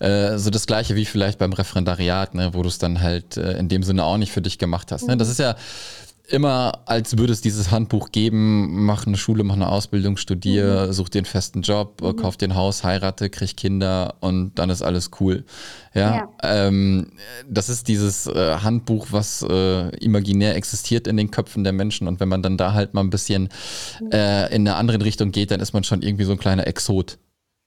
äh, 0.00 0.36
so 0.36 0.50
das 0.50 0.66
Gleiche 0.66 0.94
wie 0.94 1.06
vielleicht 1.06 1.38
beim 1.38 1.52
Referendariat, 1.52 2.34
ne? 2.34 2.50
wo 2.52 2.62
du 2.62 2.68
es 2.68 2.78
dann 2.78 3.00
halt 3.00 3.36
äh, 3.36 3.58
in 3.58 3.68
dem 3.68 3.82
Sinne 3.82 4.04
auch 4.04 4.18
nicht 4.18 4.32
für 4.32 4.42
dich 4.42 4.58
gemacht 4.58 4.92
hast. 4.92 5.08
Ne? 5.08 5.16
Das 5.16 5.28
ist 5.28 5.38
ja 5.38 5.56
immer, 6.28 6.82
als 6.86 7.18
würde 7.18 7.32
es 7.32 7.40
dieses 7.40 7.70
Handbuch 7.70 8.10
geben, 8.10 8.84
mach 8.84 9.06
eine 9.06 9.16
Schule, 9.16 9.44
mach 9.44 9.54
eine 9.54 9.68
Ausbildung, 9.68 10.16
studier, 10.16 10.92
such 10.92 11.08
dir 11.08 11.18
einen 11.20 11.26
festen 11.26 11.62
Job, 11.62 12.02
äh, 12.02 12.12
kauf 12.14 12.36
dir 12.36 12.48
ein 12.48 12.54
Haus, 12.54 12.84
heirate, 12.84 13.30
krieg 13.30 13.56
Kinder 13.56 14.16
und 14.20 14.54
dann 14.58 14.70
ist 14.70 14.82
alles 14.82 15.10
cool. 15.20 15.44
Ja, 15.94 16.28
Ähm, 16.42 17.12
das 17.48 17.68
ist 17.68 17.88
dieses 17.88 18.26
äh, 18.26 18.56
Handbuch, 18.58 19.08
was 19.10 19.42
äh, 19.48 19.96
imaginär 19.96 20.56
existiert 20.56 21.06
in 21.06 21.16
den 21.16 21.30
Köpfen 21.30 21.64
der 21.64 21.72
Menschen. 21.72 22.08
Und 22.08 22.20
wenn 22.20 22.28
man 22.28 22.42
dann 22.42 22.56
da 22.56 22.72
halt 22.72 22.94
mal 22.94 23.02
ein 23.02 23.10
bisschen 23.10 23.48
äh, 24.12 24.54
in 24.54 24.66
eine 24.66 24.76
andere 24.76 25.02
Richtung 25.04 25.32
geht, 25.32 25.50
dann 25.50 25.60
ist 25.60 25.72
man 25.72 25.84
schon 25.84 26.02
irgendwie 26.02 26.24
so 26.24 26.32
ein 26.32 26.38
kleiner 26.38 26.66
Exot. 26.66 27.18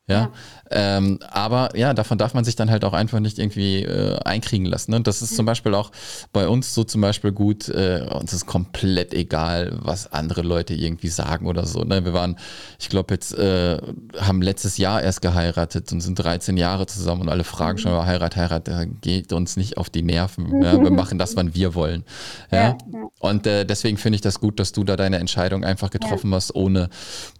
Ja, 0.10 0.32
Ähm, 0.72 1.20
aber 1.32 1.76
ja, 1.76 1.94
davon 1.94 2.18
darf 2.18 2.34
man 2.34 2.44
sich 2.44 2.56
dann 2.56 2.70
halt 2.70 2.86
auch 2.86 2.94
einfach 2.94 3.20
nicht 3.20 3.40
irgendwie 3.40 3.84
äh, 3.84 4.20
einkriegen 4.24 4.66
lassen. 4.66 4.92
Ne? 4.92 4.98
Und 4.98 5.08
das 5.08 5.22
ist 5.22 5.36
zum 5.36 5.46
Beispiel 5.46 5.74
auch 5.74 5.92
bei 6.32 6.48
uns 6.48 6.74
so 6.74 6.84
zum 6.84 7.02
Beispiel 7.02 7.32
gut, 7.32 7.70
äh, 7.70 8.06
uns 8.12 8.34
ist 8.34 8.46
komplett 8.46 9.14
egal, 9.14 9.78
was 9.82 10.12
andere 10.12 10.42
Leute 10.42 10.74
irgendwie 10.74 11.08
sagen 11.08 11.48
oder 11.48 11.66
so. 11.66 11.84
Ne? 11.84 12.06
Wir 12.06 12.14
waren, 12.14 12.38
ich 12.80 12.90
glaube 12.90 13.14
jetzt, 13.14 13.38
äh, 13.38 13.80
haben 14.20 14.42
letztes 14.42 14.78
Jahr 14.78 15.02
erst 15.02 15.22
geheiratet 15.22 15.92
und 15.92 16.02
sind 16.02 16.16
13 16.16 16.58
Jahre 16.58 16.86
zusammen 16.86 17.22
und 17.22 17.30
alle 17.30 17.44
fragen 17.44 17.78
schon, 17.78 17.92
aber 17.92 18.06
Heirat, 18.06 18.36
Heirat, 18.36 18.68
äh, 18.68 18.88
geht 19.02 19.34
uns 19.34 19.58
nicht 19.58 19.78
auf 19.78 19.90
die 19.90 20.04
Nerven. 20.04 20.62
Ja? 20.62 20.80
Wir 20.82 20.92
machen 20.92 21.18
das, 21.18 21.36
wann 21.36 21.56
wir 21.56 21.74
wollen. 21.76 22.04
Ja? 22.52 22.60
Ja, 22.60 22.78
ja. 22.94 23.00
Und 23.20 23.48
äh, 23.48 23.66
deswegen 23.66 23.98
finde 23.98 24.16
ich 24.16 24.22
das 24.22 24.40
gut, 24.40 24.60
dass 24.60 24.72
du 24.72 24.84
da 24.84 24.96
deine 24.96 25.18
Entscheidung 25.18 25.64
einfach 25.64 25.90
getroffen 25.90 26.34
hast, 26.34 26.54
ohne 26.56 26.90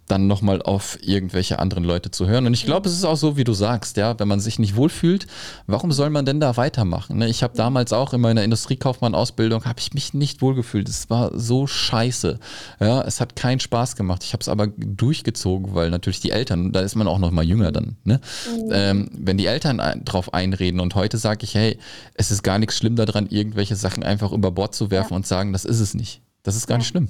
dann 0.08 0.26
nochmal 0.26 0.62
auf 0.62 0.98
irgendwelche 1.00 1.58
anderen 1.58 1.84
Leute 1.84 2.10
zu 2.10 2.26
hören. 2.26 2.46
Und 2.46 2.54
ich 2.54 2.64
glaube, 2.64 2.88
es 2.88 2.94
ist 2.94 3.04
auch 3.04 3.16
so, 3.20 3.36
wie 3.36 3.44
du 3.44 3.52
sagst, 3.52 3.96
ja, 3.96 4.18
wenn 4.18 4.28
man 4.28 4.40
sich 4.40 4.58
nicht 4.58 4.76
wohlfühlt, 4.76 5.26
warum 5.66 5.92
soll 5.92 6.10
man 6.10 6.24
denn 6.24 6.40
da 6.40 6.56
weitermachen? 6.56 7.18
Ne? 7.18 7.28
Ich 7.28 7.42
habe 7.42 7.56
damals 7.56 7.92
auch 7.92 8.12
in 8.12 8.20
meiner 8.20 8.42
Industriekaufmann-Ausbildung, 8.42 9.64
habe 9.64 9.78
ich 9.78 9.94
mich 9.94 10.14
nicht 10.14 10.42
wohlgefühlt. 10.42 10.88
Es 10.88 11.10
war 11.10 11.38
so 11.38 11.66
scheiße. 11.66 12.38
Ja, 12.80 13.02
es 13.02 13.20
hat 13.20 13.36
keinen 13.36 13.60
Spaß 13.60 13.96
gemacht. 13.96 14.24
Ich 14.24 14.32
habe 14.32 14.40
es 14.40 14.48
aber 14.48 14.66
durchgezogen, 14.66 15.74
weil 15.74 15.90
natürlich 15.90 16.20
die 16.20 16.30
Eltern, 16.30 16.72
da 16.72 16.80
ist 16.80 16.96
man 16.96 17.06
auch 17.06 17.18
noch 17.18 17.30
mal 17.30 17.44
jünger 17.44 17.72
dann, 17.72 17.96
ne? 18.04 18.20
Mhm. 18.46 18.70
Ähm, 18.72 19.10
wenn 19.12 19.36
die 19.36 19.46
Eltern 19.46 19.80
drauf 20.04 20.34
einreden 20.34 20.80
und 20.80 20.94
heute 20.94 21.18
sage 21.18 21.44
ich, 21.44 21.54
hey, 21.54 21.78
es 22.14 22.30
ist 22.30 22.42
gar 22.42 22.58
nichts 22.58 22.76
schlimm 22.76 22.96
daran, 22.96 23.26
irgendwelche 23.28 23.76
Sachen 23.76 24.02
einfach 24.02 24.32
über 24.32 24.50
Bord 24.50 24.74
zu 24.74 24.90
werfen 24.90 25.12
ja. 25.12 25.16
und 25.16 25.26
sagen, 25.26 25.52
das 25.52 25.64
ist 25.64 25.80
es 25.80 25.94
nicht. 25.94 26.22
Das 26.42 26.56
ist 26.56 26.66
gar 26.66 26.76
ja. 26.76 26.78
nicht 26.78 26.88
schlimm. 26.88 27.08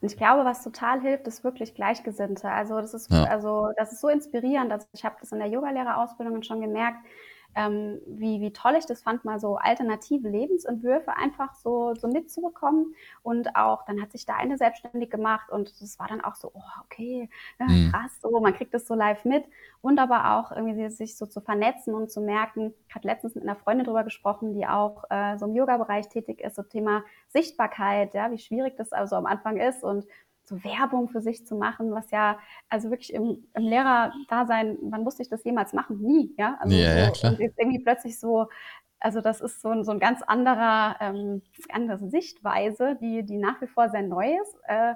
Und 0.00 0.10
ich 0.10 0.16
glaube, 0.16 0.44
was 0.44 0.62
total 0.62 1.00
hilft, 1.00 1.26
ist 1.26 1.44
wirklich 1.44 1.74
Gleichgesinnte. 1.74 2.48
Also 2.50 2.80
das 2.80 2.94
ist, 2.94 3.10
ja. 3.10 3.24
also 3.24 3.68
das 3.76 3.92
ist 3.92 4.00
so 4.00 4.08
inspirierend. 4.08 4.72
Also 4.72 4.86
ich 4.92 5.04
habe 5.04 5.16
das 5.20 5.32
in 5.32 5.38
der 5.38 5.48
Yogalehrerausbildung 5.48 6.42
schon 6.42 6.60
gemerkt, 6.60 6.98
ähm, 7.58 8.00
wie, 8.06 8.40
wie 8.40 8.52
toll 8.52 8.76
ich 8.78 8.86
das 8.86 9.02
fand, 9.02 9.24
mal 9.24 9.40
so 9.40 9.56
alternative 9.56 10.28
Lebensentwürfe 10.28 11.16
einfach 11.16 11.54
so, 11.56 11.92
so 11.94 12.06
mitzubekommen. 12.06 12.94
Und 13.22 13.56
auch, 13.56 13.84
dann 13.84 14.00
hat 14.00 14.12
sich 14.12 14.26
da 14.26 14.36
eine 14.36 14.56
selbstständig 14.56 15.10
gemacht 15.10 15.50
und 15.50 15.80
das 15.82 15.98
war 15.98 16.06
dann 16.06 16.20
auch 16.20 16.36
so, 16.36 16.52
oh, 16.54 16.82
okay, 16.84 17.28
mhm. 17.58 17.90
krass, 17.90 18.20
so, 18.22 18.38
man 18.40 18.54
kriegt 18.54 18.72
das 18.74 18.86
so 18.86 18.94
live 18.94 19.24
mit. 19.24 19.44
Und 19.80 19.98
aber 19.98 20.38
auch 20.38 20.52
irgendwie 20.52 20.88
sich 20.88 21.16
so 21.16 21.26
zu 21.26 21.40
vernetzen 21.40 21.94
und 21.94 22.12
zu 22.12 22.20
merken, 22.20 22.74
ich 22.88 22.94
hatte 22.94 23.08
letztens 23.08 23.34
mit 23.34 23.42
einer 23.42 23.56
Freundin 23.56 23.86
drüber 23.86 24.04
gesprochen, 24.04 24.54
die 24.54 24.66
auch 24.66 25.04
äh, 25.10 25.36
so 25.36 25.46
im 25.46 25.56
Yoga-Bereich 25.56 26.08
tätig 26.08 26.40
ist, 26.40 26.54
so 26.54 26.62
Thema 26.62 27.02
Sichtbarkeit, 27.26 28.14
ja, 28.14 28.30
wie 28.30 28.38
schwierig 28.38 28.76
das 28.76 28.92
also 28.92 29.16
am 29.16 29.26
Anfang 29.26 29.56
ist 29.56 29.82
und 29.82 30.06
so 30.48 30.62
Werbung 30.64 31.08
für 31.08 31.20
sich 31.20 31.46
zu 31.46 31.56
machen, 31.56 31.92
was 31.92 32.10
ja, 32.10 32.38
also 32.68 32.90
wirklich 32.90 33.12
im, 33.12 33.44
im 33.54 33.62
Lehrerdasein, 33.62 34.78
wann 34.82 35.04
musste 35.04 35.22
ich 35.22 35.28
das 35.28 35.44
jemals 35.44 35.72
machen? 35.72 35.98
Nie, 36.00 36.34
ja. 36.38 36.56
Also 36.60 36.74
ja, 36.74 36.92
so, 36.92 36.98
ja, 36.98 37.10
klar. 37.10 37.32
Und 37.32 37.40
jetzt 37.40 37.58
irgendwie 37.58 37.78
plötzlich 37.80 38.18
so, 38.18 38.48
also 39.00 39.20
das 39.20 39.40
ist 39.40 39.60
so 39.60 39.68
ein, 39.68 39.84
so 39.84 39.92
ein 39.92 40.00
ganz 40.00 40.22
anderer, 40.22 40.96
ähm, 41.00 41.42
andere 41.70 41.98
Sichtweise, 42.10 42.96
die, 43.00 43.24
die 43.24 43.36
nach 43.36 43.60
wie 43.60 43.66
vor 43.66 43.90
sehr 43.90 44.02
neu 44.02 44.36
ist. 44.42 44.56
Äh, 44.64 44.94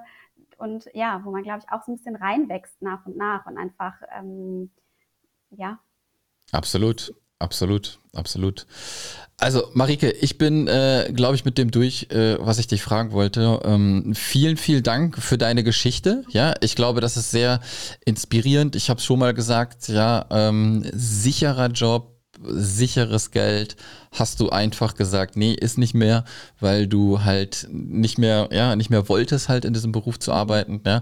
und 0.57 0.89
ja, 0.93 1.21
wo 1.23 1.31
man, 1.31 1.43
glaube 1.43 1.59
ich, 1.59 1.71
auch 1.71 1.83
so 1.83 1.91
ein 1.91 1.97
bisschen 1.97 2.15
reinwächst 2.15 2.81
nach 2.81 3.05
und 3.05 3.17
nach 3.17 3.45
und 3.45 3.57
einfach, 3.57 3.95
ähm, 4.17 4.71
ja. 5.51 5.79
Absolut. 6.51 7.13
Absolut, 7.43 7.99
absolut. 8.13 8.65
Also, 9.37 9.63
Marike, 9.73 10.11
ich 10.11 10.37
bin, 10.37 10.69
äh, 10.69 11.11
glaube 11.13 11.35
ich, 11.35 11.43
mit 11.43 11.57
dem 11.57 11.71
durch, 11.71 12.07
äh, 12.11 12.37
was 12.39 12.57
ich 12.57 12.67
dich 12.67 12.81
fragen 12.81 13.11
wollte. 13.11 13.59
Ähm, 13.65 14.13
vielen, 14.15 14.55
vielen 14.55 14.83
Dank 14.83 15.21
für 15.21 15.37
deine 15.37 15.65
Geschichte. 15.65 16.23
Ja, 16.29 16.53
ich 16.61 16.75
glaube, 16.77 17.01
das 17.01 17.17
ist 17.17 17.31
sehr 17.31 17.59
inspirierend. 18.05 18.77
Ich 18.77 18.89
habe 18.89 18.99
es 18.99 19.05
schon 19.05 19.19
mal 19.19 19.33
gesagt, 19.33 19.89
ja, 19.89 20.25
ähm, 20.31 20.85
sicherer 20.93 21.67
Job, 21.67 22.12
sicheres 22.41 23.31
Geld 23.31 23.75
hast 24.11 24.39
du 24.39 24.49
einfach 24.49 24.95
gesagt, 24.95 25.35
nee, 25.35 25.53
ist 25.53 25.77
nicht 25.77 25.93
mehr, 25.93 26.23
weil 26.59 26.87
du 26.87 27.23
halt 27.23 27.67
nicht 27.71 28.17
mehr, 28.17 28.49
ja, 28.51 28.75
nicht 28.75 28.89
mehr 28.89 29.09
wolltest 29.09 29.49
halt 29.49 29.65
in 29.65 29.73
diesem 29.73 29.91
Beruf 29.91 30.19
zu 30.19 30.31
arbeiten, 30.31 30.81
ja. 30.85 31.01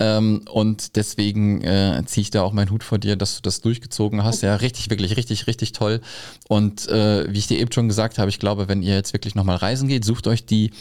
Ähm, 0.00 0.42
und 0.50 0.96
deswegen 0.96 1.62
äh, 1.62 2.02
ziehe 2.06 2.22
ich 2.22 2.30
da 2.30 2.42
auch 2.42 2.52
meinen 2.52 2.70
Hut 2.70 2.82
vor 2.82 2.98
dir, 2.98 3.16
dass 3.16 3.36
du 3.36 3.42
das 3.42 3.60
durchgezogen 3.60 4.24
hast. 4.24 4.42
Ja, 4.42 4.56
richtig, 4.56 4.90
wirklich, 4.90 5.16
richtig, 5.16 5.46
richtig 5.46 5.72
toll. 5.72 6.00
Und 6.48 6.88
äh, 6.88 7.32
wie 7.32 7.38
ich 7.38 7.46
dir 7.46 7.58
eben 7.58 7.72
schon 7.72 7.88
gesagt 7.88 8.18
habe, 8.18 8.28
ich 8.28 8.38
glaube, 8.38 8.68
wenn 8.68 8.82
ihr 8.82 8.94
jetzt 8.94 9.12
wirklich 9.12 9.34
nochmal 9.34 9.56
reisen 9.56 9.88
geht, 9.88 10.04
sucht 10.04 10.26
euch 10.26 10.46
die 10.46 10.72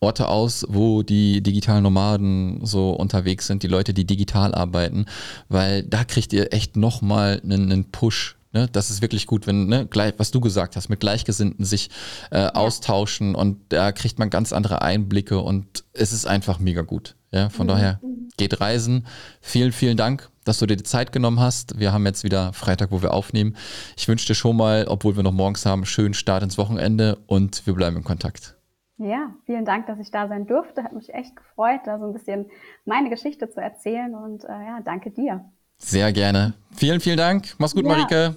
Orte 0.00 0.28
aus, 0.28 0.66
wo 0.68 1.02
die 1.02 1.42
digitalen 1.42 1.82
Nomaden 1.82 2.64
so 2.64 2.90
unterwegs 2.90 3.46
sind, 3.46 3.62
die 3.62 3.68
Leute, 3.68 3.94
die 3.94 4.04
digital 4.04 4.54
arbeiten, 4.54 5.06
weil 5.48 5.82
da 5.82 6.04
kriegt 6.04 6.32
ihr 6.32 6.52
echt 6.52 6.76
nochmal 6.76 7.40
einen, 7.42 7.72
einen 7.72 7.90
Push 7.90 8.36
Ne? 8.56 8.70
Das 8.72 8.88
ist 8.88 9.02
wirklich 9.02 9.26
gut, 9.26 9.46
wenn, 9.46 9.66
ne, 9.66 9.86
gleich, 9.86 10.14
was 10.16 10.30
du 10.30 10.40
gesagt 10.40 10.76
hast, 10.76 10.88
mit 10.88 10.98
Gleichgesinnten 10.98 11.66
sich 11.66 11.90
äh, 12.30 12.38
ja. 12.38 12.54
austauschen 12.54 13.34
und 13.34 13.58
da 13.68 13.92
kriegt 13.92 14.18
man 14.18 14.30
ganz 14.30 14.54
andere 14.54 14.80
Einblicke 14.80 15.40
und 15.40 15.84
es 15.92 16.10
ist 16.14 16.26
einfach 16.26 16.58
mega 16.58 16.80
gut. 16.80 17.16
Ja, 17.32 17.50
von 17.50 17.66
mhm. 17.66 17.70
daher 17.70 18.00
geht 18.38 18.58
reisen. 18.58 19.06
Vielen, 19.42 19.72
vielen 19.72 19.98
Dank, 19.98 20.30
dass 20.44 20.58
du 20.58 20.64
dir 20.64 20.78
die 20.78 20.84
Zeit 20.84 21.12
genommen 21.12 21.38
hast. 21.38 21.78
Wir 21.78 21.92
haben 21.92 22.06
jetzt 22.06 22.24
wieder 22.24 22.54
Freitag, 22.54 22.92
wo 22.92 23.02
wir 23.02 23.12
aufnehmen. 23.12 23.56
Ich 23.94 24.08
wünsche 24.08 24.26
dir 24.26 24.34
schon 24.34 24.56
mal, 24.56 24.86
obwohl 24.88 25.16
wir 25.16 25.22
noch 25.22 25.32
morgens 25.32 25.66
haben, 25.66 25.84
schönen 25.84 26.14
Start 26.14 26.42
ins 26.42 26.56
Wochenende 26.56 27.18
und 27.26 27.66
wir 27.66 27.74
bleiben 27.74 27.98
in 27.98 28.04
Kontakt. 28.04 28.56
Ja, 28.96 29.34
vielen 29.44 29.66
Dank, 29.66 29.86
dass 29.86 29.98
ich 29.98 30.10
da 30.10 30.28
sein 30.28 30.46
durfte. 30.46 30.82
Hat 30.82 30.94
mich 30.94 31.12
echt 31.12 31.36
gefreut, 31.36 31.80
da 31.84 31.98
so 31.98 32.06
ein 32.06 32.14
bisschen 32.14 32.46
meine 32.86 33.10
Geschichte 33.10 33.50
zu 33.50 33.60
erzählen 33.60 34.14
und 34.14 34.44
äh, 34.44 34.48
ja, 34.48 34.80
danke 34.82 35.10
dir. 35.10 35.44
Sehr 35.76 36.10
gerne. 36.14 36.54
Vielen, 36.74 37.00
vielen 37.00 37.18
Dank. 37.18 37.54
Mach's 37.58 37.74
gut, 37.74 37.84
ja. 37.84 37.90
Marike. 37.90 38.36